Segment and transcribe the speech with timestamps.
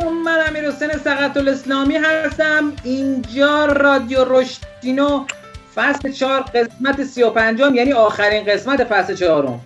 [0.00, 2.72] علیکم من امیر حسین سقط الاسلامی هستم.
[2.84, 5.24] اینجا رادیو رشدینو
[5.74, 9.60] فصل چهار قسمت سی و پنجم یعنی آخرین قسمت فصل چهارم.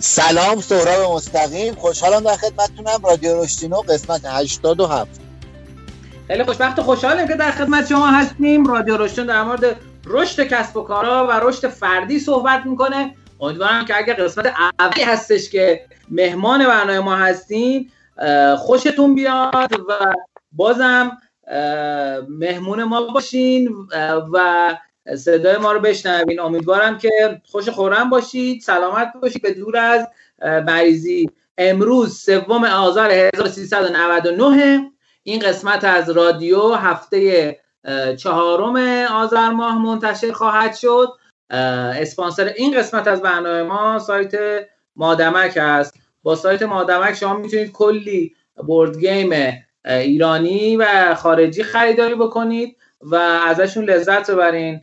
[0.00, 1.74] سلام سهراب مستقیم.
[1.74, 2.98] خوشحالم در خدمتتونم.
[3.04, 5.20] رادیو رشدینو قسمت 87
[6.26, 8.66] خیلی خوشبخت و خوشحالم که در خدمت شما هستیم.
[8.66, 13.14] رادیو رشدین در مورد رشد کسب و کارها و رشد فردی صحبت می‌کنه.
[13.40, 15.80] امیدوارم که اگر قسمت اولی هستش که
[16.10, 17.92] مهمان برنامه ما هستیم
[18.58, 20.14] خوشتون بیاد و
[20.52, 21.18] بازم
[22.28, 23.74] مهمون ما باشین
[24.32, 24.76] و
[25.16, 26.40] صدای ما رو بشنوین.
[26.40, 29.42] امیدوارم که خوش خورم باشید سلامت باشید.
[29.42, 30.08] به دور از
[30.42, 31.30] مریضی.
[31.58, 34.90] امروز سوم آذر 1399
[35.22, 37.58] این قسمت از رادیو هفته
[38.18, 38.76] چهارم
[39.12, 41.08] آذر ماه منتشر خواهد شد.
[41.50, 44.32] اسپانسر این قسمت از برنامه ما سایت
[44.96, 45.94] مادمک است
[46.26, 48.34] با سایت مادمک شما می‌تونید کلی
[48.66, 49.30] بورد گیم
[49.84, 53.14] ایرانی و خارجی خریداری بکنید و
[53.48, 54.80] ازشون لذت ببرین.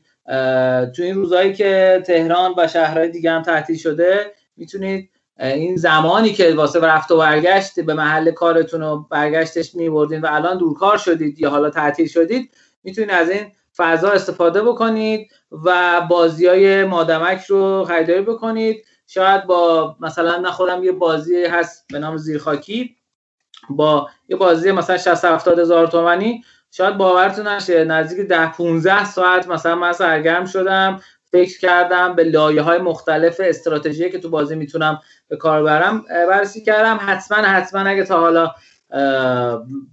[0.95, 6.53] تو این روزهایی که تهران و شهرهای دیگه هم تعطیل شده می‌تونید این زمانی که
[6.53, 11.49] واسه رفت و برگشت به محل کارتون رو برگشتش میبردین و الان دورکار شدید یا
[11.49, 12.51] حالا تعطیل شدید
[12.83, 15.31] می‌تونید از این فضا استفاده بکنید
[15.65, 18.85] و بازی های مادمک رو خریداری بکنید.
[19.07, 22.95] شاید با مثلا نخورم یه بازی هست به نام زیرخاکی
[23.69, 29.47] با یه بازی مثلا 60 70 هزار تومانی شاید باورتون نشه نزدیک 10 15 ساعت
[29.47, 34.99] مثلا من سرگرم شدم فکر کردم به لایه های مختلف استراتژی که تو بازی می‌تونم
[35.27, 38.51] به کار برم بررسی کردم حتما حتما اگه تا حالا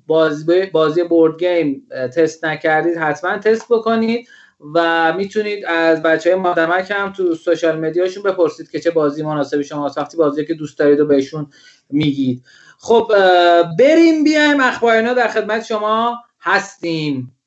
[0.06, 4.28] بازی بازی بورد گیم تست نکردید حتما تست بکنید.
[4.74, 9.62] و می‌تونید از بچه های مادمک هم تو سوشال مدیاشون بپرسید که چه بازی مناسب
[9.62, 11.50] شما وقتی بازی که دوست دارید و بهشون
[11.90, 12.44] میگید.
[12.78, 13.12] خب
[13.78, 17.39] بریم بیایم اخبار در خدمت شما هستیم.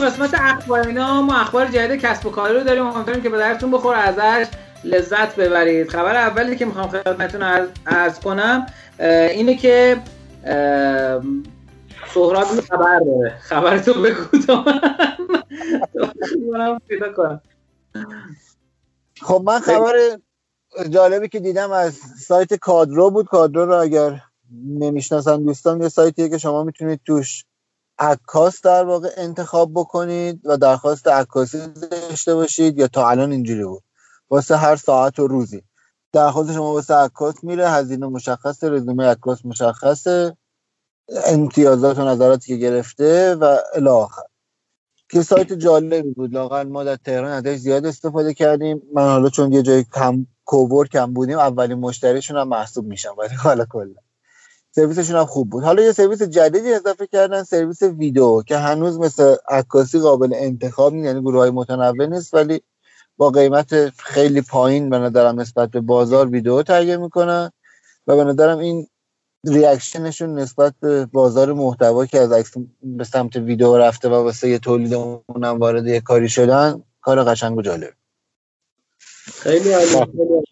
[0.00, 2.86] قسمت اخبار اینا ما اخبار جدید کسب و کاری رو داریم.
[2.86, 4.46] امیدواریم که به درتون بخور ازش
[4.84, 5.88] لذت ببرید.
[5.88, 7.42] خبر اولی که می‌خوام خدمتتون
[7.86, 8.66] عرض کنم
[8.98, 10.02] اینه که
[12.14, 13.38] سهراب خبر داره.
[13.40, 14.24] خبر تو بگو
[19.22, 19.94] خب من خبر
[20.90, 21.94] جالبی که دیدم از
[22.26, 23.26] سایت کادرو بود.
[23.26, 24.20] کادرو رو اگر
[24.66, 27.44] نمی‌شناسن دوستان یه سایتیه که شما می‌تونید توش
[28.00, 31.58] عکاس در واقع انتخاب بکنید و درخواست عکاسی
[31.90, 33.82] داشته باشید یا تا الان اینجوری بود؟
[34.30, 35.62] واسه هر ساعت و روزی.
[36.12, 40.36] درخواست شما واسه عکاس میره هزینه مشخصه رزومه عکاس مشخصه
[41.26, 44.22] امتیازات و نظراتی که گرفته و الی آخر.
[45.10, 46.34] که سایت جالبی بود.
[46.34, 48.82] لاقل ما در تهران ازش زیاد استفاده کردیم.
[48.94, 53.34] من حالا چون یه جای کم کوور کم بودیم اولین مشتریشون هم محسوب میشم ولی
[53.34, 54.09] حالا کلا.
[54.72, 55.64] سرویسشون هم خوب بود.
[55.64, 61.06] حالا یه سرویس جدیدی اضافه کردن سرویس ویدیو که هنوز مثل عکاسی قابل انتخاب نیست
[61.06, 62.62] یعنی گروه های متنوع نیست ولی
[63.16, 67.50] با قیمت خیلی پایین به نظرم نسبت به بازار ویدیو تهیه می‌کنن
[68.06, 68.86] و به نظرم این
[69.44, 74.58] ریاکشنشون نسبت به بازار محتوا که از عکس به سمت ویدیو رفته و واسه یه
[74.58, 77.92] تولید اونم وارد یه کاری شدن کار قشنگ و جالب.
[79.26, 80.44] خیلی عالی.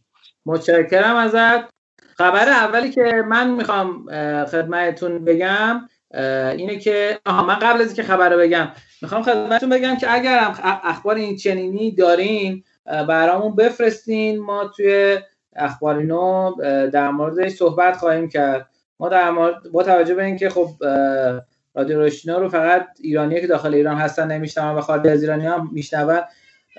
[0.47, 1.78] متشکرم ازت.
[2.19, 4.07] خبر اولی که من می‌خوام
[4.45, 5.81] خدمتتون بگم
[6.57, 8.69] اینه که آها من قبل از که خبر رو بگم
[9.03, 14.39] می‌خوام خدمتتون بگم که اگر اخبار این چنینی دارین برامون بفرستین.
[14.39, 15.19] ما توی
[15.57, 16.55] اخبار نو
[16.91, 18.69] در موردش صحبت خواهیم کرد.
[19.01, 20.69] ما در مورد با توجه به اینکه خب
[21.75, 25.69] رادیو روشنا رو فقط ایرانی که داخل ایران هستن نمیشنون و خارج از ایرانی هم
[25.73, 26.21] میشنون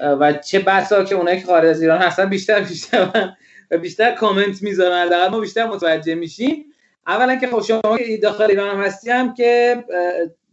[0.02, 3.36] و چه بسا که اونایی که خارج از ایران هستن بیشتر میشنون.
[3.72, 5.28] و بیشتر کامنت می‌ذارن.
[5.28, 6.66] ما بیشتر متوجه میشیم.
[7.08, 7.82] اولا که خب شما
[8.22, 9.84] داخل ایران هم هستی هم که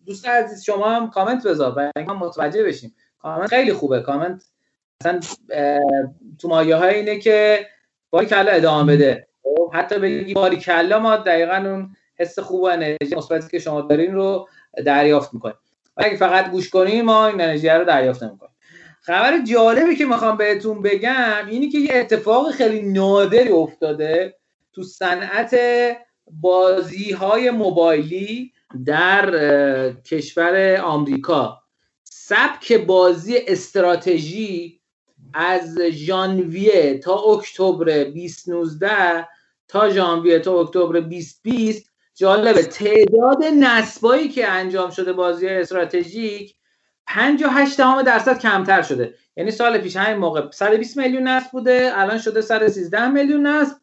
[0.06, 2.94] دوست عزیز شما هم کامنت بذار و ما متوجه بشیم.
[3.18, 4.00] کامنت خیلی خوبه.
[4.00, 4.44] کامنت
[5.00, 5.20] مثلا
[6.38, 7.66] تو مایه های اینه که
[8.10, 9.28] باری کلا ادامه بده.
[9.42, 13.80] خب، حتی بگی باری کلا ما دقیقا اون حس خوب و انرژی مثبتی که شما
[13.80, 14.48] دارین رو
[14.86, 15.56] دریافت می‌کنیم.
[15.96, 18.55] اگه فقط گوش کنیم ما این انرژی رو دریافت نمی‌کنیم.
[19.06, 24.36] خبر جالبی که می‌خوام بهتون بگم اینی که یه اتفاق خیلی نادری افتاده
[24.72, 25.56] تو صنعت
[26.30, 28.52] بازی های موبایلی
[28.86, 31.62] در کشور آمریکا.
[32.04, 34.80] سبک بازی استراتژی
[35.34, 39.28] از ژانویه تا اکتبر 2019
[39.68, 42.62] تا ژانویه تا اکتبر 2020 جالبه.
[42.62, 46.56] تعداد نصبایی که انجام شده بازی استراتژیک
[47.06, 49.14] 58 درصد کمتر شده.
[49.36, 53.76] یعنی سال پیش همین موقع 120 میلیون نصب بوده الان شده 113 میلیون نصب.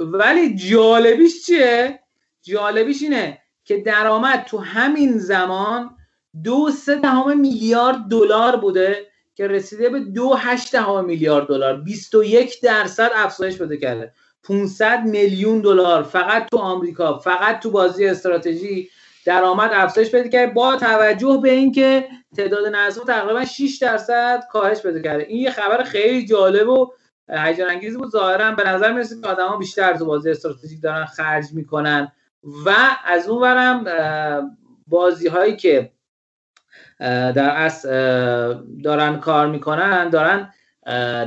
[0.00, 2.00] ولی جالبیش چیه؟
[2.42, 5.96] جالبیش اینه که درآمد تو همین زمان
[6.44, 11.80] دو سه دهم میلیارد دلار بوده که رسیده به دو هشت دهم میلیارد دلار.
[11.80, 14.12] 21 درصد افزایش بده کرده.
[14.42, 18.90] 500 میلیون دلار فقط تو آمریکا فقط تو بازی استراتژی
[19.24, 25.00] درآمد افزایش پیدا کرده با توجه به اینکه تعداد نصب تقریبا 6 درصد کاهش پیدا
[25.00, 25.22] کرده.
[25.22, 26.92] این یه خبر خیلی جالب و
[27.28, 28.10] هیجان انگیزی بود.
[28.10, 32.12] ظاهرا به نظر می‌رسه که آدما بیشتر تو بازی استراتژیک دارن خرج می‌کنن
[32.66, 32.74] و
[33.04, 33.84] از اون ورم
[34.86, 35.92] بازی هایی که
[37.00, 37.88] در اصل
[38.84, 40.52] دارن کار می‌کنن دارن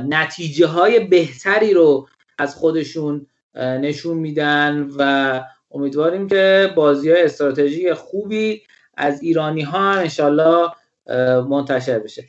[0.08, 2.08] نتیجه های بهتری رو
[2.38, 5.40] از خودشون نشون میدن و
[5.72, 8.62] امیدواریم که بازی های استراتژی خوبی
[8.96, 10.70] از ایرانی ها انشالله
[11.48, 12.24] منتشر بشه.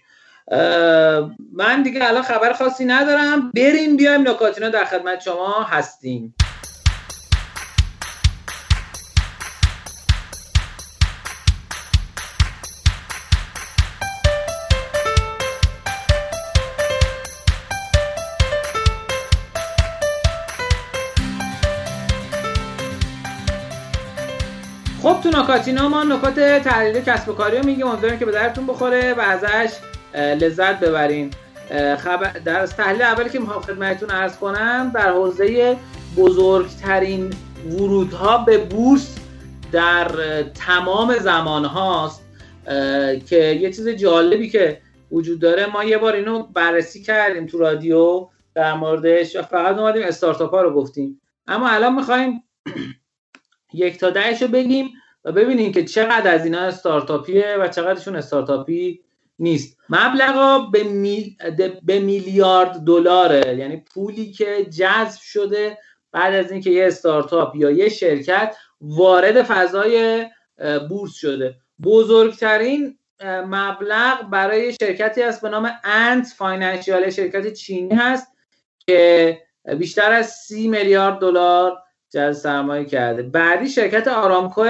[1.53, 3.51] من دیگه الان خبر خاصی ندارم.
[3.55, 6.35] بریم بیایم نکاتینا در خدمت شما هستیم.
[25.19, 27.87] خب تو نکاتینا ما نکات تحلیل کسب و کاری رو میگیم.
[27.87, 29.73] امیدواریم که به درتون بخوره و ازش
[30.15, 31.31] لذت ببرین.
[31.97, 35.77] خبر در تحلیل اولی که می‌خوام خدمتتون ارز کنم در حوزه
[36.17, 37.33] بزرگترین
[37.71, 39.17] ورودها به بورس
[39.71, 40.07] در
[40.43, 42.21] تمام زمان هاست.
[43.29, 44.81] که یه چیز جالبی که
[45.11, 50.51] وجود داره ما یه بار اینو بررسی کردیم تو رادیو در موردش فقط اومدیم استارتاپ
[50.51, 51.21] ها رو گفتیم.
[51.47, 52.43] اما الان می‌خوایم
[53.73, 54.89] یک تا دهش رو بگیم.
[55.25, 59.01] و ببینیم که چقدر از اینا استارتاپیه و چقدرشون استارتاپی
[59.39, 59.77] نیست.
[59.89, 60.83] مبلغا به,
[61.83, 63.57] به میلیارد دلاره.
[63.57, 65.77] یعنی پولی که جذب شده
[66.11, 70.25] بعد از اینکه یه استارتاپ یا یه شرکت وارد فضای
[70.89, 71.55] بورس شده.
[71.83, 78.27] بزرگترین مبلغ برای شرکتی است به نام Ant Financial شرکت چینی هست
[78.87, 79.41] که
[79.77, 81.77] بیشتر از سی میلیارد دلار
[82.09, 83.23] جذب سرمایه کرده.
[83.23, 84.65] بعدی شرکت آرامکو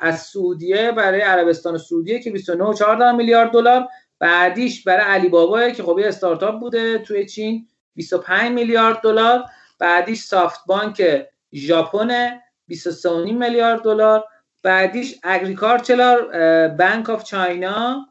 [0.00, 3.88] از سعودیه برای عربستان سعودیه که 29.4 میلیارد دلار.
[4.18, 9.44] بعدیش برای علی بابا که خب یه استارتاپ بوده توی چین 25 میلیارد دلار.
[9.78, 12.40] بعدیش SoftBank ژاپن
[12.72, 14.24] 23.5 میلیارد دلار.
[14.62, 16.28] بعدیش Agricultural
[16.68, 18.06] Bank of China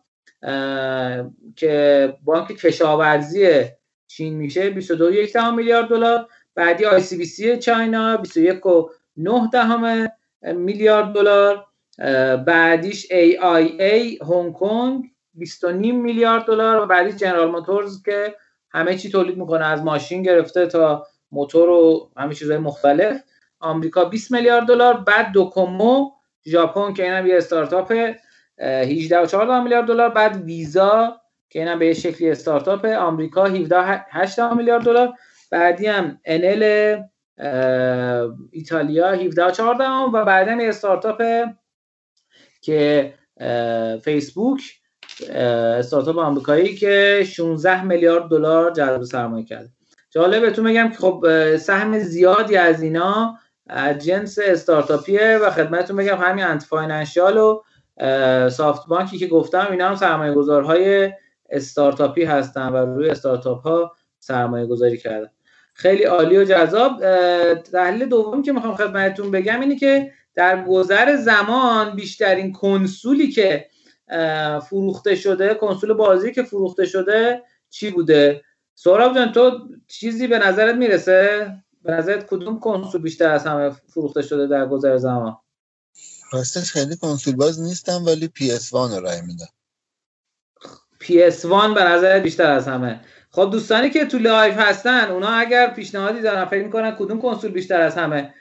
[1.56, 3.64] که بانک کشاورزی
[4.08, 6.28] چین میشه 22.1 میلیارد دلار.
[6.56, 10.10] بعدی آی سی بی سی چاینا 21.9
[10.54, 11.66] میلیارد دلار.
[12.46, 15.04] بعدیش ای هنگ کنگ
[15.34, 18.36] 20 میلیارد دلار و بعدی جنرال موتورز که
[18.70, 23.22] همه چی تولید می‌کنه از ماشین گرفته تا موتور و همه چیزهای مختلف.
[23.60, 26.12] آمریکا 20 میلیارد دلار بعد دوکومو
[26.46, 27.94] ژاپن که اینم یه استارتاپ
[28.60, 34.84] 18 و میلیارد دلار بعد ویزا که اینم به شکلی استارتاپ آمریکا 17 8 میلیارد
[34.84, 35.14] دلار
[35.52, 36.98] بعدی هم انل
[38.52, 41.24] ایتالیا 17 14 و بعدا یه استارتاپ
[42.66, 43.14] که
[44.04, 44.62] فیسبوک
[45.30, 49.70] استارتاپ آمریکایی که 16 میلیارد دلار جذب سرمایه کرده.
[50.10, 51.26] جالب بهتون بگم که خب
[51.58, 53.38] سهم زیادی از اینا
[54.00, 57.62] جنس استارتاپیه و خدمتتون بگم همین Ant Financial و
[58.50, 61.14] SoftBank ی که گفتم اینا هم سرمایه گذارهای
[61.50, 65.30] استارتاپی هستن و روی استارتاپ ها سرمایه گذاری کردن.
[65.74, 66.92] خیلی عالی و جذاب.
[67.54, 73.70] تحلیل دومی که می‌خوام خدمتتون بگم اینه که در گذر زمان بیشترین کنسولی که
[74.70, 78.42] فروخته شده کنسول بازی که فروخته شده چی بوده؟
[78.76, 81.52] سهراب جان تو چیزی به نظرت می‌رسه؟
[81.84, 85.38] به نظرت کدوم کنسول بیشتر از همه فروخته شده در گذر زمان؟
[86.32, 89.48] راستش خیلی کنسول باز نیستم ولی PS1 رو رای میدم.
[91.02, 93.02] PS1 به نظرت بیشتر از همه.
[93.32, 97.82] خب دوستانی که تو live هستن اونا اگر پیشنهادی دارن فکر می‌کنن کدوم کنسول بیشتر
[97.82, 98.34] از همه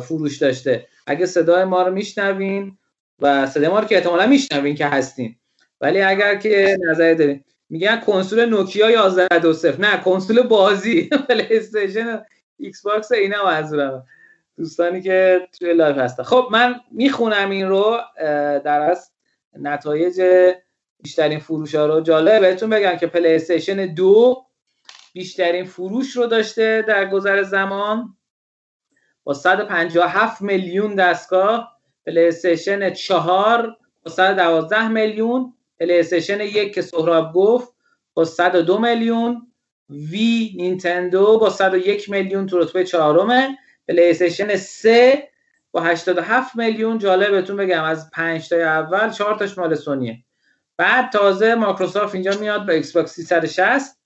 [0.00, 0.86] فروش داشته.
[1.08, 2.78] اگه صدای ما رو میشنوین
[3.20, 5.36] و صدای ما رو که احتمالا میشنوین که هستین.
[5.80, 7.44] ولی اگر که نظری دارین.
[7.70, 11.10] میگن کنسول نوکیا 1120 نه کنسول بازی.
[11.28, 12.22] پلی استیشن
[12.58, 14.06] ایکس باکس اینا منظورم
[14.56, 16.22] دوستانی که توی live هستن.
[16.22, 18.00] خب من می‌خونم این رو
[18.64, 19.10] در از
[19.58, 20.22] نتایج
[21.02, 22.00] بیشترین فروش ها رو.
[22.00, 24.44] جالب بهتون بگم که پلی استیشن دو
[25.12, 28.17] بیشترین فروش رو داشته در گذر زمان.
[29.28, 37.32] با 157 میلیون دستگاه پلی استیشن 4 با 112 میلیون پلی استیشن یک که سهراب
[37.32, 37.72] گفت
[38.14, 39.46] با 102 میلیون
[39.90, 43.58] Wii نینتندو با 101 میلیون تو رتبه چهارمه
[43.88, 45.28] پلی استیشن 3
[45.72, 46.98] با 87 میلیون.
[46.98, 50.18] جالب بهتون بگم از 5 تا اول 4 تاش مال سونیه.
[50.76, 53.98] بعد تازه مایکروسافت اینجا میاد با ایکس باکس 360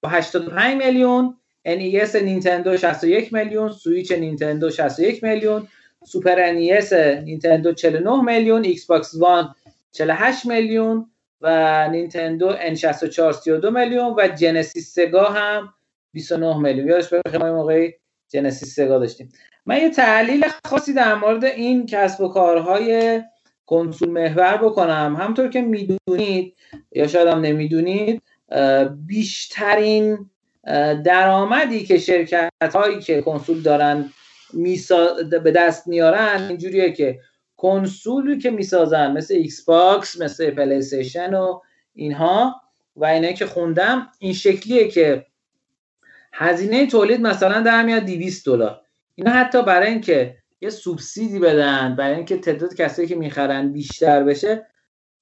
[0.00, 1.38] با 85 میلیون.
[1.66, 5.68] NES نینتندو 61 میلیون سویچ نینتندو 61 میلیون
[6.06, 6.92] سوپر NES
[7.24, 9.54] نینتندو 49 میلیون ایکس باکس One
[9.92, 11.10] 48 میلیون
[11.40, 15.74] و نینتندو N64 32 میلیون و Genesis سگا هم
[16.12, 16.88] 29 میلیون.
[16.88, 17.92] یادش بخیر ما موقعی
[18.28, 19.28] Genesis سگا داشتیم.
[19.66, 23.22] من یه تحلیل خاصی در مورد این کسب و کارهای
[23.66, 25.16] کنسول محور بکنم.
[25.20, 26.54] همطور که می‌دونید
[26.92, 28.22] یا شاید هم نمی‌دونید
[29.06, 30.30] بیشترین
[31.04, 34.10] درآمدی که شرکت هایی که کنسول دارن
[35.44, 37.20] به دست میارن اینجوریه که
[37.56, 41.60] کنسولی که می‌سازن مثل ایکس باکس مثل پلی و
[41.94, 42.60] اینها
[42.96, 45.26] و اینه که خوندم این شکلیه که
[46.32, 48.80] هزینه تولید مثلا در میاد 200 دلار.
[49.14, 54.66] اینا حتی برای اینکه یه سوبسیدی بدن برای اینکه تعداد کسایی که می‌خرن بیشتر بشه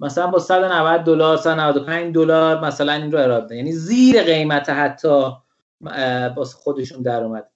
[0.00, 5.32] مثلا با 190 دلار 195 دلار مثلا این رو ارائه یعنی زیر قیمت حتی
[6.36, 7.48] با خودشون در اومد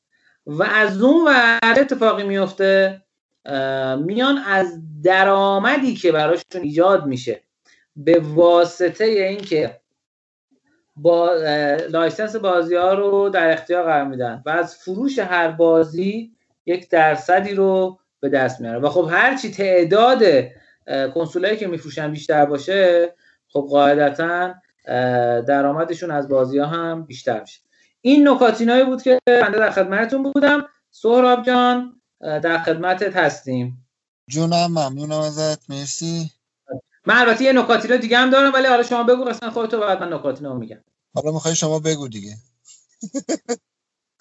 [0.47, 3.03] و از اون ور اتفاقی میفته
[3.99, 7.43] میان از درآمدی که براشون ایجاد میشه
[7.97, 9.81] به واسطه اینکه
[10.97, 11.35] با
[11.91, 16.33] license بازی ها رو در اختیار قرار میدن و از فروش هر بازی
[16.67, 20.23] یک درصدی رو به دست میاره و خب هرچی تعداد
[21.15, 23.15] کنسولایی که میفروشن بیشتر باشه
[23.49, 24.55] خب قاعدتا
[25.43, 27.61] درآمدشون از بازی ها هم بیشتر میشه.
[28.01, 30.67] این نکاتینایی بود که بنده در خدمتتون بودم.
[30.91, 33.87] سهراب جان در خدمتت هستیم.
[34.29, 35.71] جونم ممنونم ازت.
[35.71, 36.31] مرسی.
[37.07, 40.13] من البته یه نکاتینا دیگه هم دارم ولی حالا شما بگو اصلا خودتو بعد من
[40.13, 40.85] نکاتینا میگم.
[41.15, 42.37] حالا می‌خوای شما بگو دیگه.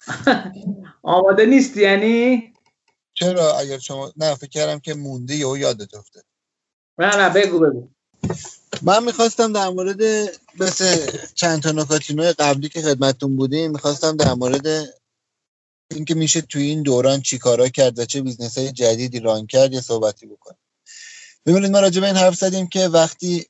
[1.02, 2.52] آماده نیست یعنی؟
[3.14, 6.24] چرا؟ اگر شما نه فکر کردم که مونده یهو یادت افتاد
[7.00, 7.88] نه نه بگو بگو.
[8.82, 10.02] من می‌خواستم در مورد
[10.60, 14.66] مثل چند تا نکاتینو قبلی که خدمتتون بودیم می‌خواستم در مورد
[15.90, 19.80] اینکه میشه توی این دوران چیکارا کرد و چه business های جدیدی run کرد یه
[19.80, 20.58] صحبتی بکنیم
[21.46, 23.46] ببینید ما راجع به این حرف زدیم که وقتی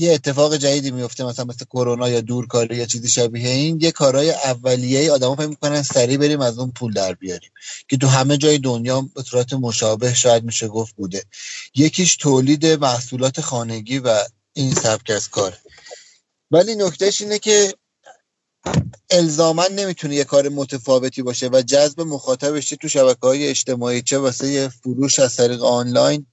[0.00, 4.30] یه اتفاق جدیدی میفته مثلا مثل کرونا یا دورکاری یا چیزی شبیه این یه کارهای
[4.30, 7.50] اولیه آدما فکر می‌کنن سریع بریم از اون پول در بیاریم
[7.88, 11.24] که تو همه جای دنیا به صورت مشابه شاید میشه گفت بوده.
[11.74, 14.18] یکیش تولید محصولات خانگی و
[14.52, 15.58] این سبک از کار.
[16.50, 17.74] ولی نکتهش اینه که
[19.10, 24.68] الزاما نمی‌تونه یه کار متفاوتی باشه و جذب مخاطبش تو شبکه های اجتماعی چه واسه
[24.68, 26.26] فروش از طریق آنلاین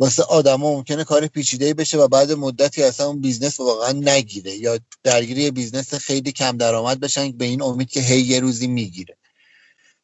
[0.00, 4.78] واسه آدما ممکنه کار پیچیده بشه و بعد مدتی اصلا اون business واقعا نگیره یا
[5.02, 9.16] درگیری business خیلی کم درآمد بشن به این امید که هی یه روزی می‌گیره.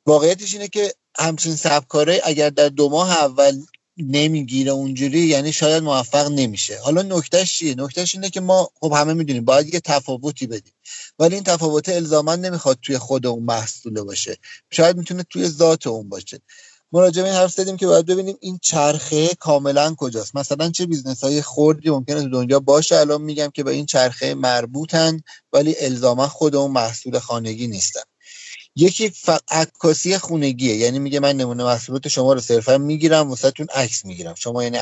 [0.07, 3.63] واقعیتش اینه که همچین سبکاره اگر در دو ماه اول
[3.97, 6.79] نمی‌گیره اونجوری یعنی شاید موفق نمیشه.
[6.81, 10.73] حالا نکتهش چیه؟ نکتهش اینه که ما خب همه می‌دونیم باید یه تفاوتی بدیم
[11.19, 14.37] ولی این تفاوت الزاما نمی‌خواد توی خود اون محصوله باشه.
[14.71, 16.41] شاید می‌تونه توی ذات اون باشه.
[16.93, 20.37] راجع به این حرف زدیم که باید ببینیم این چرخه کاملا کجاست.
[20.37, 22.97] مثلا چه business های خردی ممکنه تو دنیا باشه.
[22.97, 25.21] الان میگم که به این چرخه مربوطن
[25.53, 28.01] ولی الزاما خود اون محصول خانگی نیستن.
[28.77, 29.13] یکی
[29.51, 30.77] عکاسی خونگیه.
[30.77, 34.35] یعنی میگه من نمونه محصولات شما رو صرفا می‌گیرم واسهتون عکس می‌گیرم.
[34.35, 34.79] شما یعنی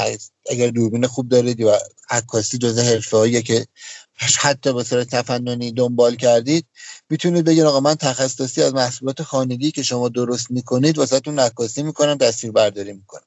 [0.51, 1.73] اگر دوربین خوب دارید و
[2.11, 3.67] عکاسی جزء حرفه‌ایه که
[4.17, 6.67] حتی به صورت تفننی دنبال کردید
[7.11, 12.19] می‌تونید بگید آقا من تخصصی از محصولات خانگی که شما درست می‌کنید واسهتون عکاسی می‌کنم
[12.19, 13.23] تصویر برداری می‌کنم.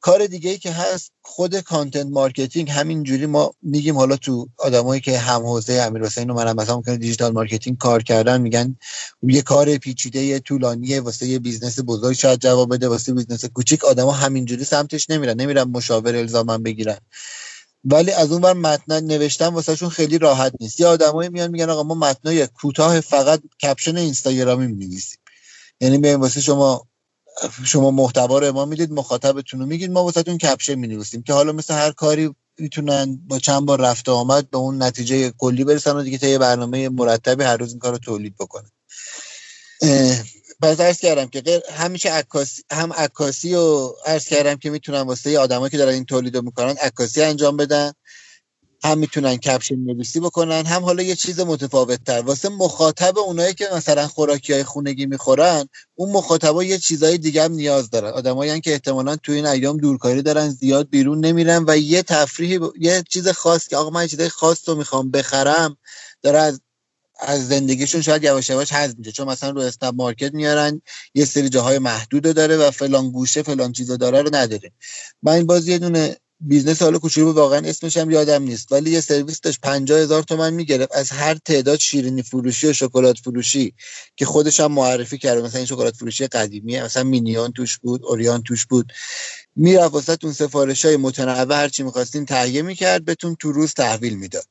[0.00, 5.00] کار دیگه ای که هست خود content marketing همین جوری ما میگیم حالا تو آدمایی
[5.00, 8.76] که هم حوزه امیر حسین و منم مثلا ممکنه digital marketing کار کردن میگن
[9.22, 14.12] یه کار پیچیده طولانی واسه یه business بزرگ شاید جواب بده واسه business کوچیک آدما
[14.12, 16.98] همینجوری سمتش نمیرن نمیرن مشاور الزاما بگیرن.
[17.84, 20.80] ولی از اون ور متن نوشتن واسهشون خیلی راحت نیست.
[20.80, 25.18] یه آدمایی میان میگن آقا ما متنای کوتاه فقط caption اینستاگرامی می‌نویسیم.
[25.80, 26.86] یعنی بیایم واسه شما
[27.64, 31.74] شما محتوا رو ما می‌دید مخاطبتون رو میگید ما واسهتون caption می‌نویسیم که حالا مثل
[31.74, 36.02] هر کاری می‌تونن با چند بار رفت و آمد به اون نتیجه کلی برسن و
[36.02, 38.70] دیگه تا یه برنامه مرتبی هر روز این کار رو تولید بکنن.
[40.62, 45.70] پس ارز کردم که همیشه عکاسی هم عکاسی و ارز کردم که می‌تونن واسه آدمایی
[45.70, 47.92] که دارن این تولید رو می‌کنن عکاسی انجام بدن.
[48.84, 50.66] هم می‌تونن کپشن نویسی بکنن.
[50.66, 55.68] هم حالا یه چیز متفاوت تر واسه مخاطب اونایی که مثلا خوراکی های خونگی می‌خورن
[55.94, 58.10] اون مخاطبا یه چیزای دیگه هم نیاز دارن.
[58.10, 63.04] آدمایی که احتمالا تو این ایام دورکاری دارن زیاد بیرون نمیرن و یه تفریحی یه
[63.10, 65.76] چیز خاص که آقا من چیزای خاص رو می‌خوام بخرم
[66.22, 66.60] داره از
[67.18, 69.12] از زندگیشون شاید یواش یواش حذف میشه.
[69.12, 70.82] چون مثلا رو اسنپ مارکت میارن
[71.14, 74.72] یه سری جاهای محدود داره و فلان گوشه فلان چیزا داره رو نداره.
[75.22, 78.72] من باز یه دونه business حالا کوچولو واقعا اسمش هم یادم نیست.
[78.72, 80.94] ولی یه سرویس داشت 50 هزار تومن می‌گرفت.
[80.94, 83.74] از هر تعداد شیرینی فروشی و شکلات فروشی
[84.16, 85.42] که خودش هم معرفی کرده.
[85.42, 88.92] مثلا این شکلات فروشی قدیمی مثلا مینیون توش بود اوریان توش بود.
[89.56, 94.14] می‌رفت واسه اون سفارش های متنوع هر چی می‌خواستین تهیه می‌کرد بهتون تو روز تحویل
[94.14, 94.44] می‌داد.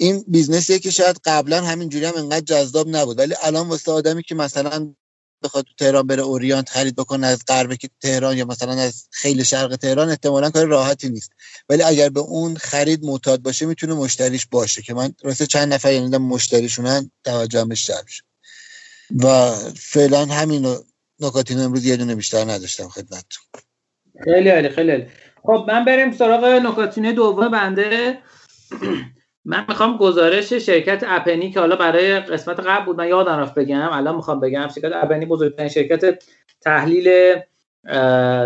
[0.00, 3.18] این بیزنسیه که شاید قبلا همینجوری هم انقدر جذاب نبود.
[3.18, 4.94] ولی الان واسه آدمی که مثلا
[5.42, 9.76] بخواد تو تهران بره اوریانت خرید بکنه از غرب تهران یا مثلا از خیلی شرق
[9.76, 11.30] تهران احتمالا کار راحتی نیست.
[11.68, 15.92] ولی اگر به اون خرید معتاد باشه می‌تونه مشتریش باشه که من راسته چند نفر
[15.92, 18.24] یعنی مشتریشونن توجهم بهش شد
[19.24, 20.76] و فعلا همین
[21.20, 23.44] نکاتین امروز یه دونه بیشتر نداشتم خدمتتون.
[24.24, 25.06] خیلی عالی خیلی
[25.42, 28.18] خب من بریم سراغ نکاتین دوم بنده.
[29.48, 33.88] من می‌خوام گزارش شرکت اپنی که حالا برای قسمت قبل بود من یادم رفت بگم
[33.92, 36.24] الان می‌خوام بگم شرکت اپنی بزرگترین شرکت
[36.60, 37.34] تحلیل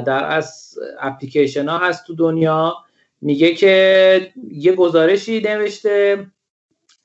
[0.07, 2.77] در از اپلیکیشن ها هست تو دنیا.
[3.21, 6.27] میگه که یه گزارشی نوشته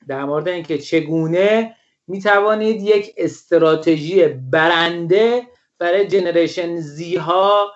[0.08, 1.74] در مورد اینکه چگونه
[2.06, 5.42] می‌توانید یک استراتژی برنده
[5.78, 7.72] برای جنریشن زی ها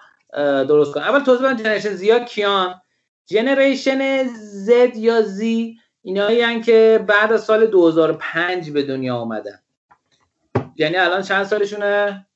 [0.68, 2.74] درست کنید اول توضیح بدم جنریشن زی ها کیان؟
[3.26, 9.60] جنریشن زد یا زی؟ اینایی که بعد از سال 2005 به دنیا آمدن.
[10.76, 12.26] یعنی الان چند سالشونه؟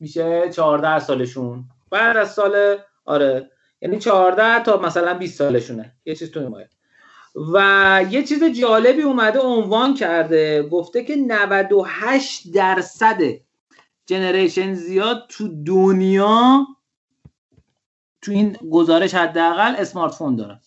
[0.00, 1.64] میشه 14 سالشون.
[1.90, 3.50] بعد از سال آره.
[3.80, 5.92] یعنی 14 تا مثلا 20 سالشونه.
[6.04, 6.68] یه چیز تو مایه
[7.52, 10.62] و یه چیز جالبی اومده عنوان کرده.
[10.62, 13.22] گفته که 98 درصد
[14.06, 16.66] جنریشن زیاد تو دنیا
[18.22, 20.60] تو این گزارش حداقل اسمارت فون دارن.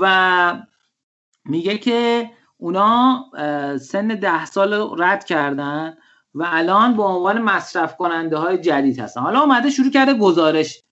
[0.00, 0.62] و
[1.48, 3.24] میگه که اونا
[3.80, 5.96] سن ده سال رد کردن
[6.34, 9.20] و الان به عنوان مصرف کننده های جدید هستن.
[9.20, 10.82] حالا اومده شروع کرده گزارش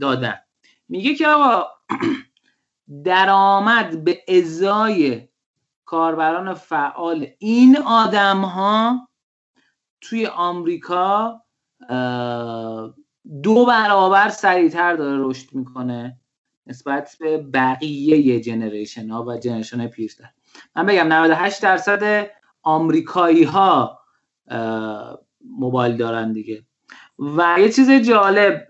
[0.00, 0.34] دادن.
[0.88, 1.66] میگه که آقا
[3.04, 5.28] درآمد به ازای
[5.84, 9.08] کاربران فعال این آدم ها
[10.00, 11.42] توی آمریکا
[13.42, 16.20] دو برابر سریعتر داره رشد می‌کنه.
[16.66, 20.30] نسبت به بقیه جنریشن ها و جنریشن های پیرتر.
[20.76, 22.30] من بگم 98 درصد
[22.62, 24.00] آمریکایی ها
[25.44, 26.62] موبایل دارن دیگه.
[27.18, 28.68] و یه چیز جالب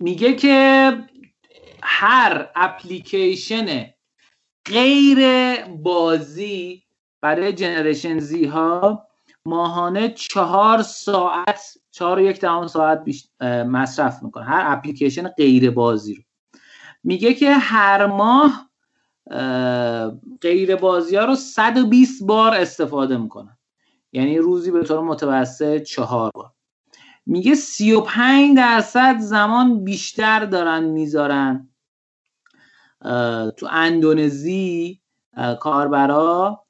[0.00, 0.92] میگه که
[1.82, 3.86] هر اپلیکیشن
[4.64, 5.18] غیر
[5.64, 6.82] بازی
[7.20, 9.07] برای جنریشن زی ها
[9.48, 13.04] ماهانه چهار ساعت چهار و یک دهم ساعت
[13.66, 14.44] مصرف می‌کنه.
[14.44, 16.22] هر اپلیکیشن غیر بازی رو.
[17.04, 18.68] میگه که هر ماه
[20.40, 23.58] غیر بازی ها رو 120 بار استفاده می‌کنن.
[24.12, 26.52] یعنی روزی به طور متوسط چهار بار.
[27.26, 31.68] میگه 35 درصد زمان بیشتر دارن می‌ذارن
[33.56, 35.00] تو اندونزی
[35.60, 36.64] کاربرا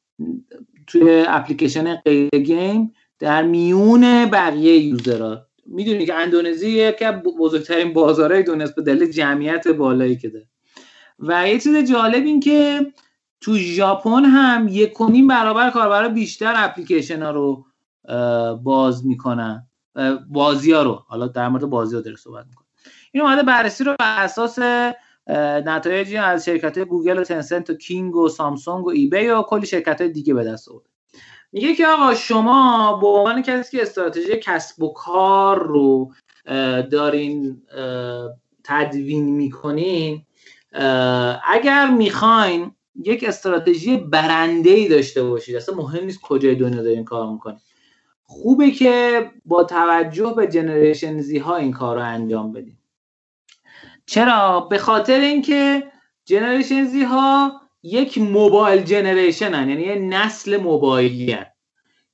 [0.89, 5.47] توی اپلیکیشن غیر گیم در میون بقیه یوزرها.
[5.67, 10.49] می‌دونی که اندونزی یکی از بزرگترین بازارهای دنیاست به دلیل جمعیت بالایی که داره.
[11.19, 12.87] و یه چیز جالب این که
[13.41, 14.95] تو ژاپن هم یک
[15.29, 17.65] برابر کاربرا بیشتر اپلیکیشن ها رو
[18.63, 19.67] باز می‌کنن.
[20.31, 21.05] بازی ها رو.
[21.09, 22.67] حالا در مورد بازی ها داره صحبت می‌کنه
[23.13, 24.59] این اومده بررسی رو بر اساس
[25.67, 30.03] نتایجی از شرکت گوگل و تنسنت و کینگ و سامسونگ و ایبی و کلی شرکت
[30.03, 30.89] دیگه به دست آورده
[31.53, 36.13] میگه که آقا شما به عنوان کسی که استراتژی کسب و کار رو
[36.91, 37.63] دارین
[38.65, 40.23] تدوین می‌کنین
[41.47, 42.71] اگر می‌خواین
[43.05, 47.59] یک استراتژی برنده ای داشته باشید اصلا مهم نیست کجای دنیا دارین کار می‌کنین.
[48.23, 52.78] خوبه که با توجه به جنریشن زی ها این کار رو انجام بدین.
[54.09, 55.93] چرا به خاطر اینکه
[56.25, 59.69] جنریشن زی ها یک موبایل جنریشن هن.
[59.69, 61.47] یعنی یه نسل موبایلی هن.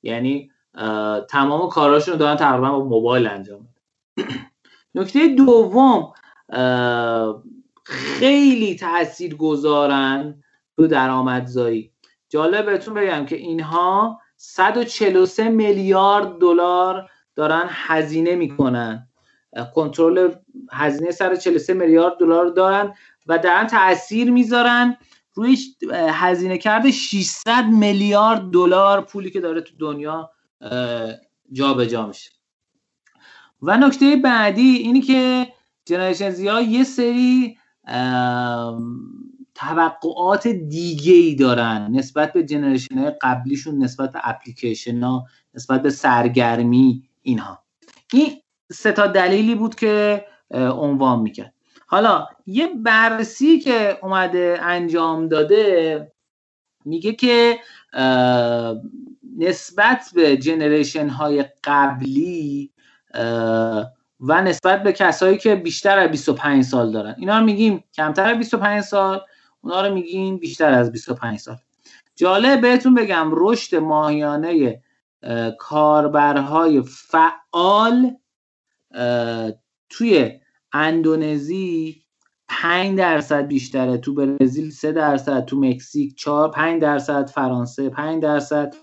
[0.02, 0.50] یعنی
[1.30, 3.68] تمام کاراشون رو دارن تقریبا با موبایل انجام
[4.94, 6.12] نکته دوم
[7.85, 10.42] خیلی تأثیر گذارن
[10.76, 11.92] تو درآمدزایی
[12.28, 19.09] جالب بهتون بگم که اینها 143 میلیارد دلار دارن هزینه می‌کنن
[19.74, 20.34] کنترل
[20.72, 22.94] هزینه 143 میلیارد دلار دارن
[23.26, 24.96] و دارن تاثیر می‌ذارن
[25.34, 25.58] روی
[25.92, 30.30] هزینه کرده 600 میلیارد دلار پولی که داره تو دنیا
[31.52, 32.30] جابجا جا میشه.
[33.62, 35.46] و نکته بعدی اینی که
[35.84, 37.58] جنریشن زی یه سری
[39.54, 47.08] توقعات دیگه ای دارن نسبت به جنریشن قبلیشون نسبت به اپلیکیشن ها نسبت به سرگرمی
[47.22, 47.62] اینها.
[48.12, 48.32] این
[48.72, 51.55] سه تا دلیلی بود که عنوان می‌کرد.
[51.87, 56.12] حالا یه بررسی که اومده انجام داده
[56.85, 57.59] میگه که
[59.38, 62.70] نسبت به جنریشن های قبلی
[64.20, 67.14] و نسبت به کسایی که بیشتر از 25 سال دارن.
[67.18, 69.20] اینا رو میگیم کمتر از 25 سال
[69.61, 71.57] اونا رو میگیم بیشتر از 25 سال.
[72.16, 74.83] جالب بهتون بگم رشد ماهیانه
[75.59, 78.16] کاربرهای فعال
[79.88, 80.40] توی
[80.72, 82.04] اندونزی
[82.48, 88.74] 5 درصد بیشتره تو برزیل 3 درصد تو مکزیک 4 5 درصد فرانسه 5 درصد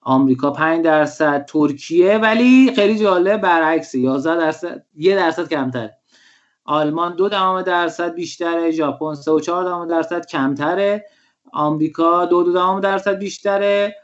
[0.00, 5.96] آمریکا 5 درصد ترکیه ولی خیلی جالب برعکس 11 درصد یه درصد کمتره
[6.64, 11.04] آلمان دو دهم درصد بیشتره ژاپن 3 و 4 دهم درصد کمتره
[11.52, 13.94] آمریکا دو دو دهم درصد بیشتره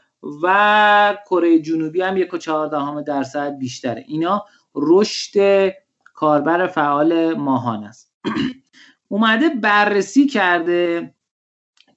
[0.43, 4.03] و کره جنوبی هم یک و چهار دهم درصد بیشتره.
[4.07, 4.45] اینا
[4.77, 5.71] رشد
[6.13, 8.13] کاربر فعال ماهان است.
[9.09, 11.13] اومده بررسی کرده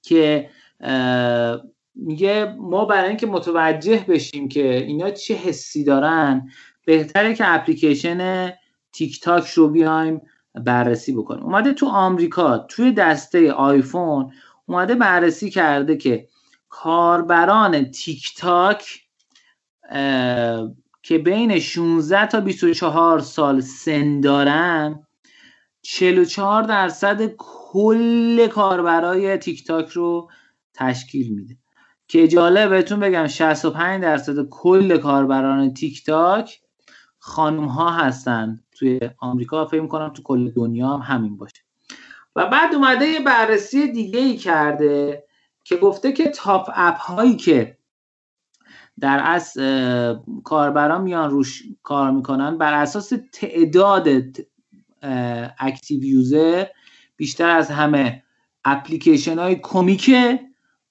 [0.01, 0.49] که
[1.95, 6.49] میگه ما برای اینکه متوجه بشیم که اینا چه حسی دارن
[6.85, 8.51] بهتره که اپلیکیشن
[8.91, 10.21] تیک تاک رو بیایم
[10.55, 11.43] بررسی بکنیم.
[11.43, 14.31] اومده تو آمریکا توی دسته آیفون
[14.65, 16.27] اومده بررسی کرده که
[16.69, 19.01] کاربران تیک تاک
[21.03, 25.07] که بین 16 تا 24 سال سن دارن
[25.81, 30.29] 44 درصد کل کاربرای تیک تاک رو
[30.73, 31.57] تشکیل میده.
[32.07, 36.61] که جالب بهتون بگم 65 درصد کل کاربران تیک تاک
[37.19, 38.59] خانم ها هستن.
[38.71, 41.61] توی آمریکا فکر کنم تو کل دنیا هم همین باشه.
[42.35, 45.23] و بعد اومده یه بررسی دیگه ای کرده
[45.63, 47.77] که گفته که top app هایی که
[48.99, 49.53] در از
[50.43, 52.57] کاربران میان روش کار می‌کنن.
[52.57, 54.07] بر اساس تعداد
[55.59, 56.65] active user
[57.15, 58.23] بیشتر از همه
[58.65, 60.39] اپلیکیشن های کمیکه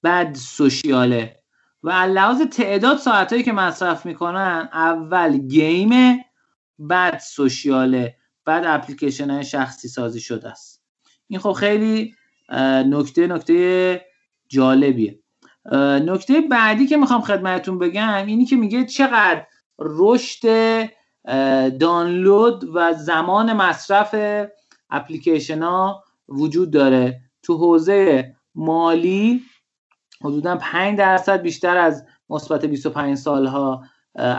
[0.03, 1.37] بعد سوشیاله.
[1.83, 6.25] و لحاظ تعداد ساعت هایی که مصرف می‌کنن اول گیمه
[6.79, 10.83] بعد سوشیاله بعد اپلیکیشن های شخصی سازی شده است.
[11.29, 12.15] این خب خیلی
[12.87, 14.01] نکته نکته
[14.49, 15.20] جالبیه.
[16.05, 19.47] نکته بعدی که می‌خوام خدمتتون بگم اینی که میگه چقدر
[19.79, 20.89] رشد
[21.79, 24.15] دانلود و زمان مصرف
[24.91, 27.21] اپلیکیشن ها وجود داره.
[27.43, 29.43] تو حوزه مالی
[30.25, 33.83] حدودا 5 درصد بیشتر از مثبت 25 سالها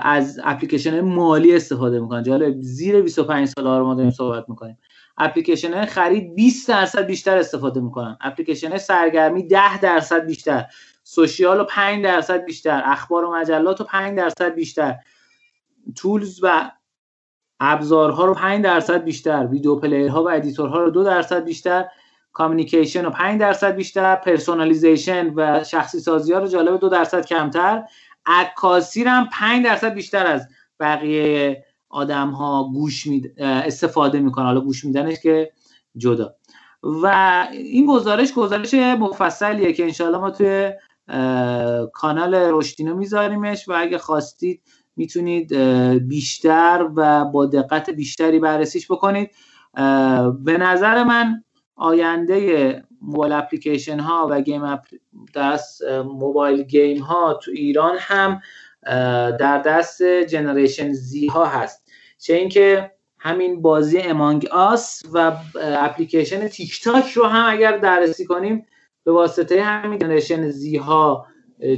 [0.02, 2.24] از اپلیکیشن مالی استفاده می‌کنن.
[2.24, 4.78] جالب زیر 25 سال ها رو ما داریم صحبت می‌کنیم.
[5.18, 8.18] اپلیکیشن خرید 20 درصد بیشتر استفاده می‌کنن.
[8.22, 10.66] اپلیکیشن سرگرمی 10 درصد بیشتر.
[11.12, 14.96] سوشیال رو 5 درصد بیشتر اخبار و مجلات رو 5 درصد بیشتر.
[15.96, 16.72] tools و
[17.60, 21.86] ابزارها رو 5 درصد بیشتر video player ها و editor ها رو 2 درصد بیشتر
[22.34, 27.84] communication رو 5 درصد بیشتر personalization و شخصی سازی ها رو جالب 2 درصد کمتر.
[28.26, 30.48] عکاسی هم 5 درصد بیشتر از
[30.80, 34.46] بقیه آدم ها گوش می استفاده می‌کنن.
[34.46, 35.52] حالا گوش میدنش که
[35.98, 36.36] جدا.
[36.84, 37.08] و
[37.52, 40.74] این گزارش گزارش مفصلیه که انشاءالله ما توی
[41.94, 44.62] کانال رشدینو میذاریمش و اگه خواستید
[44.96, 45.54] می‌تونید
[46.08, 49.32] بیشتر و با دقت بیشتری بررسیش بکنید.
[50.44, 51.44] به نظر من
[51.76, 54.86] آینده mobile application ها و game app
[55.36, 58.42] دست mobile game ها تو ایران هم
[59.40, 61.92] در دست generation Z ها هست.
[62.20, 68.66] چه اینکه همین بازی امانگ آس و اپلیکیشن تیک تاک رو هم اگر بررسی کنیم
[69.04, 71.28] به واسطه همین generation Z ها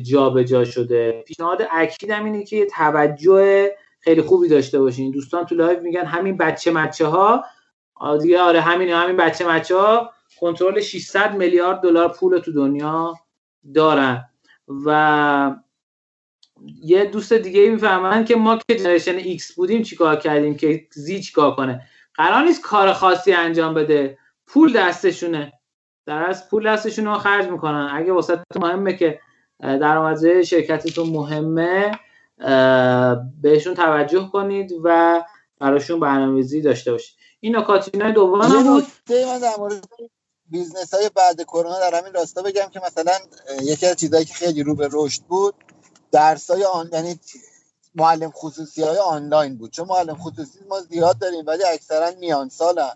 [0.02, 1.24] جابجا شده.
[1.28, 5.12] پیشنهاد اکیدم اینه که توجه خیلی خوبی داشته باشین.
[5.12, 7.44] دوستان تو لایو میگن همین بچه مچه ها
[8.22, 13.14] دیگه آره همین همین بچه مچه ها کنترل 600 میلیارد دلار پول تو دنیا
[13.74, 14.30] دارن.
[14.86, 15.56] و
[16.84, 21.56] یه دوست دیگه می‌فرمان که ما که generation X بودیم چیکار کردیم؟ که Z چیکار
[21.56, 21.82] کنه؟
[22.14, 24.18] قرار نیست کار خاصی انجام بده.
[24.48, 25.54] پول دستشونه.
[26.06, 27.90] در از پول دستشون رو خرج می‌کنن.
[27.94, 29.20] اگه واسه مهمه که
[29.60, 31.92] درآمدزایی شرکتتون مهمه
[33.42, 35.22] بهشون توجه کنید و
[35.60, 37.16] براشون برنامه‌ریزی داشته باشید.
[37.40, 39.86] این نکات دوم من در مورد
[40.46, 43.12] business های بعد کرونا در همین راستا بگم که مثلا
[43.62, 45.56] یکی از چیزهایی که خیلی رو به رشد بود
[46.12, 47.20] درس های آنلاین یعنی
[47.96, 49.72] معلم خصوصی های آنلاین بود.
[49.72, 52.94] چون معلم خصوصی ما زیاد داریم ولی اکثرا میان سالن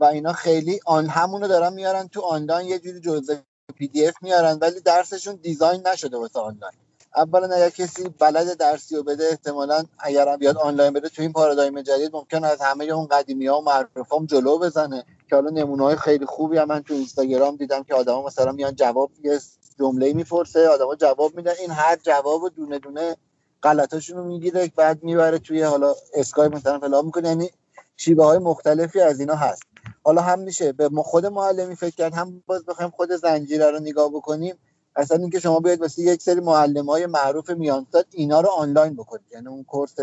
[0.00, 3.34] و اینا خیلی آن همونو دارن میارن تو آنلاین یه جوری جزء
[3.76, 6.74] پی دی اف میارن ولی درسشون دیزاین نشده واسه آنلاین.
[7.16, 11.82] اولا اگر کسی بلد درسی رو بده احتمالا اگر بیاد آنلاین بده تو این پارادایم
[11.82, 15.04] جدید ممکن از همه اون قدیمی ها و معروف هم جلو بزنه.
[15.30, 18.74] که حالا نمونه های خیلی خوبی هم من تو اینستاگرام دیدم که آدما مثلا میان
[18.74, 19.40] جواب یه
[19.78, 21.52] جمله می‌پرسه آدما جواب میدن.
[21.60, 23.16] این هر جواب و دونه دونه
[23.62, 27.28] غلطاشون رو می‌گیره بعد می‌بره توی حالا اسکای مثلا فلان می‌کنه.
[27.28, 27.50] یعنی
[27.96, 29.62] شیبه های مختلفی از اینا هست.
[30.02, 30.72] حالا هم میشه.
[30.72, 34.54] به خود معلمی فکر کرد هم باز بخوایم خود زنجیره رو نگاه بکنیم.
[34.96, 39.26] اصلا اینکه شما بیاید مثل یک سری معلم های معروف میانساد اینا رو آنلاین بکنید.
[39.32, 39.94] یعنی اون کورس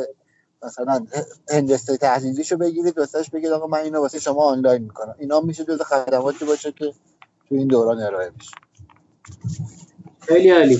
[0.63, 1.05] مثلا
[1.49, 5.15] هندسه تحلیلیشو بگیرید واسش بگید آقا من اینو واسه شما آنلاین می‌کنم.
[5.19, 6.93] اینا میشه جز خدماتی باشه که
[7.49, 8.51] تو این دوران ارائه میشه
[10.19, 10.79] خیلی عالی.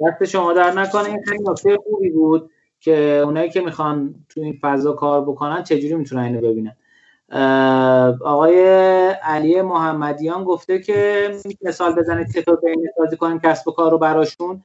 [0.00, 1.04] دست شما در نکنه.
[1.04, 5.94] این خیلی نکته خوبی بود که اونایی که می‌خوان تو این فضا کار بکنن چجوری
[5.94, 6.76] می‌تونن اینو ببینن؟
[8.24, 8.58] آقای
[9.22, 11.30] علی محمدیان گفته که
[11.62, 14.62] مثال بزنید چطور بین سازی کنیم کسب و کار رو براشون.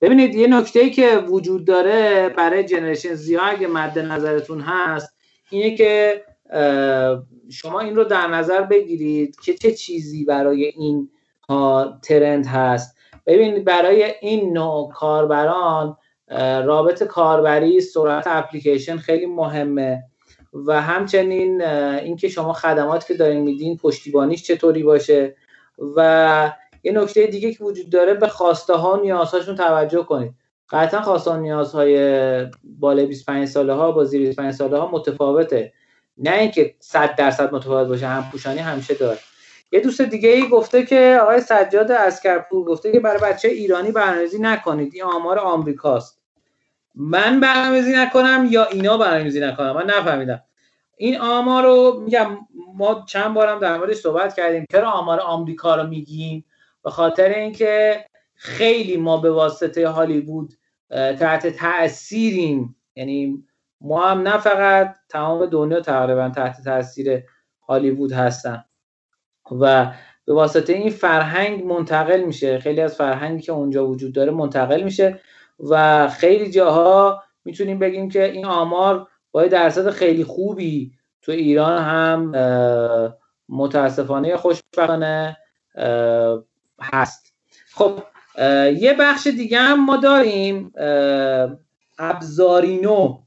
[0.00, 5.14] ببینید یه نکته ای که وجود داره برای جنریشن زیا اگه مد نظرتون هست
[5.50, 6.24] اینه که
[7.50, 11.10] شما این رو در نظر بگیرید که چه چیزی برای این
[12.02, 12.96] ترند هست.
[13.26, 15.96] ببینید برای این نوع کاربران
[16.64, 20.02] رابط کاربری سرعت اپلیکیشن خیلی مهمه.
[20.52, 25.36] و همچنین اینکه شما خدمات که دارین میدین پشتیبانیش چطوری باشه
[25.96, 30.34] و یه نکته دیگه که وجود داره به خواسته ها و نیازهاشون توجه کنید.
[30.70, 31.96] قطعا خواسته ها نیازهای
[32.64, 35.72] بالای 25 ساله ها با زیر 25 ساله ها متفاوته.
[36.18, 39.18] نه اینکه 100 درصد متفاوت باشه هم پوشانی همیشه داره.
[39.72, 44.38] یه دوست دیگه ای گفته که آقای سجاد اسکرپور گفته که برای بچه ایرانی برنامه‌ریزی
[44.38, 46.21] نکنید این آمار آمریکاست.
[46.94, 50.42] من برنامه‌ریزی نکنم یا اینا برنامه‌ریزی نکنم؟ من نفهمیدم.
[50.96, 52.38] این آمار رو میگم
[52.74, 54.64] ما چند بارم در موردش صحبت کردیم.
[54.72, 56.44] چرا آمار آمریکا رو میگیم؟
[56.84, 60.54] به خاطر اینکه خیلی ما به واسطه هالیوود
[60.90, 63.44] تحت تاثیریم یعنی
[63.80, 67.22] ما هم نه فقط تمام دنیا تقریبا تحت تاثیر
[67.68, 68.64] هالیوود هستن
[69.60, 69.92] و
[70.24, 72.58] به واسطه این فرهنگ منتقل میشه.
[72.58, 75.20] خیلی از فرهنگی که اونجا وجود داره منتقل میشه.
[75.70, 82.32] و خیلی جاها می‌تونیم بگیم که این آمار با درصد خیلی خوبی تو ایران هم
[83.48, 85.36] متاسفانه خوشبختانه
[86.80, 87.34] هست.
[87.74, 88.02] خب
[88.76, 90.72] یه بخش دیگه هم ما داریم
[91.98, 93.18] ابزارینو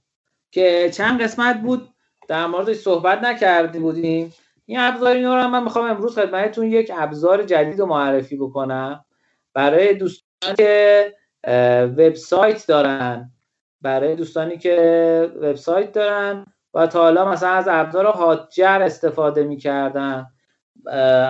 [0.51, 1.89] که چند قسمت بود
[2.27, 4.33] در موردش صحبت نکردیم بودیم.
[4.65, 9.05] این ابزارینو رو من می‌خوام امروز خدمتتون یک ابزار جدید رو معرفی بکنم.
[9.53, 11.13] برای دوستان که
[11.97, 13.31] وبسایت دارن.
[13.81, 20.27] برای دوستانی که وبسایت دارن و تا حالا مثلا از ابزار هاجر استفاده می‌کردن.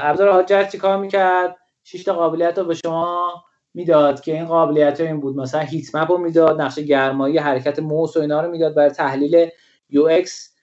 [0.02, 5.20] ابزار هاجر چیکار می‌کرد؟ شش تا قابلیت رو به شما می‌داد که این قابلیت این
[5.20, 5.38] بود.
[5.38, 9.50] مثلا هیت مپ رو می‌داد نقشه گرمایی حرکت موس و اینا رو می‌داد برای تحلیل
[9.90, 10.56] UX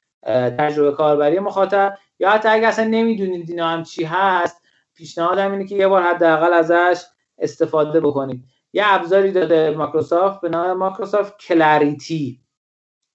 [0.58, 1.94] تجربه کاربری مخاطب.
[2.18, 4.62] یا حتی اگر اصلا نمی‌دونید اینا هم چی هست
[4.94, 7.02] پیشنهادم اینه که یه بار حداقل ازش
[7.38, 8.44] استفاده بکنید.
[8.72, 12.40] یه ابزاری داده مایکروسافت به نام Microsoft Clarity.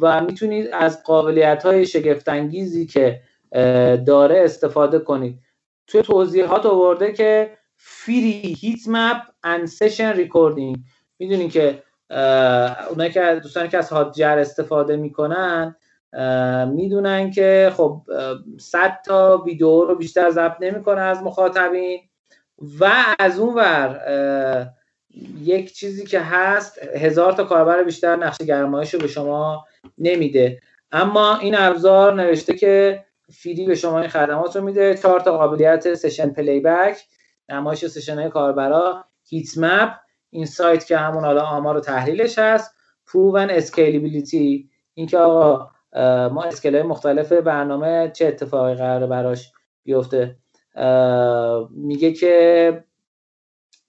[0.00, 3.20] و می‌تونید از قابلیت های شگفت انگیزی که
[4.06, 5.38] داره استفاده کنید.
[5.86, 10.76] توی توضیحات آورده که free heat map and session recording
[11.18, 11.82] می‌دونین که
[12.90, 15.76] اونایی که دوستانی که از Hotjar استفاده می‌کنن
[16.74, 18.02] می‌دونن که خب
[18.60, 22.00] 100 تا ویدیو رو بیشتر ضبط نمی‌کنه از مخاطبین
[22.80, 24.72] و از اون ور
[25.40, 29.64] یک چیزی که هست هزار تا کاربر بیشتر نقش گرمایش رو به شما
[29.98, 30.60] نمیده.
[30.92, 34.94] اما این ابزار نوشته که free به شما این خدمات رو میده.
[34.94, 36.96] چهار تا قابلیت session playback
[37.52, 39.94] نمایش session های کاربرا heat map
[40.30, 42.74] insight که همون حالا آمار و تحلیلش هست
[43.06, 45.70] proven scalability اینکه آقا
[46.28, 49.52] ما scale های مختلف برنامه چه اتفاقی قراره براش
[49.84, 50.36] بیفته؟
[51.70, 52.84] میگه که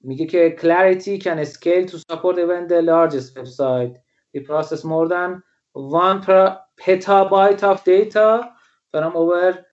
[0.02, 3.95] میگه که clarity can scale to support even the largest website.
[4.34, 5.41] We process more than
[5.73, 6.21] one
[6.82, 8.52] petabyte of data
[8.91, 9.65] from over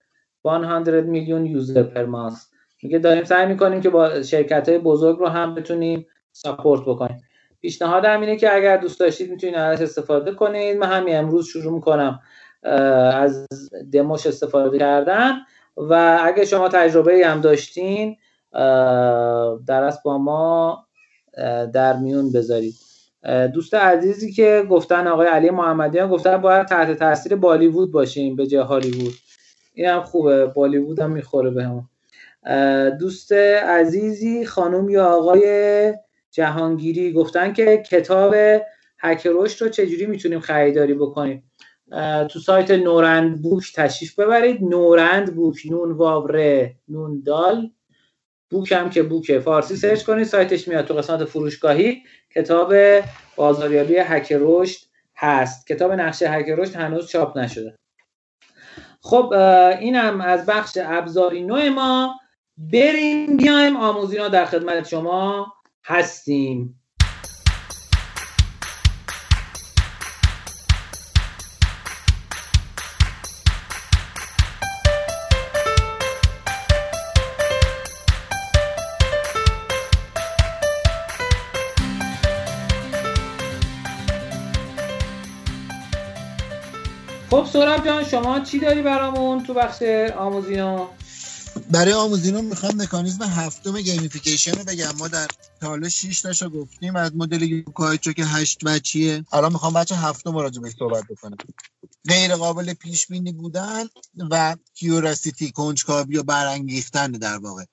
[0.43, 2.50] 100 million user per month.
[2.83, 7.21] میگه داریم سعی می‌کنیم که با شرکت های بزرگ رو هم بتونیم ساپورت بکنیم.
[7.61, 10.77] پیشنهادم اینه که اگر دوست داشتید می‌تونید ازش استفاده کنید.
[10.77, 12.19] من همین امروز شروع می‌کنم
[13.13, 13.47] از
[13.93, 15.31] دموش استفاده کردن
[15.77, 18.17] و اگه شما تجربه هم داشتین
[19.67, 20.85] در از با ما
[21.73, 22.73] در میون بذارید.
[23.53, 28.61] دوست عزیزی که گفتن آقای علی محمدیان گفتن باید تحت تاثیر بالیوود باشیم به جای
[28.61, 29.13] هالیوود.
[29.73, 31.63] این هم خوبه بالیوود هم می‌خوره به
[32.99, 35.93] دوست عزیزی خانم یا آقای
[36.31, 38.35] جهانگیری گفتن که کتاب
[38.99, 41.51] هک رشد رو چجوری می‌تونیم خریداری بکنیم؟
[42.29, 44.63] تو سایت نورند بوک تشریف ببرید.
[44.63, 47.69] نورند بوک نون واوره نون دال.
[48.49, 50.27] بوک هم که بوک فارسی سرچ کنید.
[50.27, 52.03] سایتش میاد تو قسمت فروشگاهی.
[52.35, 52.73] کتاب
[53.35, 54.79] بازاریابی هک رشد
[55.15, 55.67] هست.
[55.67, 57.75] کتاب نقشه هک رشد هنوز چاپ نشده.
[59.01, 59.33] خب
[59.79, 62.20] اینم از بخش ابزاری نوع ما.
[62.61, 65.53] بریم بیایم آموزینا در خدمت شما
[65.85, 66.81] هستیم.
[87.29, 89.81] خب سوراب جان شما چی داری برامون تو بخش
[90.17, 91.00] آموزینا؟
[91.71, 94.91] برای آموزینو می‌خوام مکانیزم هفتم gamification رو بگم.
[94.97, 95.27] ما در
[95.61, 96.95] تا حالا 6 تاشو گفتیم.
[96.95, 99.25] از مدل Yu-kai Chou که 8 وجهیه.
[99.31, 101.37] الان می‌خوام وجه هفتم راجع بهش صحبت بکنم.
[102.07, 103.85] غیر قابل پیش بینی بودن
[104.31, 107.65] و curiosity کنجکاوی و برانگیختن در واقع.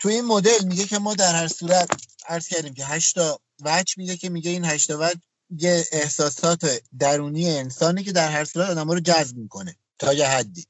[0.00, 1.90] تو این مدل میگه که ما در هر صورت
[2.28, 5.10] عرض کردیم که 8 تا وجه میگه که میگه این 8 تا
[5.50, 9.76] یه احساسات درونی انسانی که در هر صورت آدم رو جذب می‌کنه.
[9.98, 10.66] تا یه حدی.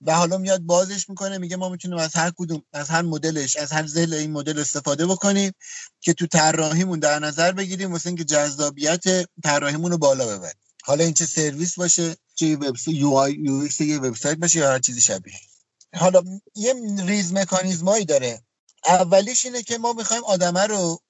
[0.00, 3.72] و حالا میاد بازش می‌کنه میگه ما می‌تونیم از هر کدوم از هر مدلش از
[3.72, 5.52] هر ضلع این مدل استفاده بکنیم
[6.00, 9.04] که تو طراحیمون در نظر بگیریم واسه اینکه جذابیت
[9.42, 10.60] طراحیمون رو بالا ببریم.
[10.82, 13.28] حالا این چه سرویس باشه چه وبسایت یو
[13.80, 15.34] یو وبسایت باشه یا هر چیزی شبیه.
[15.94, 16.22] حالا
[16.54, 16.74] یه
[17.06, 18.42] ریز مکانیزمایی داره.
[18.84, 21.00] اولیش اینه که ما می‌خوایم آدمه رو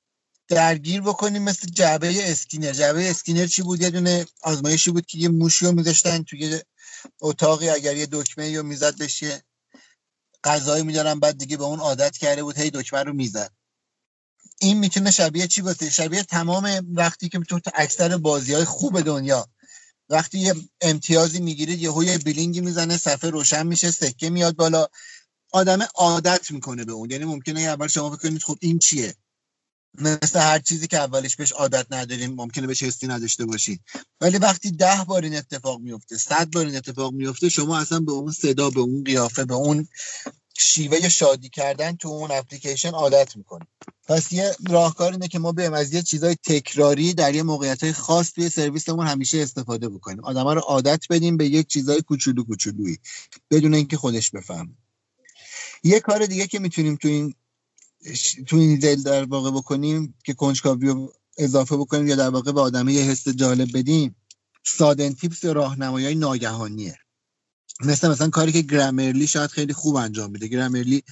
[0.49, 2.73] درگیر بکنیم مثل جعبه اسکینر.
[2.73, 6.61] جعبه اسکینر چی بود؟ یه دونه آزمایشی بود که یه موشی رو میذاشتن توی
[7.21, 9.45] اتاقی اگر یه دکمه رو می‌زد بشه
[10.45, 13.53] غذایی میدارن بعد دیگه به اون عادت کرده بود هی دکمه رو می‌زد.
[14.61, 19.49] این می‌تونه شبیه چی باشه؟ شبیه تمام وقتی که تو اکثر بازی های خوب دنیا
[20.09, 24.87] وقتی یه امتیازی می‌گیرید یه یه بلینگی می‌زنه صفحه روشن میشه سکه میاد بالا.
[25.53, 27.11] آدم عادت می‌کنه به اون.
[27.11, 29.14] یعنی ممکنه اول شما بکنید خب این چیه؟
[30.01, 33.81] مثل هر چیزی که اولش بهش عادت نداریم ممکنه بهش حسی نداشته باشید
[34.21, 38.13] ولی وقتی ده بار این اتفاق میفته صد بار این اتفاق میفته شما اصلا به
[38.13, 39.89] اون صدا به اون قیافه به اون
[40.59, 43.69] شیوه شادی کردن تو اون اپلیکیشن عادت می‌کنیم
[44.09, 47.93] پس یه راهکار اینه که ما بیایم از یه چیزای تکراری در یه موقعیت های
[47.93, 50.25] خاص توی سرویسمون همیشه استفاده بکنیم.
[50.25, 52.99] آدما رو عادت بدیم به یک چیزای کوچولو کوچولویی
[53.51, 54.75] بدون اینکه خودش بفهمه.
[55.83, 57.35] یه کار دیگه که می‌تونیم تو این
[58.47, 62.92] تو این دل در واقع بکنیم که کنجکاوی اضافه بکنیم یا در واقع به آدمه
[62.92, 64.16] یه حس جالب بدیم
[64.65, 66.99] sudden tips راهنمایی ناگهانیه.
[67.85, 70.49] مثل مثلا کاری که Grammarly شاید خیلی خوب انجام میده.
[70.49, 71.03] Grammarly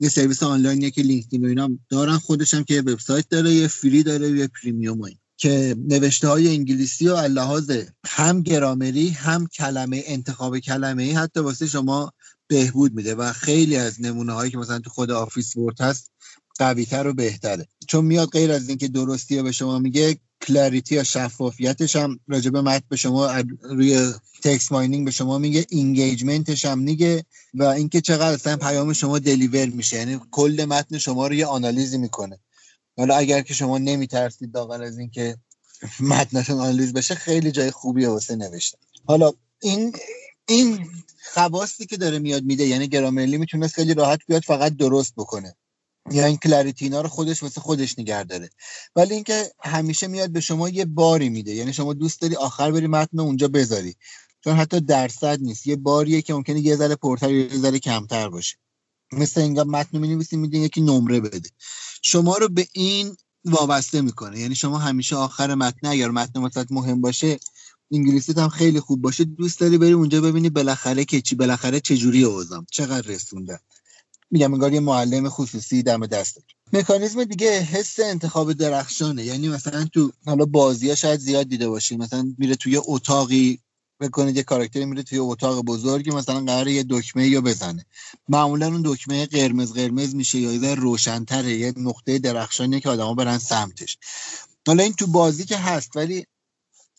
[0.00, 2.18] یه سرویس آنلاینیه که LinkedIn و اینا دارن.
[2.18, 5.18] خودش هم که وبسایت داره یه free داره یه premium این.
[5.36, 7.70] که نوشته های انگلیسی و از لحاظ
[8.06, 12.12] هم گرامری هم کلمه انتخاب کلمه ای حتی واسه شما
[12.46, 16.12] بهبود میده و خیلی از نمونه هایی که مثلا تو خود Office Word هست
[16.58, 17.66] قویتر و بهتره.
[17.88, 22.86] چون میاد غیر از اینکه درستی به شما میگه clarity یا شفافیتش هم راجب متن
[22.88, 28.32] به شما روی text mining به شما میگه engagement ش هم میگه و اینکه چقدر
[28.32, 29.96] اصلا پیام شما deliver میشه.
[29.96, 32.38] یعنی کل متن شما رو یه آنالیزی می‌کنه.
[32.96, 35.36] حالا اگر که شما نمیترسید داغل از اینکه
[36.00, 38.78] متنشون آنالیز بشه خیلی جای خوبی واسه نوشتن.
[39.04, 39.32] حالا
[39.62, 39.92] این
[40.48, 40.78] این
[41.32, 45.56] خواصی که داره میاد میده یعنی Grammarly می‌تونه خیلی راحت بیاد فقط درست بکنه.
[46.10, 48.50] یا این کلریتینا رو خودش واسه خودش نگه داره.
[48.96, 51.54] ولی اینکه همیشه میاد به شما یه باری میده.
[51.54, 53.94] یعنی شما دوست داری آخر بری متن اونجا بذاری.
[54.44, 55.66] چون حتی درصد نیست.
[55.66, 58.56] یه باریه که ممکنه یه ذره پرتر یه ذره کمتر باشه.
[59.12, 61.50] مثل اینجا متن می نویسیم میدین یکی نمره بده.
[62.02, 64.40] شما رو به این وابسته می‌کنه.
[64.40, 67.38] یعنی شما همیشه آخر متن اگر متن واسط مهم باشه
[67.92, 71.96] انگلیسی هم خیلی خوب باشه دوست داری بری اونجا ببینی بالاخره که چی بالاخره چه
[71.96, 73.58] جوری اوزام چقدر رسوندن.
[74.30, 79.24] میگم انگار یه معلم خصوصی دم دسته مکانیزم دیگه حس انتخاب درخشانه.
[79.24, 83.60] یعنی مثلا تو حالا بازی ها شاید زیاد دیده باشی مثلا میره توی اتاقی
[84.00, 87.86] بکنید یه کاراکتری میره توی اتاق بزرگی مثلا قرار یه دکمه یا بزنه.
[88.28, 93.38] معمولا اون دکمه قرمز قرمز میشه یا یه روشنتره یه نقطه درخشانیه که آدما برن
[93.38, 93.98] سمتش.
[94.66, 96.26] حالا این تو بازی که هست ولی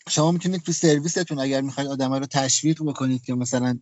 [0.10, 3.80] شما می‌تونید تو سرویستون اگر می‌خواید آدم رو تشویق بکنید که مثلا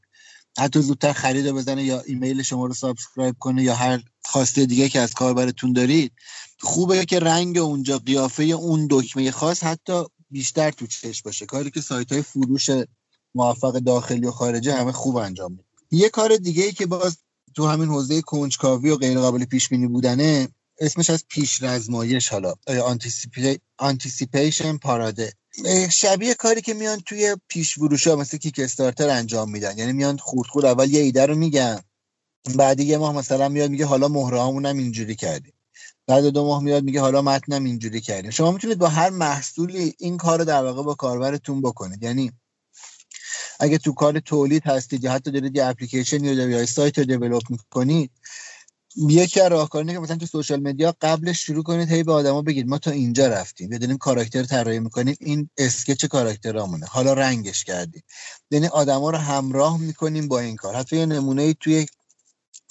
[0.57, 4.99] حتی زودتر خرید بزنه یا ایمیل شما رو subscribe کنه یا هر خواسته دیگه که
[4.99, 6.11] از کاربرتون دارید
[6.59, 11.45] خوبه که رنگ اونجا قیافه اون دکمه خاص حتی بیشتر تو چشم باشه.
[11.45, 12.69] کاری که سایت های فروش
[13.35, 15.63] موفق داخلی و خارجی همه خوب انجام میده.
[15.91, 17.17] یه کار دیگه ای که باز
[17.55, 20.47] تو همین حوزه کنجکاوی و غیر قابل پیش بینی بودنه
[20.79, 22.53] اسمش از پیش رزمایش حالا
[23.77, 25.33] anticipation parade.
[25.91, 29.77] شبیه کاری که میان توی پیش ها مثل کیک استارتر انجام میدن.
[29.77, 31.81] یعنی میان خورد خورد اول یه ایده رو میگن
[32.55, 35.53] بعد یه ماه مثلا میاد میگه حالا مهره هم اینجوری کردیم.
[36.07, 38.31] بعد دو ماه میاد میگه حالا متنم اینجوری کردیم.
[38.31, 42.03] شما می‌تونید با هر محصولی این کار رو در واقع با کاربرتون بکنید.
[42.03, 42.31] یعنی
[43.59, 47.43] اگه تو کار تولید هستید یا حتی دارید یه اپلیکیشن یا یا سایت رو دیولپ
[47.49, 48.11] می‌کنید
[48.97, 52.67] یکی از راهکارینه که مثلا تو سوشال مدیا قبلش شروع کنید هی به آدما بگید
[52.67, 56.85] ما تا اینجا رفتیم یا کاراکتر طراحی می‌کنیم این اسکچ کاراکترامونه.
[56.85, 58.03] حالا رنگش کردیم.
[58.51, 60.75] یعنی آدما رو همراه می‌کنیم با این کار.
[60.75, 61.85] حتی یه نمونه توی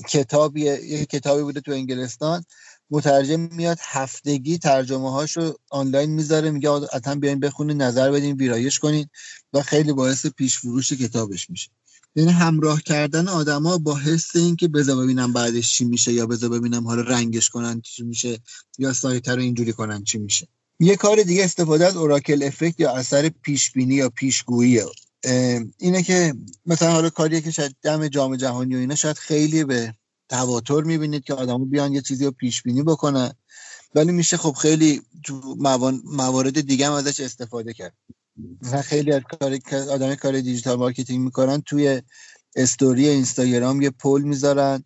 [0.09, 2.45] کتابی یه کتابی بوده تو انگلستان
[2.91, 9.11] مترجم میاد هفتگی ترجمه هاشو آنلاین می‌ذاره میگه حتما بیاین بخونید نظر بدین ویرایش کنید
[9.53, 11.70] و خیلی باعث پیش فروش کتابش میشه.
[12.17, 16.87] یعنی همراه کردن آدما با حس اینکه بذار ببینم بعدش چی میشه یا بذار ببینم
[16.87, 18.39] حالا رنگش کنن چی میشه
[18.79, 20.49] یا سایت رو اینجوری کنن چی میشه.
[20.81, 24.83] یه کار دیگه استفاده از اوراکل افکت یا اثر پیش بینی یا پیشگویی.
[25.79, 26.35] اینه که
[26.67, 29.95] مثلا حالا کاریه که شاید دم جام جهانی و اینا شاید خیلی به
[30.29, 33.33] تواتر می‌بینید که آدمو بیان یه چیزی رو پیش بینی بکنن.
[33.95, 35.03] ولی میشه خب خیلی
[36.05, 37.95] موارد دیگه هم ازش استفاده کرد.
[38.62, 39.59] مثلا خیلی از کار
[39.91, 41.61] آدم کار digital marketing می‌کنن.
[41.61, 42.03] توی
[42.57, 44.84] استوری اینستاگرام یه poll می‌ذارن.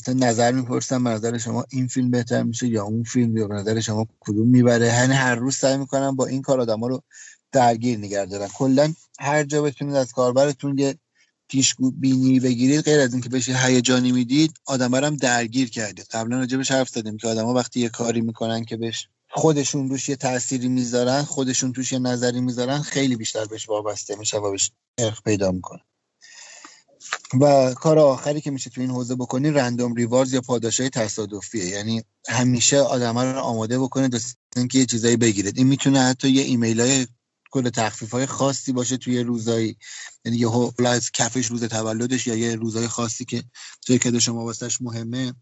[0.00, 3.54] مثلا نظر می‌پرسن به نظر شما این فیلم بهتر میشه یا اون فیلم یا به
[3.54, 4.86] نظر شما کدوم می‌بره.
[4.86, 7.02] یعنی هر روز سعی می‌کنن با این کار آدما رو
[7.52, 8.48] درگیر نگه دارن.
[8.48, 10.94] کلا هر جا بتونید از کاربرتون یه
[11.48, 16.06] پیش بینی بگیرید غیر از اینکه بهش هیجانی می‌دید آدم هم درگیر کردید.
[16.10, 20.16] قبلا راجبش حرف زدیم که آدما وقتی یه کاری می‌کنن که بهش خودشون روش یه
[20.16, 25.22] تأثیری می‌ذارن خودشون توش یه نظری می‌ذارن خیلی بیشتر بهش وابسته میشه و بهش ارخ
[25.22, 25.80] پیدا می‌کنه.
[27.40, 31.64] و کار آخری که میشه تو این حوزه بکنی رندوم ریوارز یا پاداشای تصادفیه.
[31.64, 34.10] یعنی همیشه آدم رو آماده بکنه
[34.56, 35.58] اینکه یه چیزایی بگیرید.
[35.58, 37.06] این می‌تونه حتی یه ایمیل های
[37.50, 39.76] کل تخفیف های خاصی باشه توی روزایی.
[40.24, 40.48] یعنی یه
[40.86, 43.42] از کفش روز تولدش یا یه روزای خاصی که
[43.86, 45.34] شرکت شما واسش مهمه.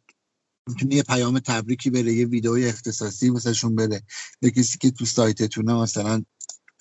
[0.68, 4.02] می‌تونه یه پیام تبریکی بره یه ویدئوی اختصاصی واسهشون بده.
[4.40, 6.22] به کسی که تو سایتتونه مثلا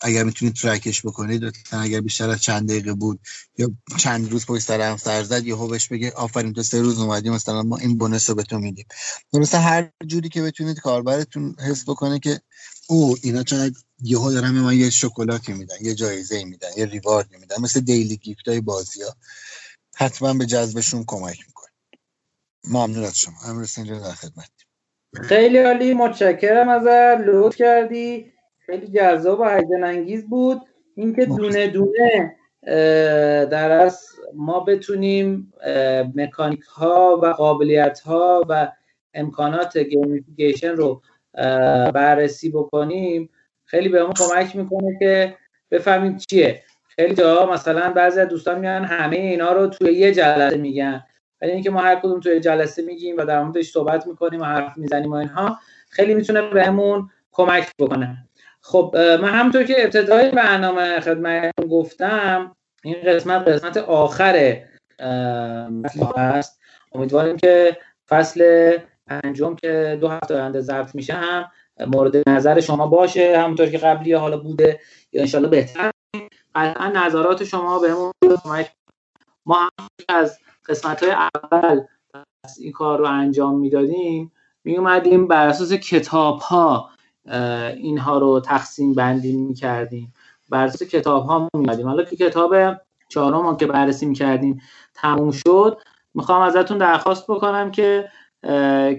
[0.01, 3.19] اگر می‌تونید ترکش بکنید اگر بیشتر از چند دقیقه بود
[3.57, 6.99] یا چند روز پشت سر هم سر زد یهو بهش بگه آفرین تو سه روز
[6.99, 8.85] اومدیم مثلا ما این بونس رو به تو میدیم.
[9.33, 12.41] درسته هر جوری که بتونید کاربرتون حس بکنه که
[12.87, 17.61] او اینا چقدر یهو دارن من یه شکلاتی میدن یه جایزه میدن یه ریوارد میدن
[17.61, 19.15] مثل دیلی گیفت های بازی ها
[19.95, 21.52] حتما به جذبشون کمک می‌کنه.
[22.71, 23.33] ممنون از شما.
[23.49, 24.49] امروز اینجا در خدمت.
[25.23, 26.83] خیلی عالی متشکرم از
[27.27, 28.33] لطف کردی.
[28.65, 30.61] خیلی جذاب و هیجان انگیز بود.
[30.95, 32.35] اینکه دونه دونه
[33.45, 35.53] در از ما بتونیم
[36.15, 38.71] مکانیک ها و قابلیت ها و
[39.13, 41.01] امکانات gamification رو
[41.93, 43.29] بررسی بکنیم.
[43.65, 45.37] خیلی بهمون کمک می‌کنه که
[45.71, 46.63] بفهمیم چیه.
[46.87, 51.03] خیلی جا مثلا بعضی از دوستان میان همه اینا رو توی یه جلسه میگن.
[51.43, 54.77] ولی اینکه ما هر کدوم توی جلسه میگیم و در موردش صحبت می‌کنیم و حرف
[54.77, 58.17] می‌زنیم و اینها خیلی می‌تونه بهمون کمک بکنه.
[58.61, 64.57] خب من همونطور که ابتدای برنامه خدمتتون گفتم این قسمت قسمت آخر
[66.17, 66.59] هست
[66.91, 67.77] امیدواریم که
[68.09, 68.71] فصل
[69.07, 71.45] پنجم که دو هفته آینده ضبط میشه هم
[71.87, 73.37] مورد نظر شما باشه.
[73.37, 74.79] همونطور که قبلی حالا بوده
[75.11, 75.91] یا انشالله بهتر.
[76.55, 78.11] قطعا نظرات شما بهمون
[78.43, 78.71] کمک
[79.45, 79.69] ما
[80.09, 80.39] از
[80.69, 81.81] قسمت های اول
[82.59, 84.31] این کار رو انجام می‌دادیم
[84.63, 86.89] می اومدیم بر اساس کتاب ها
[87.77, 90.13] اینها رو تقسیم بندی می کردیم
[90.49, 92.55] بر اساس کتاب ها می حالا که کتاب
[93.09, 94.61] چهارم که بررسی می کردیم
[94.93, 95.77] تموم شد.
[96.13, 98.09] می‌خوام ازتون درخواست بکنم که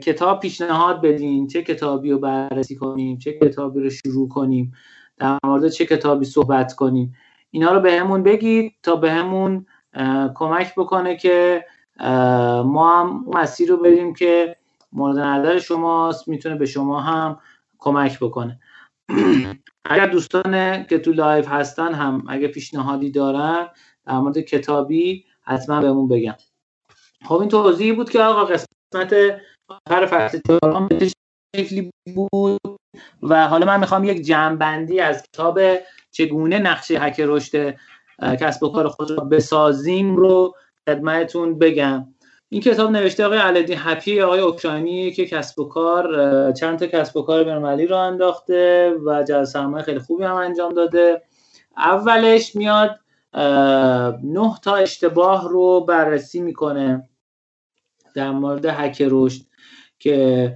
[0.02, 1.46] کتاب پیشنهاد بدین.
[1.46, 4.72] چه کتابی رو بررسی کنیم چه کتابی رو شروع کنیم
[5.18, 7.14] در مورد چه کتابی صحبت کنیم.
[7.50, 9.66] اینا رو بهمون به بگید تا بهمون به
[10.34, 11.64] کمک بکنه که
[12.64, 14.56] ما هم مسیر رو بریم که
[14.92, 17.38] مورد نظر شماست می‌تونه به شما هم
[17.78, 18.60] کمک بکنه.
[19.90, 23.68] اگر دوستان که تو لایف هستن هم اگه پیشنهادی دارن
[24.06, 26.34] در مورد کتابی حتما بهمون بگم
[27.24, 29.14] خب این توضیحی بود که آقا قسمت
[29.68, 30.88] آخر فصل چهارم
[31.56, 32.60] شکلی بود
[33.22, 35.60] و حالا من می‌خوام یک جمعبندی از کتاب
[36.12, 37.76] چگونه نقشه هک رشد
[38.22, 40.54] کسب و کار خود را بسازیم رو
[40.88, 42.06] خدمتتون بگم.
[42.48, 47.16] این کتاب نوشته آقای علدی حپی آقای اوکراینی که کسب و کار چند تا کسب
[47.16, 51.22] و کار بین‌المللی رو انداخته و جلسه خیلی خوبی هم انجام داده.
[51.76, 53.00] اولش میاد
[54.24, 57.08] نه تا اشتباه رو بررسی می‌کنه
[58.14, 59.42] در مورد هک رشد
[59.98, 60.54] که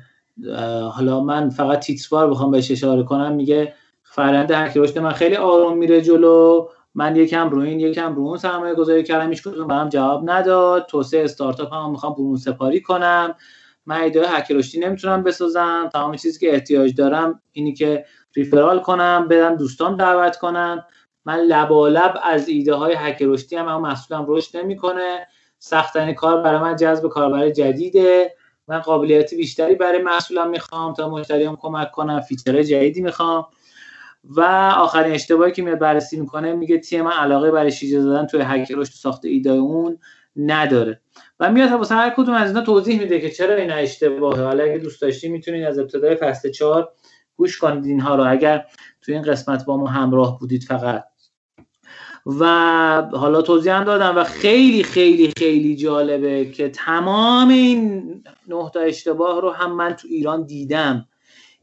[0.92, 5.78] حالا من فقط تیتروار بخوام بهش اشاره کنم میگه فرآیند هک رشد من خیلی آروم
[5.78, 6.68] میره جلو.
[6.99, 10.86] من یکم رو این یکم رو اون سرمایه گذاری کردم هیچ کدوم برام جواب نداد.
[10.86, 13.34] توسعه استارتاپ هم می‌خوام برون سپاری کنم.
[13.86, 15.90] من ایده هک رشدی نمی‌تونم بسازم.
[15.92, 18.05] تمام چیزی که احتیاج دارم اینی که
[18.36, 20.84] referral کنم بدم دوستان دعوت کنن.
[21.24, 25.26] من لبالب از ایده های هک رشدی هم اما محصولم رشد نمی‌کنه.
[25.59, 28.34] سختترین کار برای من جذب کاربر جدیده.
[28.68, 33.46] من قابلیت بیشتری برای محصولم می‌خوام تا مشتریام کمک کنم feature جدیدی می‌خوام.
[34.24, 34.40] و
[34.76, 38.72] آخرین اشتباهی که میاد بررسی می‌کنه میگه تیم من علاقه برای شیرجه زدن توی هک
[38.72, 39.98] رشد ساخت ایده اون
[40.36, 41.00] نداره.
[41.40, 44.42] و میاد واسه هر کدوم از اینا توضیح میده که چرا این اشتباهه.
[44.42, 46.88] حالا اگه دوست داشتی می‌تونید از ابتدای فصل 4
[47.36, 48.64] گوش کنید اینها رو اگر
[49.00, 51.04] توی این قسمت با ما همراه بودید فقط.
[52.26, 52.44] و
[53.12, 58.04] حالا توضیح هم دادم و خیلی خیلی خیلی جالبه که تمام این
[58.48, 61.08] نه اشتباه رو هم من تو ایران دیدم.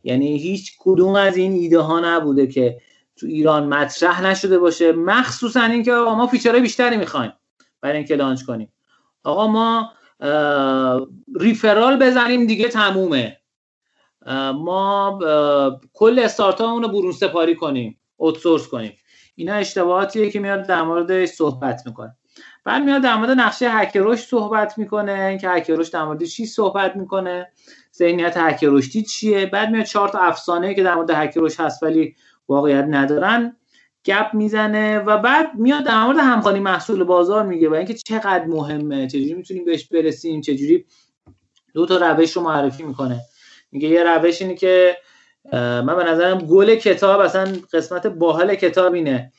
[0.05, 2.77] یعنی هیچ کدوم از این ایده ها نبوده که
[3.15, 7.33] تو ایران مطرح نشده باشه مخصوصا اینکه آقا ما فیچرهای بیشتری می‌خوایم
[7.81, 8.73] برای اینکه لانچ کنیم.
[9.23, 9.91] آقا ما
[11.39, 13.37] ریفرال بزنیم دیگه تمومه.
[14.53, 15.19] ما
[15.93, 18.93] کل استارتاپ رو برون سپاری کنیم اوتسورس کنیم.
[19.35, 22.17] اینا اشتباهاتیه که میاد در موردش صحبت می‌کنه.
[22.63, 27.47] بعد میاد در مورد نقشه هک صحبت می‌کنه که هک در مورد چی صحبت می‌کنه.
[27.97, 31.83] ذهنیت هک رشدی چیه؟ بعد میاد چهار تا افسانه که در مورد هک رشد هست
[31.83, 32.15] ولی
[32.47, 33.55] واقعیت ندارن
[34.05, 39.07] گپ می‌زنه و بعد میاد در مورد همخوانی محصول بازار میگه و اینکه چقدر مهمه
[39.07, 40.85] چجوری می‌تونیم بهش برسیم چجوری
[41.73, 43.21] دو تا روش رو معرفی می‌کنه.
[43.71, 44.97] میگه یه روش اینه که
[45.53, 49.31] من به نظرم گل کتاب اصلا قسمت باحال کتاب اینه.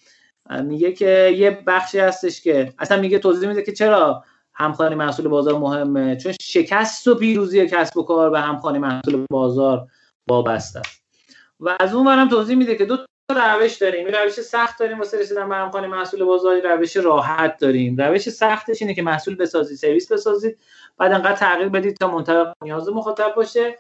[0.63, 4.25] میگه که یه بخشی هستش که اصلا میگه توضیح میده که چرا
[4.57, 6.17] همخوانی محصول بازار مهمه.
[6.17, 9.87] چون شکست و پیروزی کسب و کار به همخوانی محصول بازار
[10.29, 10.79] وابسته.
[10.79, 11.03] است
[11.61, 12.97] و از اون برم توضیح میده که دو
[13.31, 14.07] روش داریم.
[14.07, 17.97] روش سخت داریم واسه رسیدن به همخوانی محصول بازار روش راحت داریم.
[17.97, 20.59] روش سختش اینه که محصول بسازید سرویس بسازید.
[20.99, 23.79] بعد انقدر تغییر بدید تا منطبق نیاز مخاطب باشه.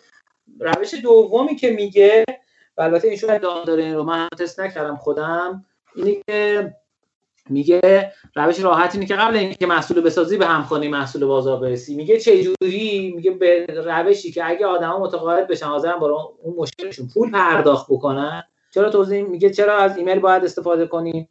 [0.60, 2.24] روش دومی که میگه
[2.78, 5.64] البته این شاید داره این رو من تست نکردم خودم
[5.94, 6.74] اینه که
[7.50, 11.94] میگه روش راحت اینه که قبل اینکه محصول بسازی به همخوانی محصول بازار برسی.
[11.94, 17.08] میگه چه جوری میگه به روشی که اگه آدما متقاعد بشن حاضرن برای اون مشکلشون
[17.14, 18.42] پول پرداخت بکنن.
[18.74, 21.28] چرا توضیح میگه چرا از ایمیل باید استفاده کنیم؟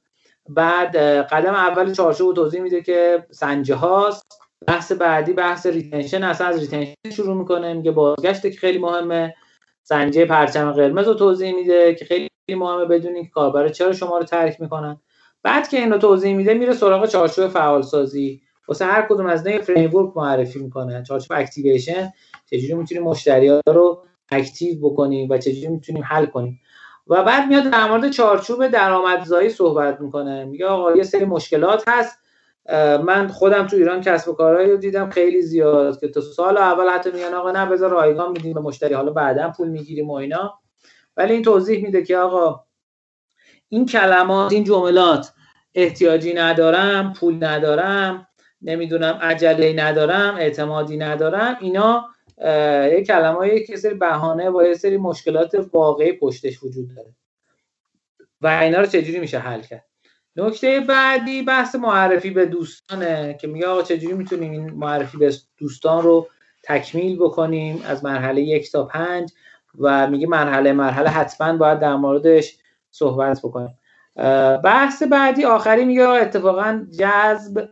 [0.49, 4.23] بعد قدم اول چارچوب توضیح میده که سنجه هاست.
[4.67, 7.73] بحث بعدی بحث retention اصلا از retention شروع می‌کنه.
[7.73, 9.35] میگه بازگشت که خیلی مهمه.
[9.83, 14.23] سنجه پرچم قرمز رو توضیح میده که خیلی مهمه بدونید که کاربر چرا شما رو
[14.23, 15.01] ترک می‌کنن.
[15.45, 19.47] بعد که این رو توضیح میده میره سراغ چارچوب فعال سازی واسه هر کدوم از
[19.47, 21.03] نه framework معرفی می‌کنه.
[21.03, 22.13] چارچوب activation
[22.45, 26.59] چجوری می‌تونیم مشتری ها رو active بکنیم و چجوری می‌تونیم حل کنیم.
[27.07, 30.45] و بعد میاد در مورد چارچوب درآمدزایی صحبت می‌کنه.
[30.45, 32.19] میگه آقا یه سری مشکلات هست.
[33.03, 36.89] من خودم تو ایران کسب و کارهایی رو دیدم خیلی زیاد که تو سال اول
[36.89, 38.93] حتی میگن آقا نه بذار رایگان میدیم به مشتری.
[38.93, 40.59] حالا بعدا پول می‌گیریم و اینا.
[41.17, 42.65] ولی این توضیح میده که آقا
[43.69, 45.31] این کلمات این جملات
[45.75, 48.27] احتیاجی ندارم پول ندارم
[48.61, 51.57] نمی‌دونم عجله ندارم اعتمادی ندارم.
[51.61, 52.05] اینا
[52.91, 57.15] یه کلمه که سری بهانه و یه سری مشکلات واقعی پشتش وجود داره.
[58.41, 59.85] و اینا رو چجوری میشه حل کرد؟
[60.35, 66.03] نکته بعدی بحث معرفی به دوستانه که میگه آقا چجوری می‌تونیم این معرفی به دوستان
[66.03, 66.27] رو
[66.63, 69.31] تکمیل بکنیم از مرحله یک تا پنج؟
[69.79, 72.57] و میگه مرحله مرحله حتما باید در موردش
[72.91, 73.77] صحبت بکنیم.
[74.63, 77.69] بحث بعدی آخری میگه اتفاقا جذب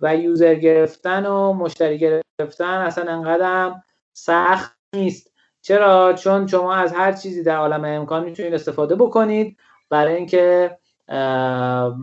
[0.00, 3.74] و یوزر گرفتن و مشتری گرفتن اصلا انقدر
[4.12, 5.34] سخت نیست.
[5.62, 9.56] چرا؟ چون شما از هر چیزی در عالم امکان می‌تونید استفاده بکنید
[9.90, 10.78] برای اینکه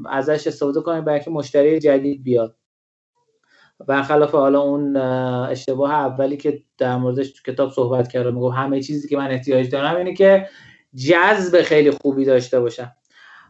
[0.10, 2.56] ازش استفاده کنید برای اینکه مشتری جدید بیاد.
[3.88, 9.18] برخلاف حالا اون اشتباه اولی که در موردش کتاب صحبت کردم میگم همه چیزی که
[9.18, 10.50] من احتیاج دارم اینه که
[10.96, 12.92] جذب خیلی خوبی داشته باشن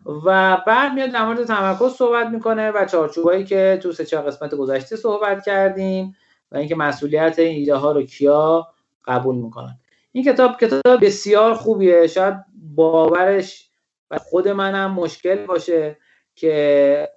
[0.06, 4.56] و بعد میاد در مورد تمرکز صحبت می‌کنه و چارچوبایی که تو سه چهار قسمت
[4.56, 6.16] گذشته صحبت کردیم
[6.52, 8.68] و اینکه مسئولیت این ایده ها رو کیا
[9.06, 9.80] قبول می‌کنن.
[10.12, 12.08] این کتاب کتاب بسیار خوبیه.
[12.08, 12.36] شاید
[12.76, 13.70] باورش
[14.12, 15.98] و خود منم مشکل باشه
[16.36, 17.10] که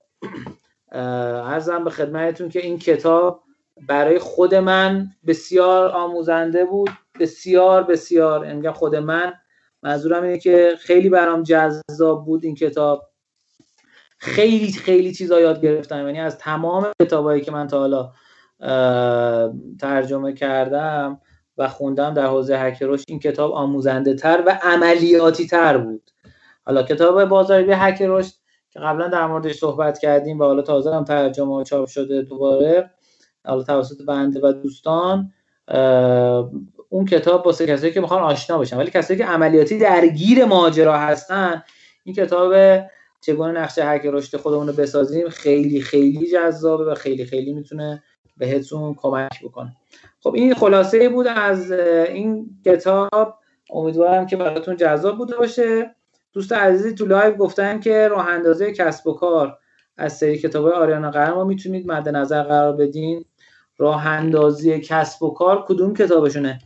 [0.93, 3.43] ارزم به خدمتتون که این کتاب
[3.87, 6.91] برای خود من بسیار آموزنده بود.
[7.21, 8.53] بسیار بسیار.
[8.53, 9.35] میگم خود من
[9.85, 13.11] منظورم اینه که خیلی برام جذاب بود این کتاب.
[14.19, 16.07] خیلی خیلی چیزا یاد گرفتم.
[16.07, 18.13] یعنی از تمام کتابایی که من تا حالا
[19.81, 21.21] ترجمه کردم
[21.59, 26.11] و خوندم در حوزه هکروش این کتاب آموزنده تر و عملیاتی تر بود.
[26.67, 28.33] حالا کتاب بازاریابی هکروش
[28.71, 32.91] که قبلا در موردش صحبت کردیم و حالا تازه هم ترجمه چاپ شده دوباره
[33.47, 35.33] حالا توسط بنده و دوستان
[36.95, 38.77] اون کتاب واسه کسایی که می‌خوان آشنا بشن.
[38.77, 41.63] ولی کسایی که عملیاتی درگیر ماجرا هستن
[42.05, 42.55] این کتاب
[43.21, 48.03] چگونه نقشه هک رشد خودمون رو بسازیم خیلی خیلی جذابه و خیلی خیلی می‌تونه
[48.37, 49.77] بهتون کمک بکنه.
[50.21, 53.39] خب این خلاصه بود از این کتاب.
[53.71, 55.95] امیدوارم که براتون جذاب بوده باشه.
[56.33, 59.59] دوست عزیزی تو live گفتن که راه اندازه کسب و کار
[59.97, 63.25] از سری کتاب آریانا قلم می‌تونید مد نظر قرار بدین.
[63.79, 66.59] راه اندازی کسب و کار کدوم کتابشونه؟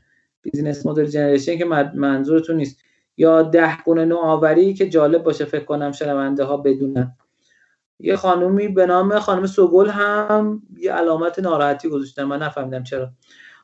[0.43, 1.65] Business Model Generation که
[1.95, 2.81] منظورتون نیست.
[3.17, 7.17] یا ده گونه نوآوری که جالب باشه فکر کنم شنونده ها بدونن.
[8.01, 12.25] یه خانومی به نام خانم سوگل هم یه علامت ناراحتی گذاشتن.
[12.25, 13.11] من نفهمیدم چرا.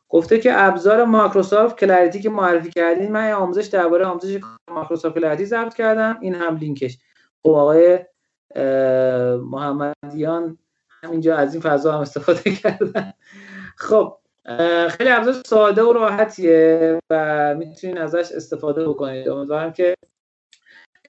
[0.09, 4.41] گفته که ابزار Microsoft Clarity که معرفی کردین من آموزش درباره آموزش
[4.71, 6.18] Microsoft Clarity ضبط کردم.
[6.20, 6.99] این هم لینکش.
[7.43, 7.99] خب آقای
[9.37, 10.59] محمدیان
[10.89, 13.12] همینجا از این فضا هم استفاده کردن.
[13.77, 14.18] خب
[14.91, 19.29] خیلی ابزار ساده و راحتیه و می‌تونین ازش استفاده بکنید.
[19.29, 19.95] امیدوارم که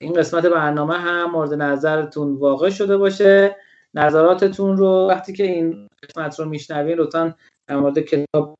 [0.02, 3.56] این قسمت برنامه هم مورد نظرتون واقع شده باشه.
[3.94, 7.36] نظراتتون رو وقتی که این قسمت رو میشنوین لطفا
[7.68, 8.56] در مورد کتاب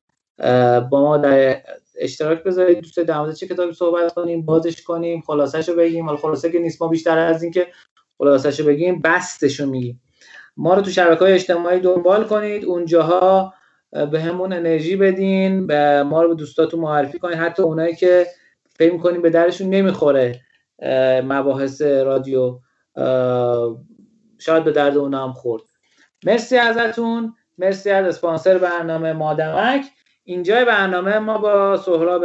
[0.90, 1.62] با ما در
[1.98, 2.80] اشتراک بذارید.
[2.80, 6.06] دوست در مورد چه کتابی صحبت کنیم بازش کنیم خلاصش رو بگیم.
[6.06, 7.66] حالا خلاصه که نیست ما بیشتر از اینکه
[8.18, 10.02] خلاصش رو بگیم بستش رو میگیم.
[10.56, 12.64] ما رو تو شبکه های اجتماعی دنبال کنید.
[12.64, 13.54] اونجاها
[13.92, 18.26] به همون انرژی بدین به ما رو به دوستاتون معرفی کنید حتی اونایی که
[18.76, 20.40] فکر می‌کنیم به درشون نمی‌خوره
[21.24, 22.58] مباحث رادیو
[24.38, 25.62] شاید به درد اونا هم خورد.
[26.24, 27.34] مرسی ازتون.
[27.58, 29.84] مرسی از اسپانسر برنامه مادمک.
[30.24, 32.24] اینجای برنامه ما با سهراب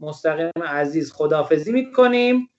[0.00, 2.50] مستقیم عزیز خدافزی می‌کنیم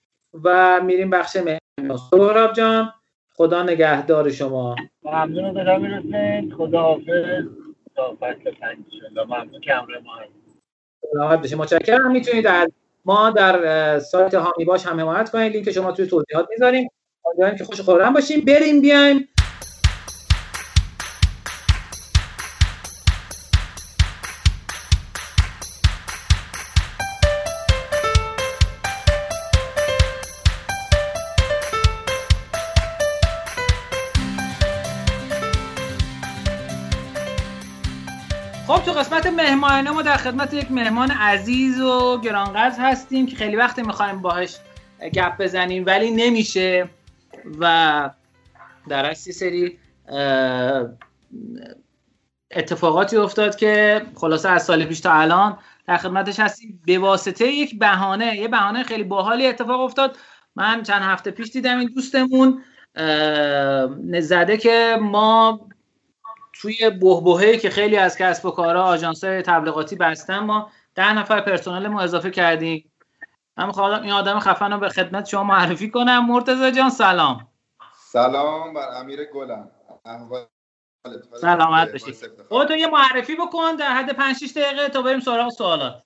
[0.44, 2.92] و میریم بخش مهمان سهراب جان
[3.34, 4.76] خدا نگهدار شما.
[5.02, 7.44] ممنون به می‌رسید خدا حافظ
[7.96, 8.78] تا فصل پنج
[9.16, 10.12] ممنون که همراه ما
[11.12, 12.12] سلامت بشه متشکرم.
[12.12, 12.68] می‌تونید در
[13.04, 15.52] ما در سایت هامی باش هم حمایت کنید.
[15.52, 16.88] لینک شما توی توضیحات می‌ذاریم.
[17.26, 18.44] امیدوارم که خوش خورم باشیم.
[18.44, 19.28] بریم بیایم.
[38.90, 44.22] قسمت مهمانه ما در خدمت یک مهمان عزیز و گرانقدر هستیم که خیلی وقت می‌خوایم
[44.22, 44.56] باهاش
[45.14, 46.88] گپ بزنیم ولی نمیشه.
[47.60, 48.10] و
[48.88, 49.78] در یه سری
[52.50, 56.80] اتفاقاتی افتاد که خلاصه از سال پیش تا الان در خدمتش هستیم.
[56.86, 60.16] به واسطه یک بهانه یه بهانه خیلی باحالی اتفاق افتاد.
[60.56, 62.62] من چند هفته پیش دیدم این دوستمون
[64.20, 65.60] زده که ما
[66.52, 71.88] توی بهبهه که خیلی از کسب و کارها آژانس تبلیغاتی بستن ما ده نفر پرسنل
[71.88, 72.92] ما اضافه کردیم.
[73.56, 76.26] من می‌خوام این آدم خفن رو به خدمت شما معرفی کنم.
[76.26, 77.48] مرتضی جان سلام.
[78.12, 79.70] سلام بر امیر گلم.
[81.40, 82.16] سلامت باشی.
[82.68, 86.02] تو یه معرفی بکن در حد 5 6 دقیقه تا بریم سراغ سوالات.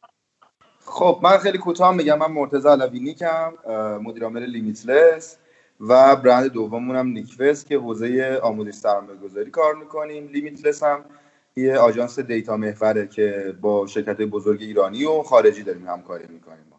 [0.85, 2.19] خب من خیلی کوتاه میگم.
[2.19, 3.53] من مرتضی علوی کم
[4.03, 5.39] مدیر عامل Limitless.
[5.81, 10.29] و برند دوممون هم نیکوس که حوزه آموزش سرمایه گذاری کار می‌کنیم.
[10.29, 11.05] Limitless هم
[11.57, 16.73] یه آژانس data محوره که با شرکت بزرگ ایرانی و خارجی داریم همکاری می‌کنیم.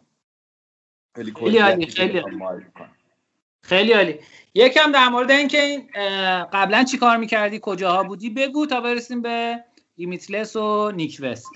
[1.16, 2.22] خیلی عالی خیلی
[3.62, 4.20] خیلی عالی.
[4.54, 5.88] یکم در مورد اینکه این
[6.52, 9.64] قبلا چی کار می‌کردی کجاها بودی بگو تا برسیم به
[9.98, 11.46] Limitless و نیکوست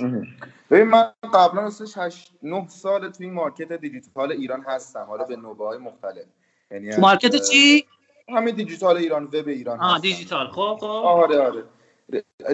[0.70, 5.04] ببین من قبلا 8 9 سال توی این market دیجیتال ایران هستم.
[5.08, 6.24] حالا به نوبه های مختلف.
[6.72, 7.84] یعنی market چی؟
[8.28, 10.46] همین دیجیتال ایران وب ایران آه دیجیتال.
[10.46, 10.86] خب خب.
[10.86, 11.64] آره آره.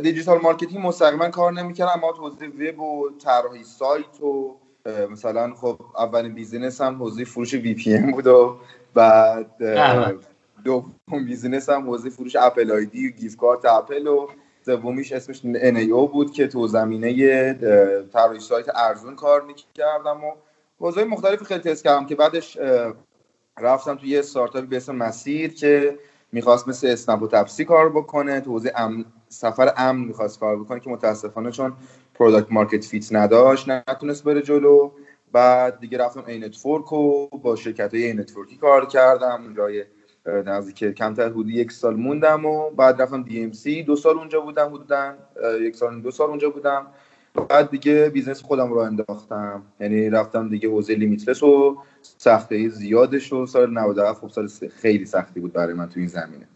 [0.03, 4.56] digital marketing مستقیما کار نمی‌کردم اما تو حوزه وب و طراحی سایت و
[5.10, 8.56] مثلا خب اولین business هم حوزه فروش VPN بود و
[8.94, 9.62] بعد
[10.64, 10.94] دوم
[11.26, 14.28] business هم حوزه فروش Apple ID و gift card Apple و
[14.66, 17.54] سومیش اسمش NAO بود که تو زمینه
[18.12, 20.32] طراحی سایت ارزون کار می‌کردم و
[20.80, 22.58] حوزه مختلفی خیلی تست کردم که بعدش
[23.61, 25.98] رفتم تو یه استارتاپی به اسم مسیر که
[26.32, 30.80] می‌خواست مثل اسنپ و تپسی کار بکنه تو حوزه امن سفر امن می‌خواست کار بکنه
[30.80, 31.72] که متاسفانه چون
[32.14, 34.90] product market fit نداشت نتونست بره جلو.
[35.32, 39.42] بعد دیگه رفتم ad network و با شرکت های ad network ی کار کردم.
[39.42, 39.84] اونجای
[40.26, 45.14] نزدیک کمتر حدود یک سال موندم و بعد رفتم DMC دو سال اونجا بودم حدودا
[45.61, 46.86] یک سال دو سال اونجا بودم.
[47.35, 49.62] بعد دیگه business خودم رو انداختم.
[49.81, 55.41] یعنی رفتم دیگه حوزه Limitless و سخته زیادش و سال 97 خب سال خیلی سختی
[55.41, 56.49] بود برای من تو این زمینه.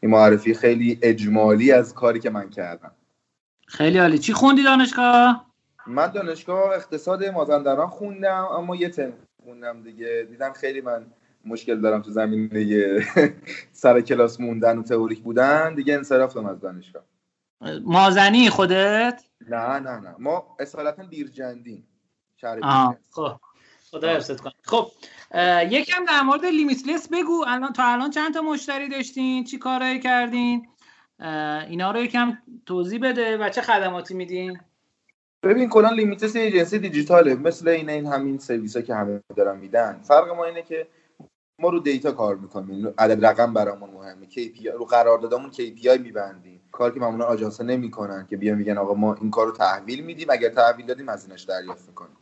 [0.00, 2.90] این معرفی خیلی اجمالی از کاری که من کردم.
[3.66, 4.18] خیلی عالی.
[4.18, 5.46] چی خوندی دانشگاه؟
[5.86, 9.12] من دانشگاه اقتصاد مازندران خوندم اما یه ترم
[9.44, 10.26] خوندم دیگه.
[10.30, 11.06] دیدم خیلی من
[11.44, 13.00] مشکل دارم تو زمینه
[13.72, 15.74] سر کلاس موندن و تئوریک بودن.
[15.74, 17.02] دیگه انصراف از دانشگاه.
[17.84, 20.14] مازنی خودت؟ نه نه نه.
[20.18, 21.86] ما اصالتا بیرجندیم.
[23.10, 23.40] خب.
[23.90, 24.52] خدا حفظت کنه.
[24.62, 24.90] خب
[25.70, 27.44] یکم در مورد لیمیتلس بگو.
[27.46, 30.68] الان تا الان چند تا مشتری داشتین؟ چی کارایی کردین؟
[31.68, 34.60] اینا رو یکم توضیح بده و چه خدماتی میدین؟
[35.42, 37.34] ببین کلا Limitless یه ایجنسی دیجیتاله.
[37.34, 40.00] مثل این این همین سرویس ها که همه دارن میدن.
[40.02, 40.86] فرق ما اینه که
[41.58, 42.94] ما رو data کار می‌کنیم.
[42.98, 44.26] عدد رقم برامون مهمه.
[44.26, 46.59] KPI رو قراردادمون KPI میبندیم.
[46.72, 50.26] کاری که معمولا آژانس نمی‌کنن که بیان میگن آقا ما این کار رو تحویل میدیم
[50.30, 52.16] اگر تحویل دادیم از اینش دریافت می‌کنیم.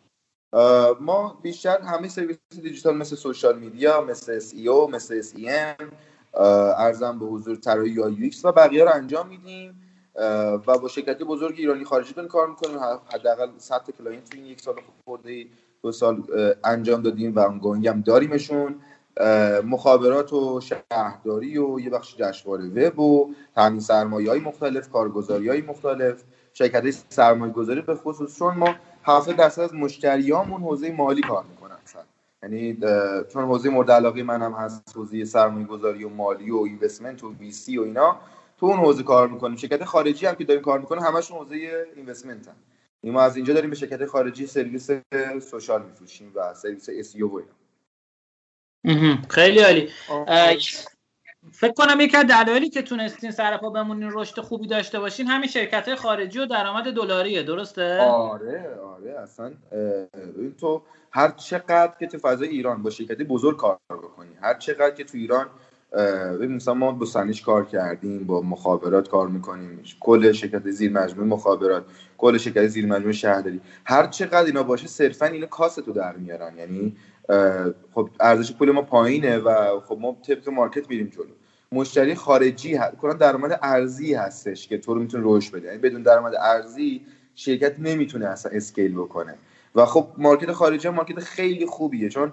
[1.00, 5.84] ما بیشتر همه سرویس دیجیتال مثل social media مثل SEO مثل SEM
[6.78, 9.82] عرضم به حضور طراحی یا UX و بقیه رو انجام میدیم.
[10.66, 12.78] و با شرکتی بزرگ ایرانی خارجی داریم کار می‌کنیم.
[13.14, 14.74] حداقل 100 تا client تو این یک سال
[15.04, 15.46] خورده
[15.82, 16.22] دو سال
[16.64, 18.80] انجام دادیم و ongoing هم داریمشون.
[19.64, 25.62] مخابرات و شهرداری و یه بخش جشنواره وب و تامین سرمایه های مختلف کارگزاری های
[25.62, 28.38] مختلف شرکت های سرمایه گذاری به خصوص.
[28.38, 31.76] چون ما 70 درصد از مشتریامون حوزه مالی کار می‌کنن
[32.42, 32.78] یعنی
[33.32, 37.78] چون حوزه مورد علاقه من هست حوزه سرمایه گذاری و مالی و investment و VC
[37.78, 38.16] و اینا
[38.60, 39.56] تو اون حوزه کار می‌کنیم.
[39.56, 42.54] شرکت خارجی هم که داریم کار می‌کنیم همشون حوزه investment هم
[43.04, 44.90] ما از اینجا داریم به شرکت خارجی سرویس
[45.50, 47.57] social میفروشیم و سرویس اس و اینا.
[49.28, 49.88] خیلی عالی.
[51.52, 55.94] فکر کنم یکی از دلایلی که تونستین سرپا بمونین رشد خوبی داشته باشین همین شرکت
[55.94, 57.42] خارجی و درآمد دلاریه.
[57.42, 59.20] درسته؟ آره آره.
[59.20, 59.52] اصلا
[60.36, 64.90] این تو هر چقدر که تو فضای ایران با شرکتی بزرگ کار بکنی هر چقدر
[64.90, 65.46] که تو ایران
[66.40, 71.28] ببین مثلا ما با سنیش کار کردیم با مخابرات کار می‌کنیم کل شرکت زیر مجموعه
[71.28, 71.84] مخابرات
[72.18, 76.58] کل شرکت زیر مجموعه شهرداری هر چقدر اینا باشه صرفا اینا cost و در میارن.
[76.58, 76.96] یعنی
[77.92, 81.24] خب ارزش پول ما پایینه و خب ما طبق market میریم جلو.
[81.72, 85.66] مشتری خارجی هست کلا درآمد ارزی هستش که تو رو می‌تونه رشد بده.
[85.66, 87.02] یعنی بدون درآمد ارزی
[87.34, 89.34] شرکت نمی‌تونه اصلا scale بکنه.
[89.74, 92.08] و خب market خارجی هم مارکت خیلی خوبیه.
[92.08, 92.32] چون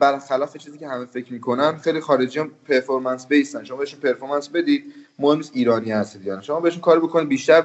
[0.00, 4.48] برخلاف چیزی که همه فکر می‌کنن خیلی خارجی هم performance based ن شما بهشون performance
[4.48, 4.84] بدید
[5.18, 6.26] مهم نیست ایرانی هستید.
[6.26, 7.64] یعنی شما بهشون کار بکنید بیشتر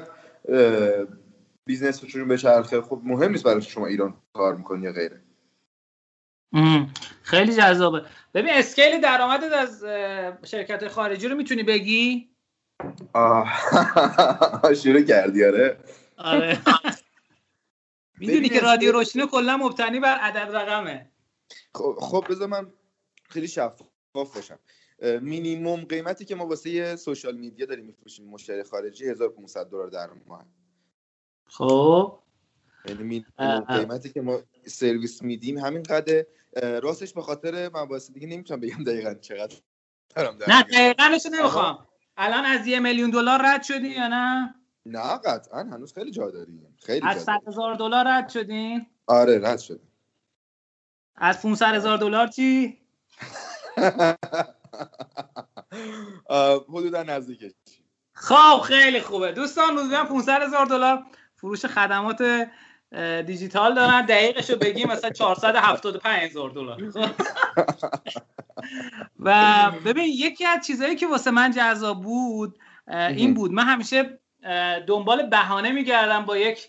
[1.66, 2.80] business رو بچرخه.
[2.80, 5.23] خب مهم نیست برای شما ایران کار می‌کنی یا غیره.
[7.22, 8.04] خیلی جذابه.
[8.34, 9.84] ببین scale درآمدت از
[10.44, 12.30] شرکت خارجی رو می‌تونی بگی؟
[14.82, 15.78] شروع کردی آره.
[16.16, 16.58] آره.
[18.18, 21.10] می‌دونی که رادیو روشنی کلا مبتنی بر عدد رقمه.
[21.74, 22.72] خب خب بذار من
[23.28, 24.58] خیلی شفاف باشم.
[25.20, 30.46] مینیموم قیمتی که ما واسه سوشال میدیا داریم میفروشیم مشتری خارجی 1500 دلار در ماه.
[31.46, 32.18] خب.
[32.88, 33.26] یعنی
[33.68, 36.24] قیمتی که ما سرویس میدیم همین قدر
[36.62, 39.56] راستش به خاطر مباحث دیگه نمی‌تونم بگم دقیقا چقدر
[40.48, 41.86] نه دقیقا نمی‌خوام.
[42.16, 44.54] الان از یه میلیون دلار رد شدی یا نه؟
[44.86, 45.60] نه قطعا.
[45.60, 46.76] هنوز خیلی جا داریم.
[46.82, 49.92] خیلی از 100 هزار دلار رد شدین؟ آره رد شدیم
[51.16, 52.78] از 500 هزار دلار چی؟
[56.68, 57.52] حدودا نزدیکش.
[58.12, 59.32] خب خیلی خوبه.
[59.32, 61.04] دوستان حدودا 500 هزار دلار.
[61.36, 62.48] فروش خدمات
[63.26, 64.06] دیجیتال دارن.
[64.06, 66.82] دقیقش رو بگیم مثلا 475 هزار دلار.
[69.20, 72.58] و ببین یکی از چیزهایی که واسه من جذاب بود
[72.88, 73.52] این بود.
[73.52, 74.18] من همیشه
[74.86, 76.68] دنبال بهانه میگردم با یک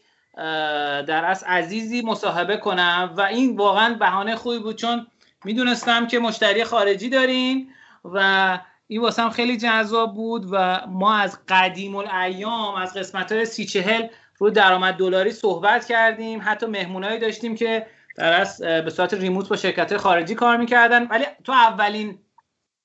[1.08, 3.14] در از عزیزی مصاحبه کنم.
[3.18, 5.08] و این واقعا بهانه خوبی بود چون
[5.46, 7.70] می‌دونستم که مشتری خارجی داریم
[8.04, 13.66] و این واسم خیلی جذاب بود و ما از قدیم الایام از قسمت های سی
[13.66, 14.08] چهل
[14.38, 16.42] رو درآمد دلاری صحبت کردیم.
[16.44, 18.48] حتی مهمونایی داشتیم که در
[18.82, 21.08] به صورت ریموت با شرکت خارجی کار می‌کردن.
[21.08, 22.20] ولی تو اولین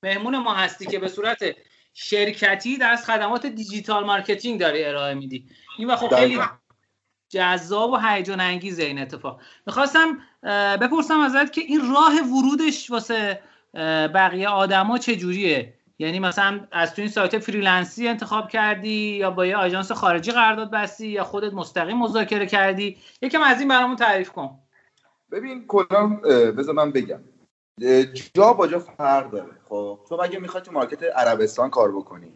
[0.02, 1.38] مهمون ما هستی که به صورت
[1.94, 5.48] شرکتی در خدمات digital marketing داری ارائه میدی.
[5.78, 6.40] این و خب خیلی
[7.28, 9.40] جذاب و هیجان انگیزه این اتفاق.
[9.66, 10.18] می‌خواستم
[10.80, 13.42] بپرسم ازت که این راه ورودش واسه
[14.14, 19.46] بقیه آدما چجوریه؟ یعنی مثلا از تو این سایت freelance ی انتخاب کردی یا با
[19.46, 24.30] یه آژانس خارجی قرارداد بستی یا خودت مستقیم مذاکره کردی؟ یکم از این برامون تعریف
[24.30, 24.58] کن.
[25.30, 26.06] ببین کلا
[26.56, 27.20] بذار من بگم.
[28.34, 32.32] جا با جا فرق داره خب؟ تو اگه می‌خوای تو market عربستان کار بکنی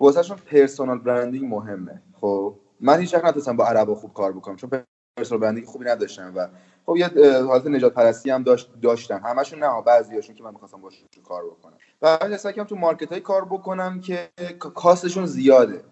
[0.00, 4.70] واسهشون personal branding مهمه خب؟ من هیچ وقت نتونستم با عربا خوب کار بکنم چون
[5.18, 6.48] personal branding خوبی نداشتم و
[6.86, 7.10] خب یه
[7.42, 9.20] حالت نژاد پرستی هم داشت داشتن.
[9.20, 11.78] همشون نه بعضیاشون که من می‌خواستم باشون کار بکنم.
[12.02, 12.18] و
[12.54, 14.28] که تو market های کار بکنم که
[14.58, 15.84] cost شون زیاده.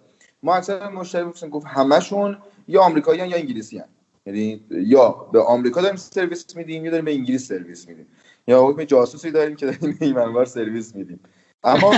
[0.42, 2.38] ما اکثر مشتری می‌گفتن گفت همشون
[2.68, 3.88] یا آمریکایی یا انگلیسی هن.
[4.26, 8.06] یعنی یا به آمریکا داریم سرویس میدیم یا داریم به انگلیس سرویس میدیم.
[8.46, 11.20] یا حکم جاسوسی داریم که داریم به سرویس میدیم.
[11.64, 11.94] اما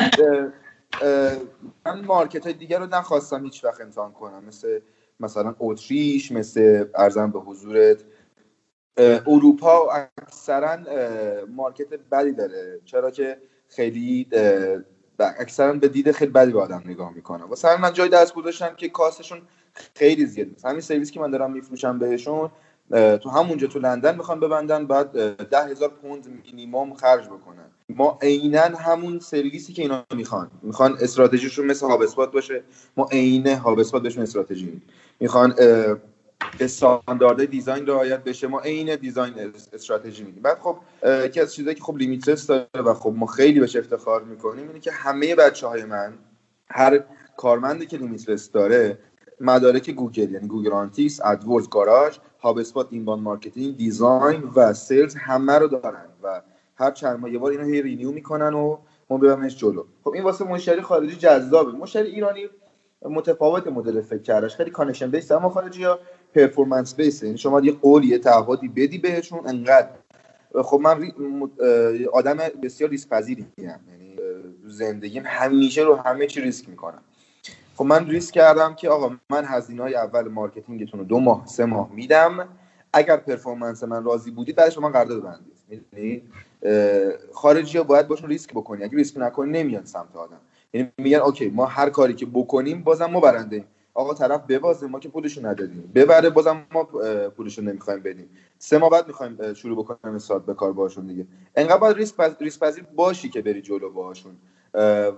[1.87, 4.45] من مارکت های دیگر رو نخواستم هیچ وقت امتحان کنم.
[4.45, 4.81] مثل
[5.21, 8.05] مثلا اتریش مثل ارزم به حضورت.
[9.27, 10.77] اروپا اکثرا
[11.49, 12.81] مارکت بدی داره.
[12.85, 13.39] چرا که
[13.69, 14.27] خیلی
[15.19, 18.89] اکثرا به دید خیلی بدی به آدم نگاه می‌کنه واسه من جای دست گذاشتم که
[18.89, 19.43] کاستشون
[19.95, 22.51] خیلی زیاد مثلا همین سرویس که من دارم میفروشم بهشون
[22.91, 25.13] تو همونجا تو لندن می‌خوان ببندن بعد
[25.49, 27.71] ده هزار پوند مینیمم خرج بکنن.
[27.89, 30.51] ما عینا همون سرویسی که اینا می‌خوان.
[30.63, 32.63] می‌خوان استراتژیشون مثل هاب باشه.
[32.97, 34.83] ما عین هاب بهشون استراتژی
[35.21, 35.55] می‌خوان
[36.61, 39.35] استانداردهای design رعایت بشه ما عین design
[39.73, 40.77] استراتژی میدیم بعد خب
[41.25, 44.81] یکی از چیزایی که خب Limitless داره و خب ما خیلی بهش افتخار می‌کنیم اینه
[44.81, 46.13] که همه بچه های من
[46.69, 47.05] هر
[47.37, 48.99] کارمندی که Limitless داره
[49.41, 55.69] مدارک گوگل یعنی Google Analytics AdWords Garage HubSpot inbound marketing design و sales همه رو
[55.69, 56.43] دارن و
[56.77, 58.79] هر چند ماه یه بار اینو هی renew می‌کنن و
[59.11, 59.85] ما ببرمش جلو.
[60.05, 61.73] خب این واسه مشتری خارجی جذابه.
[61.73, 62.49] مشتری ایرانی
[63.03, 65.99] متفاوت مدل فکر کردش خیلی connection base اما خارجی ها
[66.35, 69.89] performance base یعنی شما یه قولی یه تعهدی بدی بهشون انقدر.
[70.65, 71.13] خب من
[72.13, 74.17] آدم بسیار ریسک پذیری یعنی
[74.67, 77.03] زندگیم همیشه رو همه چی ریسک می‌کنم.
[77.75, 81.65] خب من ریسک کردم که آقا من هزینه های اول مارکتینگتون رو دو ماه سه
[81.65, 82.49] ماه میدم.
[82.93, 86.23] اگر performance من راضی بودید بعدش شما قرارداد بندید می‌دونی
[87.33, 88.85] خارجی ها باید باشون ریسک بکنی.
[88.85, 90.41] اگه ریسک نکنی نمیان سمت آدم.
[90.73, 93.65] یعنی میگن okay ما هر کاری که بکنیم بازم ما برنده
[93.97, 95.93] آقا طرف ببازه ما که پولشو ندادیم.
[95.95, 96.85] ببره بازم ما
[97.37, 98.31] پولشو نمی‌خوایم بدیم.
[98.59, 101.27] سه ماه بعد می‌خوایم شروع بکنیم استارت به کار باشون دیگه.
[101.57, 101.97] انقدر باید
[102.59, 104.37] پذیر باشی که بری جلو باشون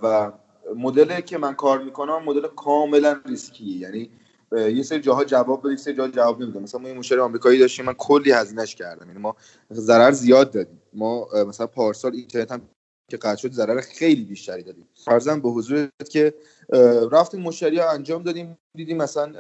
[0.03, 0.33] و
[0.77, 3.79] مدل که من کار می‌کنم مدل کاملا ریسکیه.
[3.79, 4.11] یعنی
[4.53, 7.59] یه سری جاها جواب بده یه سری جاها جواب نمیده مثلا ما یه مشتری آمریکایی
[7.59, 9.07] داشتیم من کلی هزینهش کردم.
[9.07, 9.37] یعنی ما
[9.73, 10.83] ضرر زیاد دادیم.
[10.93, 12.61] ما مثلا پارسال اینترنت هم
[13.11, 14.89] که قطع شد ضرر خیلی بیشتری دادیم.
[15.05, 16.35] فرضاً به حضورت که
[17.13, 19.33] رفتیم مشتری ها انجام دادیم دیدیم مثلا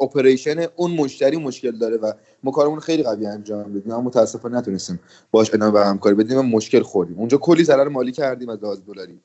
[0.00, 2.12] اپریشن اون مشتری مشکل داره و
[2.42, 3.92] ما کارمون خیلی قوی انجام دادیم.
[3.92, 5.00] اما متاسفانه نتونستیم
[5.30, 7.18] باش ادامه و همکاری بدیم و مشکل خوردیم.
[7.18, 9.20] اونجا کلی ضرر مالی کردیم از لحاظ دلاری.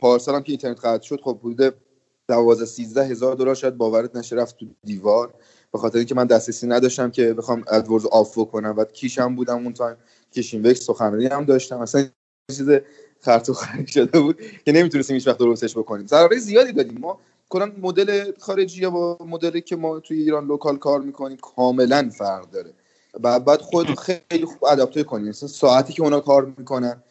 [0.00, 1.74] پارسال هم که اینترنت قطع شد خب حدود
[2.28, 5.34] 12 13 هزار دلار شاید باورت نشه رفت تو دیوار.
[5.72, 9.72] به خاطر اینکه من دسترسی نداشتم که بخوام AdWords off کنم و کیشم بودم اون
[9.72, 9.96] time
[10.30, 11.78] کیشین سخنرانی هم داشتم.
[11.78, 12.06] مثلا
[12.50, 12.70] چیز
[13.20, 13.54] خر تو خر
[13.86, 16.06] شده بود که نمی‌تونستیم هیچ وقت درستش بکنیم.
[16.06, 17.18] ضرر زیادی دادیم ما
[17.48, 22.50] کلا مدل خارجی یا با مدلی که ما توی ایران local کار می‌کنیم کاملا فرق
[22.50, 22.72] داره.
[23.22, 25.28] و بعد خود خیلی خوب adapt ه کنیم.
[25.28, 27.02] مثلا ساعتی که اونا کار می‌کنن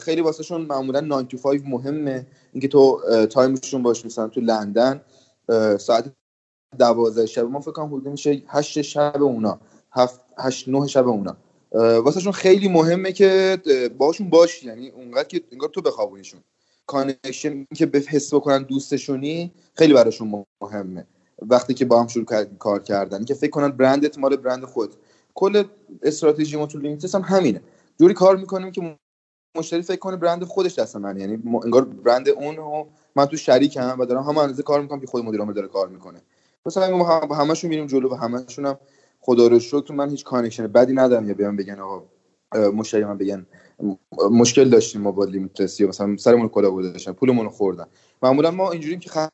[0.00, 2.26] خیلی واسهشون معمولا 9 to 5 مهمه.
[2.52, 3.00] اینکه تو
[3.30, 5.00] time شون باش مثلا تو لندن
[5.78, 6.04] ساعت
[6.78, 7.42] 12 شب.
[7.44, 9.60] ما فکر کنم حدود میشه 8 شب اونا.
[9.92, 11.36] 7 8 9 شب اونا.
[11.72, 13.58] واسهشون خیلی مهمه که
[13.98, 14.66] باشون باشی.
[14.66, 16.40] یعنی اونقدر که انگار تو بخوابونیشون.
[16.86, 21.06] connection که به حس بکنن دوستشونی خیلی براشون مهمه.
[21.42, 22.24] وقتی که با هم شروع
[22.58, 23.24] کار کردن.
[23.24, 24.94] که فکر کنن برندت مال برند خود
[25.34, 25.64] کل
[26.02, 27.60] استراتژی ما تو Limitless هم همینه.
[28.00, 28.96] جوری کار می‌کنیم که
[29.56, 32.84] مشتری فکر کنه برند خودش دست من یعنی انگار برند اون و
[33.16, 35.88] من تو شریکم و دارم همه اندازه کار می‌کنم که خود مدیر عامل داره کار
[35.88, 36.22] می‌کنه.
[36.66, 38.78] مثلا ما با همشون میریم جلو و همشون هم
[39.20, 41.28] خدا رو شکر من هیچ connection بدی ندارم.
[41.28, 42.08] یا بیان بگن آقا
[42.70, 43.46] مشتری من بگن
[44.30, 47.86] مشکل داشتیم ما با لیمیت مثلا سرمون کلا گذاشتن پولمون رو خوردن.
[48.22, 49.28] معمولا ما اینجوریم که خ...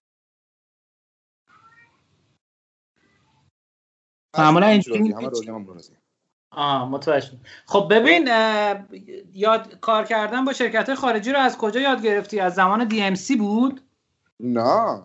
[4.39, 5.15] معمولا اینجوری
[6.51, 7.33] آه متوجه
[7.67, 8.29] خب ببین
[9.33, 13.15] یاد کار کردن با شرکت خارجی رو از کجا یاد گرفتی؟ از زمان دی ام
[13.15, 13.81] سی بود؟
[14.41, 15.03] نه.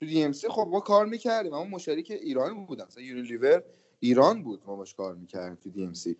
[0.00, 2.84] تو دی ام سی خب ما کار می‌کردیم اما مشتری که ایران بودن.
[2.84, 3.62] مثلا یونیلیور
[4.00, 6.16] ایران بود ما باش کار می‌کردیم تو دی ام سی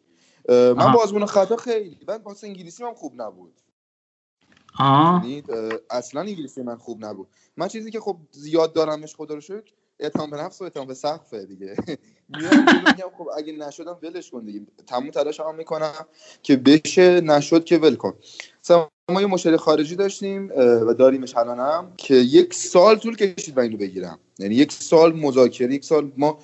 [0.48, 3.60] من بازمون خطا خیلی من واسه انگلیسی هم خوب نبود.
[4.80, 5.42] یعنی،
[5.90, 7.28] اصلا انگلیسی من خوب نبود.
[7.56, 10.94] من چیزی که خب زیاد دارمش خدا رو شکر اعتماد به نفس و اعتماد به
[10.94, 11.76] سقفه دیگه.
[12.86, 14.60] میگم خب اگه نشدم ولش کن دیگه.
[14.86, 16.06] تموم تلاش هم می‌کنم
[16.42, 18.14] که بشه نشد که ول کن.
[19.10, 23.76] ما یه مشتری خارجی داشتیم و داریمش الانم که یک سال طول کشید و اینو
[23.76, 24.18] بگیرم.
[24.38, 26.38] یعنی یک سال مذاکره یک سال ما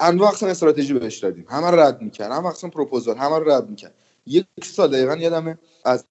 [0.00, 1.46] انواع اقسام استراتژی بهش دادیم.
[1.48, 2.32] همه رد می‌کرد.
[2.32, 3.16] هم اقسام پروپوزال.
[3.16, 3.94] همه رو رد می‌کرد.
[4.26, 6.04] یک سال دقیقا یادمه از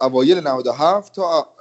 [0.00, 1.56] اوایل 97 تا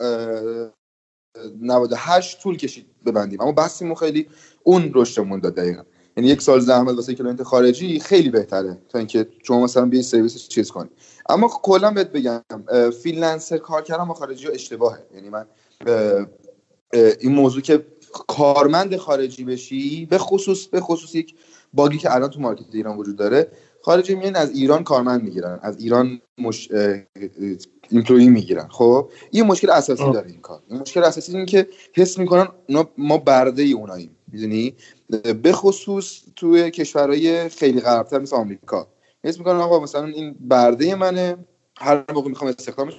[1.61, 4.27] 98 طول کشید ببندیم اما بحثمون خیلی
[4.63, 5.83] اون رشدمون داد دقیقا.
[6.17, 10.47] یعنی یک سال زحمت واسه client خارجی خیلی بهتره تا اینکه شما مثلا بیای سرویس
[10.47, 10.89] چیز کنی.
[11.29, 12.41] اما کلا بهت بگم
[13.03, 15.05] freelancer کار کردن با خارجی ها اشتباهه.
[15.13, 15.45] یعنی من
[17.19, 17.85] این موضوع که
[18.27, 21.35] کارمند خارجی بشی به خصوص به خصوص یک
[21.73, 23.51] bug ی که الان تو market ایران وجود داره
[23.81, 26.69] خارجی میان از ایران کارمند می‌گیرن از ایران مش...
[27.89, 28.67] employee می‌گیرن.
[28.67, 30.61] خب؟ این مشکل اساسی داره این کار.
[30.69, 32.47] این مشکل اساسی اینه که حس می‌کنن
[32.97, 34.75] ما برده ای اوناییم می‌دونی؟
[35.43, 38.87] به خصوص توی کشورهای خیلی غربتر مثل آمریکا.
[39.23, 41.37] حس می‌کنن آقا مثلا این برده منه
[41.77, 42.93] هر موقع می‌خوام استخدامش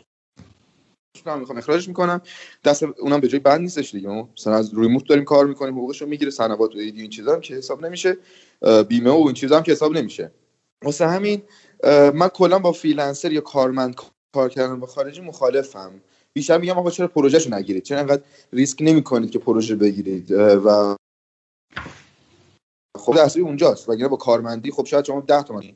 [1.15, 2.21] می‌خوام اخراجش می‌کنم
[2.65, 4.27] دست اونم به جایی بند نیستش دیگه.
[4.39, 7.55] مثلا از remote داریم کار می‌کنیم حقوقش رو می‌گیره سنوات و این چیزا هم که
[7.55, 8.17] حساب نمیشه.
[8.89, 10.31] بیمه و این چیزا هم که حساب نمیشه.
[10.85, 11.43] واسه همین
[12.15, 13.97] من کلا با freelancer یا کارمند
[14.35, 16.01] کار کردن با خارجی مخالفم.
[16.33, 20.97] بیشتر میگم آقا چرا پروژهشو نگیرید؟ چرا انقدر ریسک نمی‌کنید که پروژه بگیرید؟ و
[22.99, 23.89] خب اصلی اونجاست.
[23.89, 25.75] وگرنه با کارمندی خب شاید شما 10 تومانی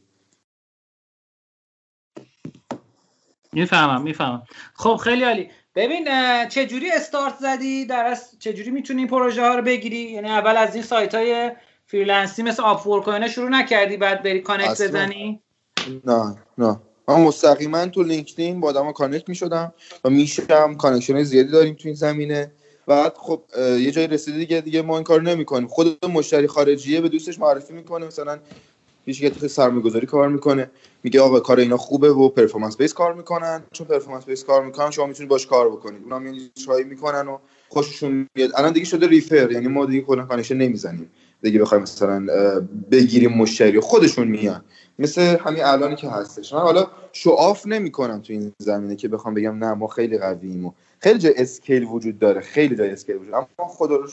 [3.55, 4.43] می‌فهمم می‌فهمم.
[4.75, 5.51] خب خیلی عالی.
[5.75, 6.09] ببین
[6.49, 10.29] چه جوری استارت زدی؟ در از چه جوری می‌تونی این پروژه ها رو بگیری؟ یعنی
[10.29, 11.51] اول از این سایت های
[11.87, 15.41] freelance ی مثل Upwork شروع نکردی بعد بری connect بزنی؟
[16.05, 16.81] نه نه.
[17.09, 19.75] من مستقیما تو LinkedIn با آدما connect می‌شدم
[20.05, 20.75] و میشم.
[20.75, 22.53] connection زیادی داریم تو این زمینه.
[22.87, 25.69] بعد خب یه جایی رسیده دیگه دیگه ما این کار نمی‌کنیم.
[25.69, 28.07] خود مشتری خارجیه به دوستش معرفی می‌کنه.
[28.07, 28.39] مثلا
[29.07, 30.71] یه شرکت سرمایه‌گذاری کار می‌کنه.
[31.03, 33.63] میگه آقا کار اینا خوبه و performance base کار می‌کنن.
[33.73, 36.03] چون performance base کار می‌کنن شما می‌تونید باش کار بکنید.
[36.03, 37.39] اونا میان چای می‌کنن و
[37.69, 38.51] خوششون میاد.
[38.57, 41.11] الان دیگه شده refer یعنی ما دیگه کلا connection نمی‌زنیم.
[41.43, 42.27] دیگه بخوایم مثلا
[42.91, 44.65] بگیریم مشتری خودشون میان.
[44.99, 46.53] مثل همین الانی که هستش.
[46.53, 50.67] من حالا show off نمی‌کنم تو این زمینه که بخوام بگم نه ما خیلی قوییم
[50.67, 52.41] و خیلی جای scale وجود داره.
[52.41, 53.49] خیلی جای scale وجود اما
[53.81, 54.09] رو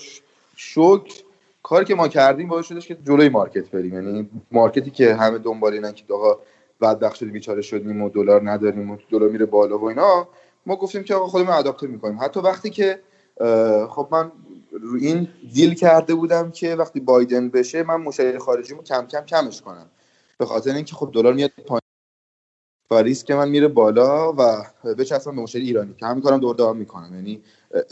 [0.55, 1.23] شکر
[1.63, 3.93] کاری که ما کردیم باعث شدش که جلوی مارکت بریم.
[3.93, 6.39] یعنی مارکتی که همه دنبال اینن که آقا
[6.79, 10.27] بعد شده بیچاره شدیم و دلار نداریم و دلار میره بالا و اینا
[10.65, 12.19] ما گفتیم که آقا خودمون اداپته می‌کنیم.
[12.21, 12.99] حتی وقتی که
[13.89, 14.31] خب من
[14.71, 19.61] رو این دیل کرده بودم که وقتی بایدن بشه من مشتری خارجیمو کم کم کمش
[19.61, 19.85] کنم.
[20.37, 21.81] به خاطر اینکه خب دلار میاد پایین.
[22.91, 24.65] و ریسک من میره بالا و
[24.97, 27.41] بچسبم به مشتری ایرانی که همین کارم دور دوام می‌کنم یعنی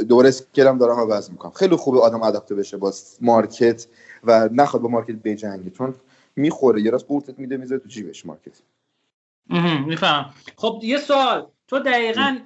[0.09, 1.51] دور scale م دارم عوض می‌کنم.
[1.51, 3.87] خیلی خوبه آدم adapted بشه با market
[4.23, 5.69] و نخواد با market بجنگه.
[5.69, 5.95] چون
[6.35, 8.61] می‌خوره یه راست قورتت میده می‌ذاره تو جیبش market.
[9.85, 10.25] میفهم
[10.57, 11.47] خب یه سوال.
[11.67, 12.37] تو دقیقا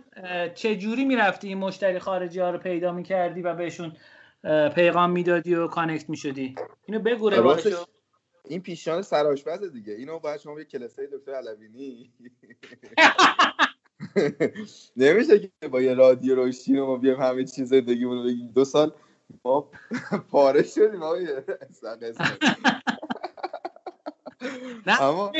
[0.55, 3.91] چه جوری می‌رفتی این مشتری خارجی ها رو پیدا می‌کردی و بهشون
[4.75, 7.29] پیغام می‌دادی و connect می‌شدی؟ اینو بگو
[8.47, 9.93] این پیشنهاد سرآشپز دیگه.
[9.93, 12.13] اینو باید شما یه کلاسه دکتر علوینی.
[14.97, 18.47] نمیشه که با یه رادیو روشین ما بیایم همه چیز زندگیمون رو بگیم.
[18.47, 18.93] دو سال
[19.45, 19.71] ما
[20.31, 21.27] پاره شدیم آقای
[24.87, 25.31] نه اما...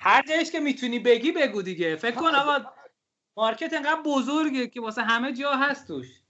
[0.00, 1.96] هر جایش که می‌تونی بگی بگو دیگه.
[1.96, 2.70] فکر کن آقا
[3.36, 6.20] مارکت انقدر بزرگه که واسه همه جا هست توش.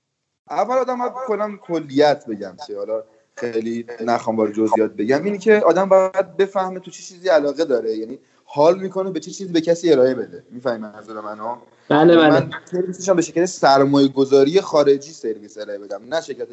[0.51, 3.05] اول آدم کنم کلیت بگم چه حالا
[3.39, 7.97] خیلی نخوام بار جزئیات بگم اینی که آدم باید بفهمه تو چه چیزی علاقه داره.
[7.97, 10.45] یعنی حال می‌کنه به چه چیزی به کسی ارائه بده.
[10.51, 11.57] می‌فهمی منظور منو
[11.89, 16.49] بله بله من سرویسشم به شکل سرمایه گذاری خارجی سرویس ارائه بدم نه شرکت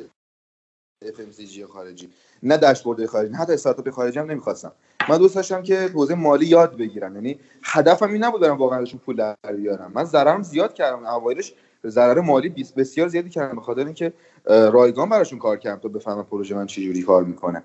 [1.06, 2.10] FMCG خارجی
[2.44, 4.72] نه داشبورد خارجی نه حتی استارتاپ خارجی هم نمی‌خواستم.
[5.10, 7.16] من دوست داشتم که حوزه مالی یاد بگیرم.
[7.16, 9.92] یعنی هدفم این نبود برم واقعا پول در بیارم.
[9.96, 11.06] من ضررم زیاد کردم.
[11.06, 11.54] اوایلش
[11.86, 14.14] ضرر مالی بسیار زیادی کردم بخاطر اینکه
[14.46, 17.64] رایگان براشون کار کردم تا بفهمم پروژه من چجوری کار می‌کنه.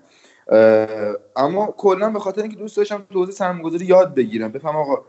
[1.35, 4.51] اما کلا به خاطر اینکه دوست داشتم تو حوزه سرمایه‌گذاری یاد بگیرم.
[4.51, 5.05] بفهم آقا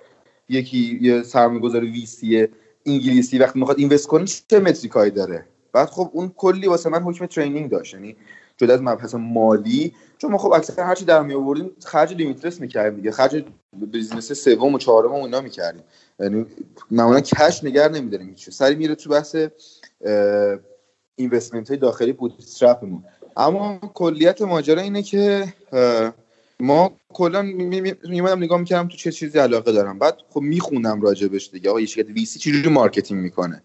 [0.48, 2.48] یکی یه سرمایه‌گذار VC
[2.86, 7.02] انگلیسی وقتی می‌خواد invest کنه چه metric هایی داره؟ بعد خب اون کلی واسه من
[7.02, 7.94] حکم training داشت.
[7.94, 8.16] یعنی
[8.56, 12.96] جدا از مبحث مالی چون ما خب اکثر هرچی در می آوردیم خرج Limitless می‌کردیم
[12.96, 13.10] دیگه.
[13.10, 13.44] خرج
[13.76, 15.82] business سوم و چهارم و اینا می‌کردیم.
[16.20, 16.46] یعنی
[16.90, 19.36] معمولا cash نگه نمیداریم هیچ سری میره تو بحث
[21.20, 23.04] investment های داخلی bootstrap مون
[23.36, 25.52] اما کلیت ماجرا اینه که
[26.60, 29.98] ما کلا میمدم نگاه می‌کردم تو چه چیزی علاقه دارم.
[29.98, 31.70] بعد خب میخوندم راجبش دیگه.
[31.70, 33.62] آقا یه شرکت VC چجوری marketing می‌کنه؟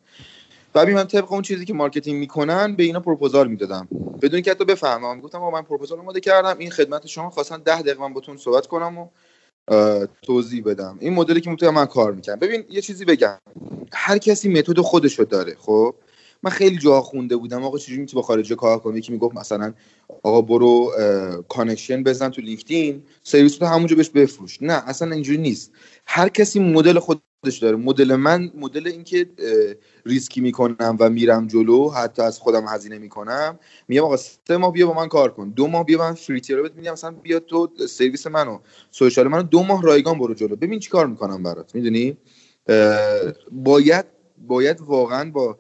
[0.74, 3.88] بعد من طبق اون چیزی که marketing می‌کنن به اینا پروپوزال می‌دادم.
[4.22, 5.22] بدون که حتی بفهمم.
[5.22, 6.56] گفتم من پروپوزال آماده کردم.
[6.60, 9.08] این خدمت شما خواستن ده دقیقه من باتون صحبت کنم و
[10.22, 10.98] توضیح بدم.
[11.00, 13.38] این مدلی که من کار می‌کنم ببین یه چیزی بگم.
[13.94, 15.96] هر کسی متد خودشو داره خب؟
[16.46, 17.64] من خیلی جا خونده بودم.
[17.64, 19.74] آقا چجوری می‌تونی با خارجی کار کنی؟ یکی می‌گفت مثلا
[20.24, 20.92] آقا برو
[21.50, 24.62] connection بزن تو لینکدین سرویس تو همونجا بهش بفروش.
[24.62, 25.72] نه اصلا اینجوری نیست.
[26.06, 27.22] هر کسی مدل خودش
[27.62, 27.76] داره.
[27.76, 29.28] مدل من مدل اینکه
[30.06, 34.88] ریسکی می‌کنم و میرم جلو حتی از خودم هزینه می‌کنم میگم آقا سه ماه بیا
[34.88, 35.50] با من کار کن.
[35.50, 38.60] دو ماه بیا من free رو بهت میدم مثلا بیا تو سرویس منو.
[38.92, 40.56] social منو دو ماه رایگان برو جلو.
[40.56, 41.76] ببین چی کار می‌کنم برات.
[41.76, 42.18] می‌دونی؟
[43.52, 44.06] باید
[44.48, 45.58] باید واقعا با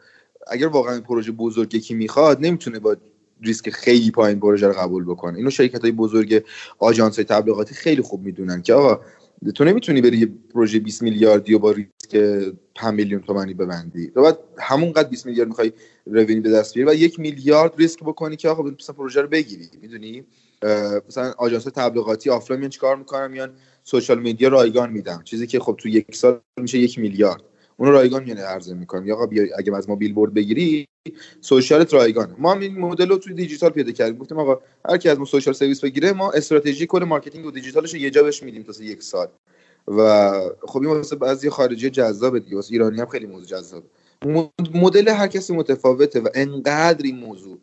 [0.48, 2.96] اگر واقعا پروژه بزرگ یکی می‌خواد نمی‌تونه با
[3.41, 5.38] ریسک خیلی پایین پروژه رو قبول بکنه.
[5.38, 6.43] اینو شرکت های بزرگ
[6.80, 9.00] آژانس های تبلیغاتی خیلی خوب می‌دونن که آقا
[9.56, 12.18] تو نمی‌تونی بری یه پروژه 20 میلیاردی و با ریسک
[12.76, 14.08] 5 میلیون تومانی ببندی.
[14.08, 15.72] تو باید همونقدر 20 میلیارد می‌خوای
[16.05, 19.70] revenue به دست بیاری و یک میلیارد ریسک بکنی که آقا مثلا پروژه رو بگیری.
[19.82, 20.24] می‌دونی؟
[21.08, 23.52] مثلا آژانس تبلیغاتی آفلاین چیکار می‌کنن؟ میان
[23.84, 27.41] social media رایگان میدم چیزی که خب تو یک سال میشه یک میلیارد.
[27.78, 29.07] اون رایگان میانه عرضه می‌کنم.
[29.07, 30.86] یا بیا اگه از ما بیلبورد بگیری
[31.41, 34.17] social رایگان ما هم این مدل رو توی دیجیتال پیدا کردیم.
[34.17, 34.59] گفتیم آقا
[34.89, 38.23] هر کی از ما social سرویس بگیره ما استراتژی کل marketing و دیجیتالش یه جا
[38.23, 39.28] بهش میدیم تا یک سال.
[39.88, 42.55] و خب این واسه بعضی خارجی جذابه دیگه.
[42.55, 43.88] واسه ایرانی هم خیلی موضوع جذابه.
[44.73, 47.59] مدل هر کسی متفاوته و انقدر این موضوع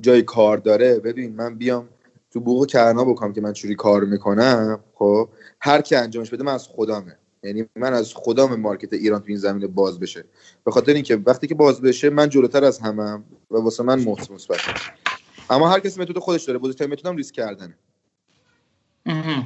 [0.00, 0.98] جای کار داره.
[0.98, 1.88] ببین من بیام
[2.30, 4.84] تو بوق کرنا بکنم که من چوری کار می‌کنم.
[4.94, 5.28] خب
[5.60, 9.36] هر کی انجامش بده من از خدامه یعنی من از خدام مارکت ایران تو این
[9.36, 10.24] زمینه باز بشه.
[10.64, 14.60] به خاطر اینکه وقتی که باز بشه من جلوتر از همم و واسه من مثبت
[15.50, 16.58] اما هر کسی متد خودش داره.
[16.58, 17.78] بزرگترین متدم ریسک کردنه.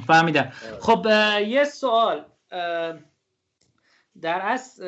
[0.07, 0.51] فهمیدم.
[0.79, 1.05] خب
[1.47, 2.25] یه سوال.
[4.21, 4.81] در از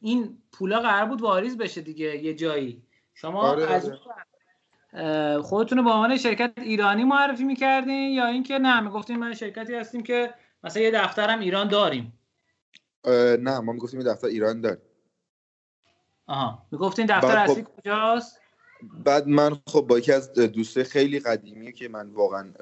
[0.00, 2.82] این پولا قرار بود واریز بشه دیگه یه جایی.
[3.14, 3.90] شما آره از
[5.42, 10.02] خودتون رو به عنوان شرکت ایرانی معرفی می‌کردین یا اینکه نه می‌گفتین من شرکتی هستیم
[10.02, 10.34] که
[10.64, 12.12] مثلا یه دفترم ایران داریم.
[13.38, 14.82] نه ما می‌گفتیم دفتر ایران داریم
[16.26, 16.66] آها.
[16.72, 18.38] می‌گفتین دفتر اصلی خب کجاست؟
[19.04, 22.52] بعد من خب با یکی از دوسته خیلی قدیمی که من واقعا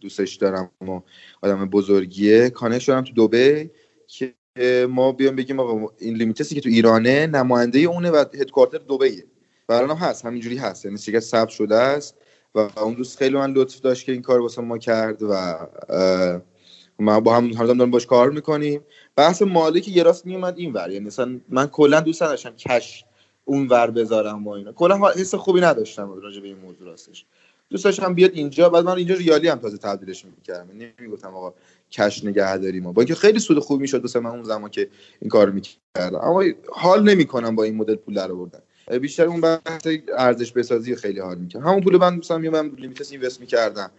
[0.00, 1.00] دوستش دارم و
[1.42, 3.70] آدم بزرگیه کانه شدم تو دبی
[4.06, 4.34] که
[4.88, 9.24] ما بیام بگیم آقا این لیمیتسی که تو ایرانه نماینده اونه و هدکوارتر دبیه
[9.66, 10.84] برای هم هست همینجوری هست.
[10.84, 12.16] یعنی شرکت ثبت شده است
[12.54, 15.54] و اون دوست خیلی من لطف داشت که این کار واسه ما کرد و
[16.98, 18.80] ما با هم هم داریم باش کار می‌کنیم.
[19.16, 23.04] بحث مالی که یه راست میومد این ور یعنی مثلا من کلا دوست نداشتم کش
[23.44, 24.72] اون ور بذارم با اینا.
[24.72, 27.24] کلا حس خوبی نداشتم راجع به این موضوع راستش.
[27.70, 30.68] دوست داشتم بیاد اینجا بعد من اینجا ریالی هم تازه تبدیلش می‌کردم.
[31.00, 31.54] نمی‌گفتم آقا
[31.90, 34.88] کش نگه داریم با اینکه خیلی سود خوب می‌شد واسه من اون زمان که
[35.20, 36.18] این کار می‌کردم.
[36.22, 38.60] اما حال نمی‌کنم با این مدل پول در آوردن.
[39.00, 39.88] بیشتر اون بحث
[40.18, 41.62] ارزش بسازی خیلی حال می‌کنم.
[41.62, 43.90] همون پول من مثلا میومدم لیمیتس اینوست می‌کردم.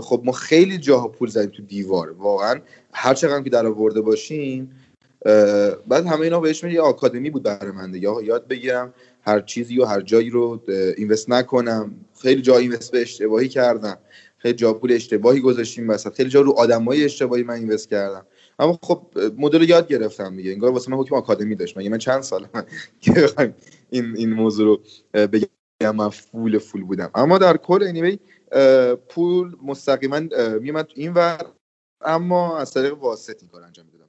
[0.00, 2.10] خب ما خیلی جاها پول زدیم تو دیوار.
[2.10, 2.60] واقعا
[2.92, 4.70] هر چقدر که در آورده باشیم
[5.88, 8.08] بعد همه اینا بهش یه آکادمی بود برای من دیگه.
[8.24, 10.62] یاد بگیرم هر چیزی و هر جایی رو
[10.96, 11.94] اینوست نکنم.
[12.22, 13.98] خیلی جا اینوست به اشتباهی کردم.
[14.38, 16.14] خیلی جا پول اشتباهی گذاشتیم وسط.
[16.14, 18.26] خیلی جا رو آدمای اشتباهی من اینوست کردم.
[18.58, 19.06] اما خب
[19.38, 20.50] مدل یاد گرفتم دیگه.
[20.50, 21.78] انگار واسه من حکم آکادمی داشت.
[21.78, 22.46] مگه من چند سال
[23.00, 23.28] که
[23.90, 24.80] این این موضوع رو
[25.26, 27.10] بگم من فول فول بودم.
[27.14, 28.18] اما در کل انیوی
[29.08, 30.20] پول مستقیما
[30.60, 31.46] میومد این ور
[32.00, 34.02] اما از طریق واسط این کار انجام می‌دادم.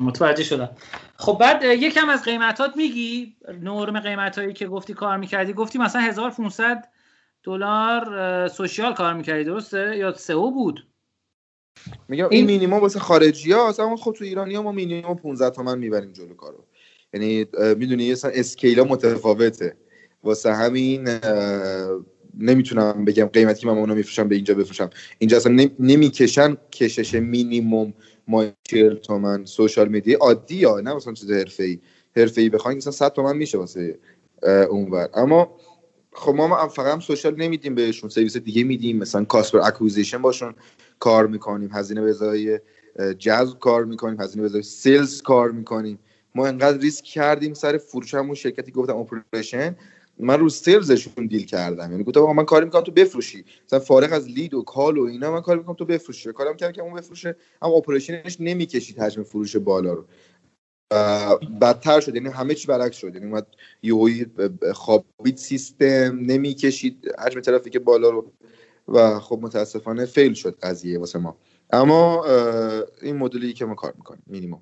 [0.00, 0.76] متوجه شدم.
[1.16, 5.52] خب بعد یکم از قیمتات میگی؟ نرم قیمت هایی که گفتی کار می‌کردی.
[5.52, 6.88] گفتی مثلا 1500
[7.42, 10.86] دلار سوشیال کار می‌کردی درسته؟ یا سئو بود؟
[12.08, 15.78] میگم این مینیمم واسه خارجی ها اما خب تو ایرانی ها ما مینیمم 15 تومن
[15.78, 16.64] می‌بریم جلو کارو.
[17.14, 17.46] یعنی
[17.76, 19.76] می‌دونی یه scale ا متفاوته.
[20.24, 21.04] واسه همین
[22.38, 24.90] نمی‌تونم بگم قیمتی من اونو میفروشم به اینجا بفروشم.
[25.18, 27.94] اینجا اصلا نمی‌کشن کشش مینیموم
[28.28, 29.44] ما 40 تومن.
[29.44, 31.78] social media عادی یا نه مثلا چیز حرفه‌ای.
[32.16, 33.98] حرفه‌ای بخواین مثلا 100 تومن میشه واسه
[34.70, 35.08] اونور.
[35.14, 35.56] اما
[36.12, 38.10] خب ما فقط هم social نمیدیم بهشون.
[38.10, 38.98] سرویس دیگه میدیم.
[38.98, 40.54] مثلا cost per acquisition باشون
[40.98, 41.70] کار می‌کنیم.
[41.72, 42.62] هزینه به
[43.18, 44.20] جذب کار می‌کنیم.
[44.20, 45.98] هزینه به sales کار می‌کنیم.
[46.34, 48.34] ما انقدر ریسک کردیم سر فروشمون.
[48.34, 49.76] شرکتی گفتم operation.
[50.20, 51.90] من رو sales شون deal کردم.
[51.90, 53.44] یعنی گفتم من کاری می‌کنم تو بفروشی.
[53.66, 56.32] مثلا فارغ از lead و call و اینا من کاری می‌کنم تو بفروشی.
[56.32, 60.04] کارم کردم که اون بفروشه؟ اما operation ش نمی‌کشید حجم فروش بالا رو.
[61.60, 62.14] بدتر شد.
[62.14, 63.14] یعنی همه چی برعکس شد.
[63.14, 63.46] یعنی اومد
[63.82, 64.26] یهویی
[64.72, 68.32] خوابید سیستم نمی‌کشید حجم ترافیک بالا رو.
[68.88, 71.36] و خب متاسفانه فیل شد قضیه واسه ما.
[71.72, 72.24] اما
[73.02, 74.60] این مدلی که ما کار می‌کنیم مینیمم.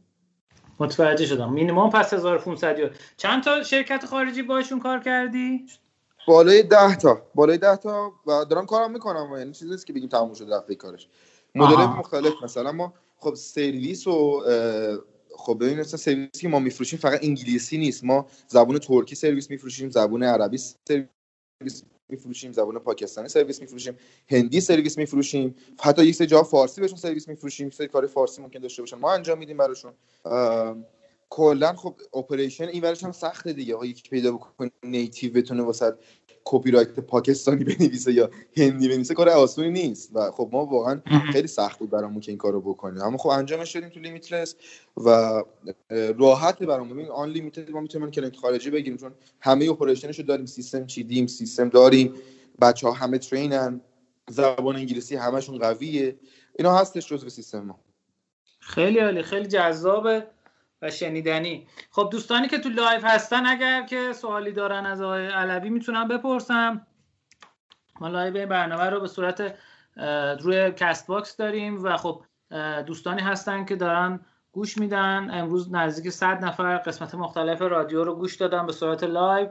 [0.80, 1.52] متوجه شدم.
[1.52, 2.76] مینیمم پس 1500
[3.16, 5.66] چند تا شرکت خارجی باشون کار کردی؟
[6.28, 7.22] بالای 10 تا.
[7.34, 10.74] بالای 10 تا و دارم کارم می‌کنم یعنی چیزی نیست که بگیم تموم شد رفته
[10.74, 11.08] کارش.
[11.54, 14.42] مدل مختلف مثلا ما خب سرویس و
[15.36, 18.04] خب ببین مثلا سرویسی که ما میفروشیم فقط انگلیسی نیست.
[18.04, 23.96] ما زبون ترکی سرویس میفروشیم زبون عربی سرویس میفروشیم زبان پاکستانی سرویس میفروشیم
[24.30, 28.60] هندی سرویس میفروشیم حتی یک سری جا فارسی بهشون سرویس میفروشیم سری کار فارسی ممکن
[28.60, 28.98] داشته باشن.
[28.98, 29.92] ما انجام میدیم براشون.
[31.30, 33.76] کلا خب operation این ورش هم سخته دیگه.
[33.76, 35.94] ها یکی پیدا بکنی native بتونه واسه
[36.50, 40.10] copywrite پاکستانی بنویسه یا هندی بنویسه کار آسونی نیست.
[40.14, 41.00] و خب ما واقعا
[41.32, 43.02] خیلی سخت بود برامون که این کارو بکنیم.
[43.02, 44.54] اما خب انجامش دادیم تو Limitless
[44.96, 45.42] و
[46.18, 46.96] راحت برامون.
[46.96, 51.68] ببین unlimited ما می‌تونیم client خارجی بگیریم چون همه operation شو داریم سیستم چیدیم سیستم
[51.68, 52.14] داریم
[52.60, 53.80] بچه ها همه train ن
[54.28, 56.16] زبان انگلیسی همشون قویه.
[56.58, 57.78] اینا هستش جزو سیستم ما.
[58.60, 60.26] خیلی عالی خیلی جذابه.
[60.82, 61.66] و شنیدنی.
[61.90, 66.86] خب دوستانی که تو live هستن اگر که سوالی دارن از آقای علوی می‌تونم بپرسم.
[68.00, 69.54] ما live برنامه رو به صورت
[70.40, 72.22] روی کست باکس داریم و خب
[72.86, 74.20] دوستانی هستن که دارن
[74.52, 75.30] گوش میدن.
[75.32, 79.48] امروز نزدیک 100 نفر قسمت مختلف رادیو رو گوش دادن به صورت live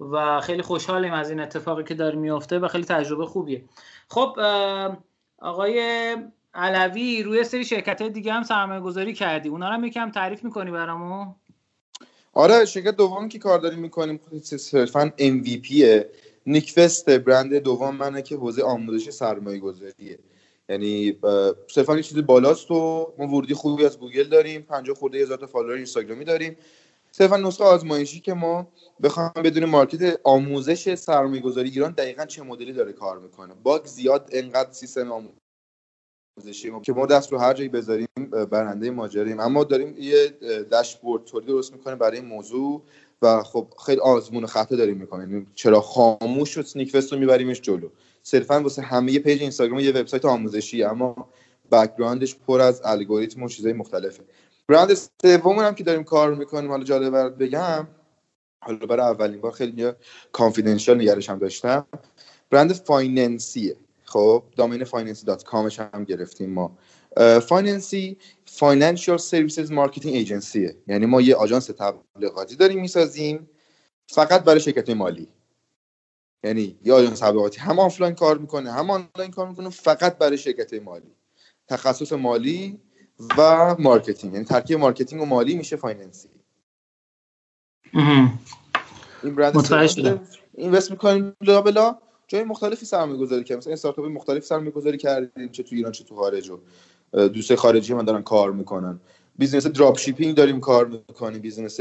[0.00, 3.64] و خیلی خوشحالیم از این اتفاقی که داره میفته و خیلی تجربه خوبیه.
[4.08, 4.38] خب
[5.38, 6.16] آقای
[6.54, 9.48] علوی روی سری شرکت دیگه هم سرمایه گذاری کردی.
[9.48, 11.34] اونا رو هم یکم تعریف می‌کنی برامون؟
[12.32, 15.84] آره شرکت دوم که کار داریم می‌کنیم صرفا MVP
[16.46, 20.18] نیکفست برند دوم منه که حوزه آموزش سرمایه گذاریه
[20.68, 21.18] یعنی
[21.68, 25.46] صرفا یه چیزی بالاست و ما ورودی خوبی از گوگل داریم 50 خورده هزار تا
[25.46, 26.56] فالوور اینستاگرامی داریم.
[27.12, 28.68] صرفا نسخه آزمایشی که ما
[29.02, 33.54] بخوام بدون market آموزش سرمایه گذاری ایران دقیقا چه مدلی داره کار می‌کنه.
[33.62, 35.12] bug زیاد انقدر سیستم
[36.82, 38.08] که ما دست رو هر جایی بذاریم
[38.50, 39.40] برنده ماجریم.
[39.40, 40.28] اما داریم یه
[40.70, 42.82] داشبورد توری درست می‌کنیم برای این موضوع
[43.22, 45.30] و خب خیلی آزمون خطا داریم می‌کنیم.
[45.30, 47.88] یعنی چرا خاموش شد سنیکفست رو میبریمش جلو.
[48.22, 51.28] صرفا واسه همه page اینستاگرام یه وبسایت آموزشی اما
[51.72, 54.22] background ش پر از الگوریتم و چیزای مختلفه.
[54.68, 57.86] برند سومون هم که داریم کار می‌کنیم حالا جالب برات بگم
[58.64, 59.92] حالا برای اولین بار خیلی
[60.32, 61.86] confidential نگرش هم داشتم.
[62.50, 63.76] برند فایننسیه.
[64.08, 66.78] خب domain فایننسی dot com ش هم گرفتیم ما.
[67.40, 70.76] فایننسی financial services marketing agency ه.
[70.86, 73.50] یعنی ما یه آژانس تبلیغاتی داریم می‌سازیم
[74.06, 75.28] فقط برای شرکت مالی.
[76.44, 80.74] یعنی یه آژانس تبلیغاتی هم آفلاین کار می‌کنه هم آنلاین کار می‌کنه فقط برای شرکت
[80.74, 81.14] مالی.
[81.68, 82.80] تخصص مالی
[83.38, 84.32] و marketing.
[84.32, 86.28] یعنی ترکیب marketing و مالی میشه فایننسی.
[89.22, 90.22] این brand
[90.54, 91.98] invest می‌کنیم bla bla
[92.28, 96.04] جای مختلفی سرمایه گذاری کردیم مثلا استارتاپ مختلف سرمایه گذاری کردیم چه تو ایران چه
[96.04, 96.50] تو خارج.
[96.50, 96.58] و
[97.28, 99.00] دوست خارجی من دارن کار می‌کنن.
[99.38, 101.40] business drop shipping داریم کار می‌کنیم.
[101.40, 101.80] business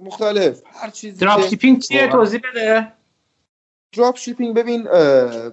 [0.00, 0.62] مختلف.
[0.66, 2.92] هر چیزی drop shipping چیه؟ توضیح بده.
[3.96, 4.82] drop shipping ببین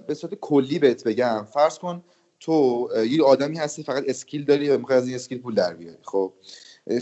[0.06, 1.46] به صورت کلی بهت بگم.
[1.54, 2.04] فرض کن
[2.40, 5.98] تو یه آدمی هستی فقط skill داری و می‌خوای از این skill پول در بیاری.
[6.02, 6.32] خب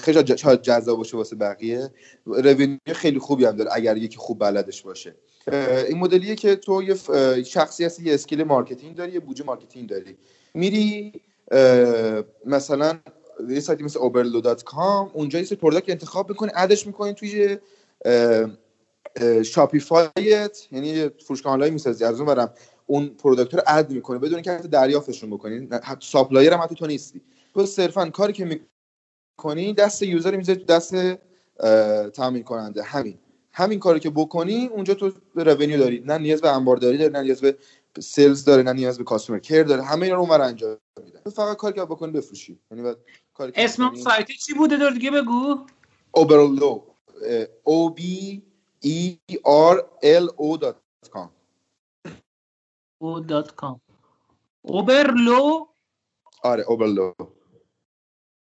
[0.00, 1.90] خیلی جذاب باشه واسه بقیه.
[2.24, 5.14] revenue خیلی خوبی هم داره اگر یکی خوب بلدش باشه.
[5.52, 6.94] این مدلیه که تو یه
[7.42, 10.16] شخصی هستی یه skill marketing داری یه بودجه marketing داری.
[10.54, 11.12] میری
[12.46, 12.98] مثلا
[13.48, 17.58] یه سایتی مثل oberlo.com اونجا یه سری product انتخاب می‌کنی add ش می‌کنی توی
[19.44, 22.04] Shopify ت یعنی فروشگاه آنلاین می‌سازی.
[22.04, 22.52] از اون ورم
[22.86, 25.68] اون product رو add می‌کنی بدون که حتی دریافتشون بکنی.
[26.00, 27.20] supplier هم حتی تو نیستی.
[27.54, 28.60] تو صرفا کاری که
[29.38, 30.94] می‌کنی دست user می‌ذاری دست
[32.12, 33.18] تامین کننده همین.
[33.54, 36.00] همین کاری که بکنی اونجا تو revenue داری.
[36.06, 37.58] نه نیاز به انبارداری داری نه نیاز به
[37.98, 39.82] سلز داره نه نیاز به کاستومر کیر داره.
[39.82, 42.58] همه اینا رو اونور انجام میده تو فقط کاری که بکنی بفروشی.
[42.70, 42.96] یعنی بعد
[43.34, 45.66] کاری اسم سایت چی بوده دور دیگه بگو؟
[46.14, 46.82] اوبرلو
[47.64, 48.42] او بی
[48.80, 50.76] ای آر ال او دات
[51.10, 51.30] کام
[52.98, 53.80] او دات کام
[54.62, 55.66] اوبرلو
[56.42, 57.12] آره اوبرلو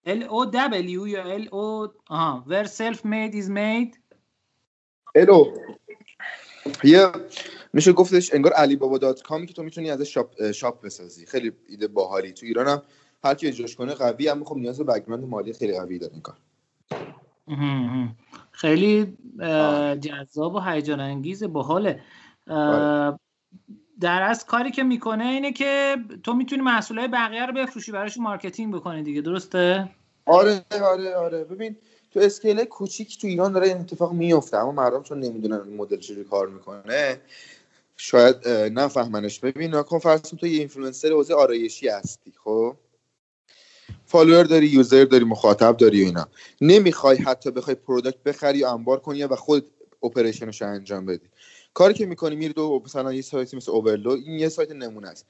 [0.06, 3.98] ال او دبلیو یا ال او آها where self made is made.
[5.16, 5.54] الو
[6.84, 7.08] یه
[7.74, 11.26] میشه گفتش انگار علی بابا dot com ی که تو می‌تونی ازش shop, shop بسازی.
[11.26, 12.34] خیلی ایده باحالی.
[12.34, 12.82] تو ایران هم
[13.24, 16.22] هر کی اجراش کنه قوی اما خب نیاز به background مالی خیلی قوی داره این
[16.22, 16.36] کار.
[18.52, 19.18] خیلی
[20.02, 22.00] جذاب و هیجان انگیز باحاله.
[22.48, 23.20] آره.
[24.00, 28.76] در از کاری که می‌کنه اینه که تو می‌تونی محصولات بقیه رو بفروشی براش marketing
[28.76, 29.22] بکنی دیگه.
[29.22, 29.90] درسته؟
[30.26, 31.44] آره آره آره.
[31.44, 31.78] ببین
[32.14, 35.98] تو scale کوچیک تو ایران داره این اتفاق میفته اما مردم چون نمی‌دونن این مدل
[35.98, 37.22] چجوری کار می‌کنه
[37.98, 39.40] شاید نفهمنش.
[39.40, 42.76] ببین فرض تو یه اینفلوئنسر حوزه آرایشی هستی خب؟
[44.06, 46.28] follower داری user داری مخاطب داری و اینا.
[46.62, 49.66] نمی‌خوای حتی بخوای product بخری یا انبار کنی و خود
[50.04, 51.30] operation ش رو انجام بدی.
[51.74, 55.26] کاری که می‌کنی میری دو مثلا یه سایتی مثل Oberlo این یه سایت نمونه است.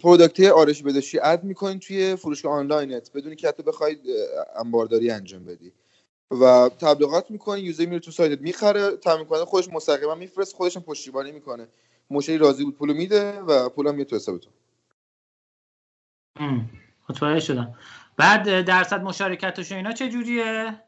[0.00, 3.96] product آرایشی بهداشی add می‌کنی توی فروشگاه آنلاینت بدونی که حتی بخوای
[4.56, 5.72] انبارداری انجام بدی.
[6.30, 11.32] و تبلیغات می‌کنه user میره تو سایتت می‌خره تامین کننده خودش مستقیما میفرست خودش پشتیبانی
[11.32, 11.68] می‌کنه.
[12.10, 14.52] مشتری راضی بود پولو میده و پولم میاد تو حسابتون.
[17.08, 17.74] متوجه شدم.
[18.16, 20.82] بعد درصد مشارکتش اینا چه جوریه؟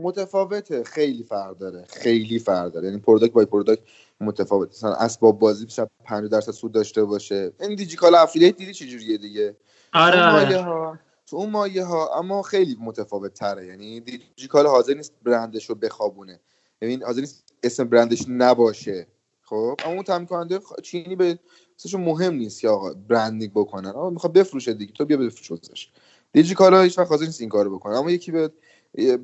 [0.00, 0.84] متفاوته.
[0.84, 1.84] خیلی فرق داره.
[1.88, 2.88] خیلی فرق داره.
[2.88, 3.82] یعنی product by product
[4.20, 7.52] متفاوت مثلا اسباب بازی شاید 5 درصد سود داشته باشه.
[7.60, 9.56] این دیجیکالا affiliate دیدی چه جوریه دیگه؟
[9.92, 10.62] آره, آره.
[10.62, 13.66] ها تو اون مایه ها اما خیلی متفاوت تره.
[13.66, 16.40] یعنی دیجیکالا حاضر نیست برندش رو بخوابونه.
[16.80, 19.06] ببین حاضر نیست اسم برندش نباشه.
[19.42, 21.38] خب؟ اما اون تامین کننده چینی به
[21.84, 23.90] مثلا مهم نیست که آقا branding بکنن.
[23.90, 24.92] آقا می‌خواد بفروشه دیگه.
[24.92, 25.90] تو بیا بفروش واسش.
[26.32, 28.52] دیجیکالا هیچ وقت حاضر نیست این کارو بکنه اما یکی به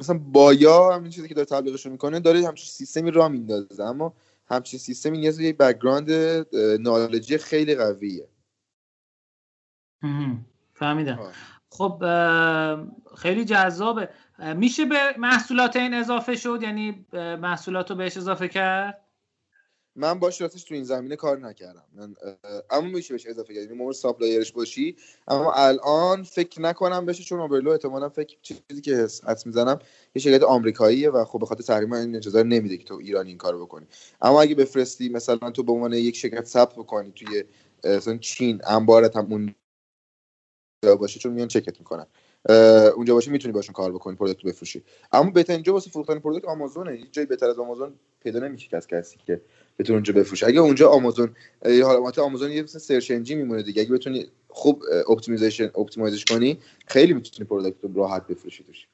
[0.00, 3.82] مثلا بایا همین چیزی که داره تبلیغش می‌کنه داره همچین سیستمی راه میندازه.
[3.84, 4.14] اما
[4.46, 6.10] همچین سیستمی نیاز به یک background
[6.80, 8.28] knowledge ی خیلی قویه.
[10.74, 11.32] فهمیدم.
[11.72, 12.02] خب
[13.16, 14.08] خیلی جذابه.
[14.56, 18.98] میشه به محصولات این اضافه شد؟ یعنی محصولات رو بهش اضافه کرد؟
[19.96, 21.84] من باش راستش تو این زمینه کار نکردم.
[21.94, 22.14] من
[22.70, 23.70] اما میشه بهش اضافه کرد.
[23.70, 24.96] یعنی supplier ش باشی.
[25.28, 29.78] اما الان فکر نکنم بشه چون Oberlo احتمالا فکر چیزی که حدس می‌زنم
[30.14, 33.38] یه شرکت آمریکاییه و خب به خاطر تحریم این اجازه نمیده که تو ایران این
[33.38, 33.86] کارو بکنی.
[34.22, 37.44] اما اگه بفرستی مثلا تو به عنوان یک شرکت ثبت بکنی توی
[37.84, 39.54] مثلا چین انبارت هم اون
[40.82, 42.06] باشه چون میان چکت می‌کنن.
[42.96, 44.82] اونجا باشه می‌تونی باشون کار بکنی product بفروشی.
[45.12, 46.90] اما بهترین جا واسه فروختن product آمازونه.
[46.92, 49.40] هیچ جایی بهتر از آمازون پیدا نمیشه از کسی که
[49.78, 50.46] بتونه اونجا بفروشه.
[50.46, 51.36] اگه اونجا آمازون
[51.84, 53.82] حالت آمازون یه search engine میمونه دیگه.
[53.82, 58.86] اگه بتونی خوب optimization optimize ش کنی خیلی می‌تونی product رو راحت بفروشی توش.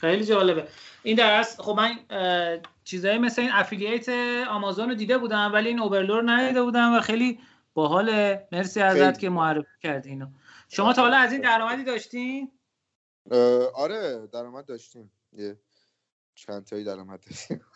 [0.00, 0.64] خیلی جالبه.
[1.02, 1.98] این درس خب من
[2.84, 4.08] چیزایی مثل این affiliate
[4.48, 7.38] آمازون رو دیده بودم ولی این Oberlo رو ندیده بودم و خیلی
[7.74, 10.26] باحال مرسی ازت که معرفی کردی اینو.
[10.68, 12.52] شما تا حالا از این درآمدی داشتین؟
[13.74, 15.12] آره درآمد داشتیم.
[15.32, 15.56] یه
[16.34, 17.60] چند تایی درآمد داشتیم.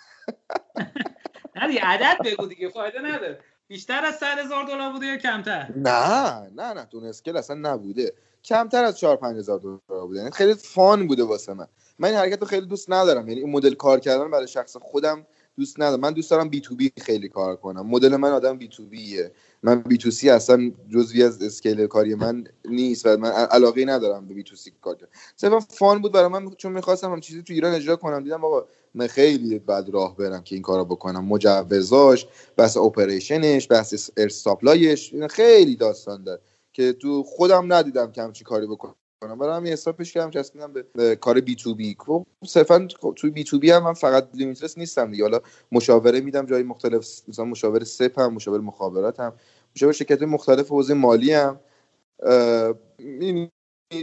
[1.56, 3.40] نه عدد بگو دیگه فایده نداره.
[3.68, 8.12] بیشتر از 100 هزار دلار بوده یا کمتر؟ نه نه نه تو scale اصلا نبوده.
[8.44, 10.18] کمتر از 4 5 هزار دلار بوده.
[10.18, 11.66] یعنی خیلی fun بوده واسه من.
[11.98, 13.28] من این حرکت رو خیلی دوست ندارم.
[13.28, 16.00] یعنی این مدل کار کردن برای شخص خودم دوست ندارم.
[16.00, 17.86] من دوست دارم B to B خیلی کار کنم.
[17.86, 19.32] مدل من آدم B to B ه.
[19.66, 24.28] من B to C اصلا جزوی از skill کاری من نیست و من علاقه ندارم
[24.28, 24.96] به B to C کار
[25.36, 28.24] صرفا fun بود برای من چون می‌خواستم هم چیزی تو ایران اجرا کنم.
[28.24, 31.26] دیدم آقا من خیلی بعد راه برم که این کارو بکنم.
[31.26, 32.26] مجوزاش
[32.58, 36.40] بحث operation ش بحث supply ش خیلی داستان داره
[36.72, 38.94] که تو خودم ندیدم که همچی کاری بکنم.
[39.22, 42.88] کنم برای همین حساب پیش کردم چسبیدم به, به کار B to B خب صرفا
[43.16, 45.24] توی B to B هم من فقط Limitless نیستم دیگه.
[45.24, 45.40] حالا
[45.72, 49.32] مشاوره میدم جای مختلف مثلا مشاور سپ هم مشاور مخابرات هم.
[49.76, 51.60] مشاور شرکت مختلف حوزه مالی هم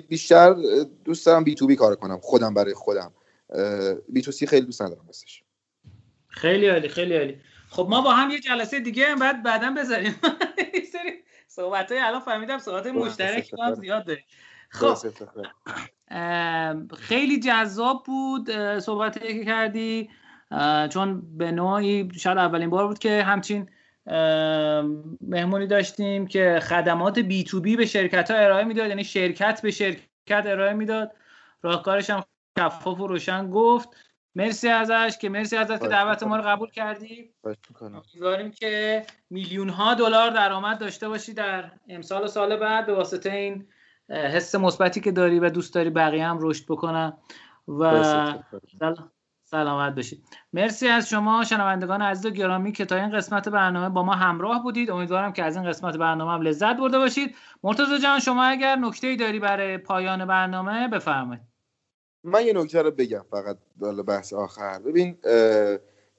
[0.10, 0.56] بیشتر
[1.06, 3.14] دوست دارم بی تو بی کار کنم خودم برای خودم.
[4.10, 5.44] بی تو سی خیلی دوست ندارم بسش
[6.28, 7.42] خیلی عالی خیلی عالی.
[7.70, 10.16] خب ما با هم یه جلسه دیگه هم بعد بعدا بذاریم.
[10.94, 14.24] سری صحبت های الان فهمیدم صحبت مشترک با هم زیاد داریم
[14.70, 14.98] خب.
[16.96, 20.10] خیلی جذاب بود صحبت که کردی.
[20.90, 23.70] چون به نوعی شاید اولین بار بود که همچین
[25.22, 29.72] مهمونی داشتیم که خدمات بی تو بی به شرکت ها ارائه می‌داد یعنی شرکت به
[29.72, 31.12] شرکت ارائه می‌داد.
[31.62, 32.24] راهکارش هم
[32.60, 33.90] شفاف و روشن گفت.
[34.36, 37.34] مرسی ازش که مرسی ازت که دعوت ما رو قبول کردی.
[37.82, 43.32] امیدواریم که میلیون ها دلار درآمد داشته باشی در امسال و سال بعد به واسطه
[43.32, 43.68] این
[44.10, 47.14] حس مثبتی که داری و دوست داری بقیه هم رشد بکنن.
[47.68, 48.34] و
[49.54, 50.24] سلامت باشید.
[50.54, 54.64] مرسی از شما شنوندگان عزیز و گرامی که تا این قسمت برنامه با ما همراه
[54.64, 54.92] بودید.
[54.92, 57.36] امیدوارم که از این قسمت برنامه هم لذت برده باشید.
[57.64, 61.44] مرتضی جان شما اگر نکته داری برای پایان برنامه بفرمایید.
[62.24, 63.58] من یه نکته رو بگم فقط
[64.08, 64.80] بحث آخر.
[64.80, 65.18] ببین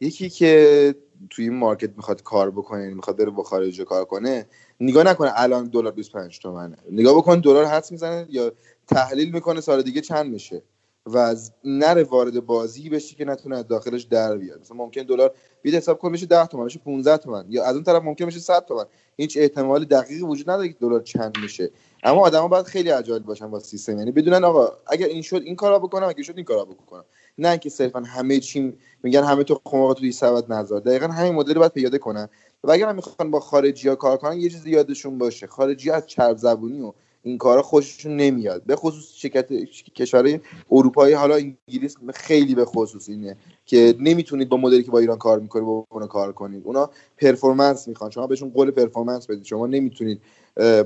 [0.00, 0.94] یکی که
[1.30, 4.46] توی این مارکت می‌خواد کار بکنه می‌خواد بره با خارج کار کنه
[4.80, 6.76] نگاه نکنه الان دلار 25 تومنه.
[6.90, 8.52] نگاه بکن دلار حدس می‌زنه یا
[8.86, 10.62] تحلیل می‌کنه سال دیگه چند میشه.
[11.06, 14.60] و از نره وارد بازی بشی که نتونه از داخلش در بیاد.
[14.60, 17.44] مثلا ممکن دلار بیاد حساب کنه میشه 10 تومن میشه 15 تومن.
[17.48, 18.84] یا از اون طرف ممکن میشه 100 تومن.
[19.16, 21.70] هیچ احتمال دقیقی وجود نداره که دلار چند میشه.
[22.02, 23.98] اما آدما باید خیلی عجال باشن با سیستم.
[23.98, 27.04] یعنی بدونن آقا اگر این شد این کارا بکنم اگه شد این کارا بکنم.
[27.38, 31.54] نه اینکه صرفا همه چی میگن همه تو خماقات توی سبد نظر دقیقا همین مدل
[31.54, 32.28] باید پیاده کنن.
[32.64, 35.46] و اگر هم می‌خوان با خارجی ها کار کنن یه چیزی یادشون باشه.
[35.46, 36.92] خارجی از چرب زبونی و
[37.24, 38.62] این کارا خوششون نمیاد.
[38.64, 39.52] به خصوص شرکت
[39.94, 40.40] کشورهای
[40.70, 43.36] اروپایی حالا انگلیس خیلی به خصوص اینه
[43.66, 46.62] که نمی‌تونید با مدلی که با ایران کار می‌کنید با اون کار کنید.
[46.64, 48.10] اونا performance می‌خوان.
[48.10, 49.44] شما بهشون قول performance بدید.
[49.44, 50.20] شما نمی‌تونید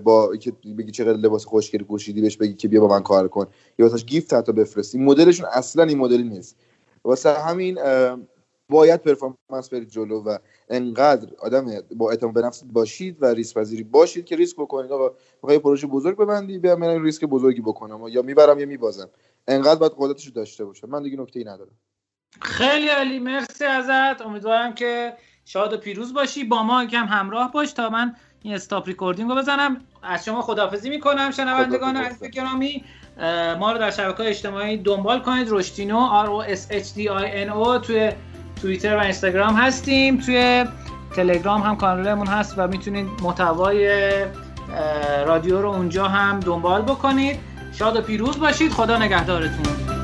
[0.04, 3.46] با که بگی چقدر لباس خوشگل پوشیدی بهش بگی که بیا با من کار کن
[3.78, 4.98] یا واسش gift حتی بفرستی.
[4.98, 6.56] مدلشون اصلا این مدلی نیست.
[7.04, 7.78] واسه همین
[8.70, 10.38] باید performance برید جلو و
[10.68, 11.66] انقدر آدم
[11.96, 14.92] با اعتماد به نفس باشید و ریسک پذیری باشید که ریسک بکنید.
[14.92, 18.08] آقا می‌خوای پروژه بزرگ ببندی بیا من ریسک بزرگی بکنم.
[18.08, 19.08] یا می‌برم یا میبازم.
[19.48, 20.86] انقدر باید قدرتشو داشته باشه.
[20.86, 21.70] من دیگه نکته ای ندارم.
[22.40, 23.18] خیلی عالی.
[23.18, 24.22] مرسی ازت.
[24.22, 25.12] امیدوارم که
[25.44, 26.44] شاد و پیروز باشی.
[26.44, 29.86] با ما کم همراه باش تا من این stop recording رو بزنم.
[30.02, 31.30] از شما خدافزی می‌کنم.
[31.30, 32.84] شنوندگان عزیز گرامی
[33.58, 35.46] ما رو در شبکه اجتماعی دنبال کنید.
[35.50, 38.12] رشدینو R O S H D I N O توی
[38.62, 40.18] توییتر و اینستاگرام هستیم.
[40.18, 40.64] توی
[41.16, 43.88] تلگرام هم کانالمون هست و می‌تونید محتوای
[45.26, 47.36] رادیو رو اونجا هم دنبال بکنید.
[47.72, 48.72] شاد و پیروز باشید.
[48.72, 49.97] خدا نگهدارتون.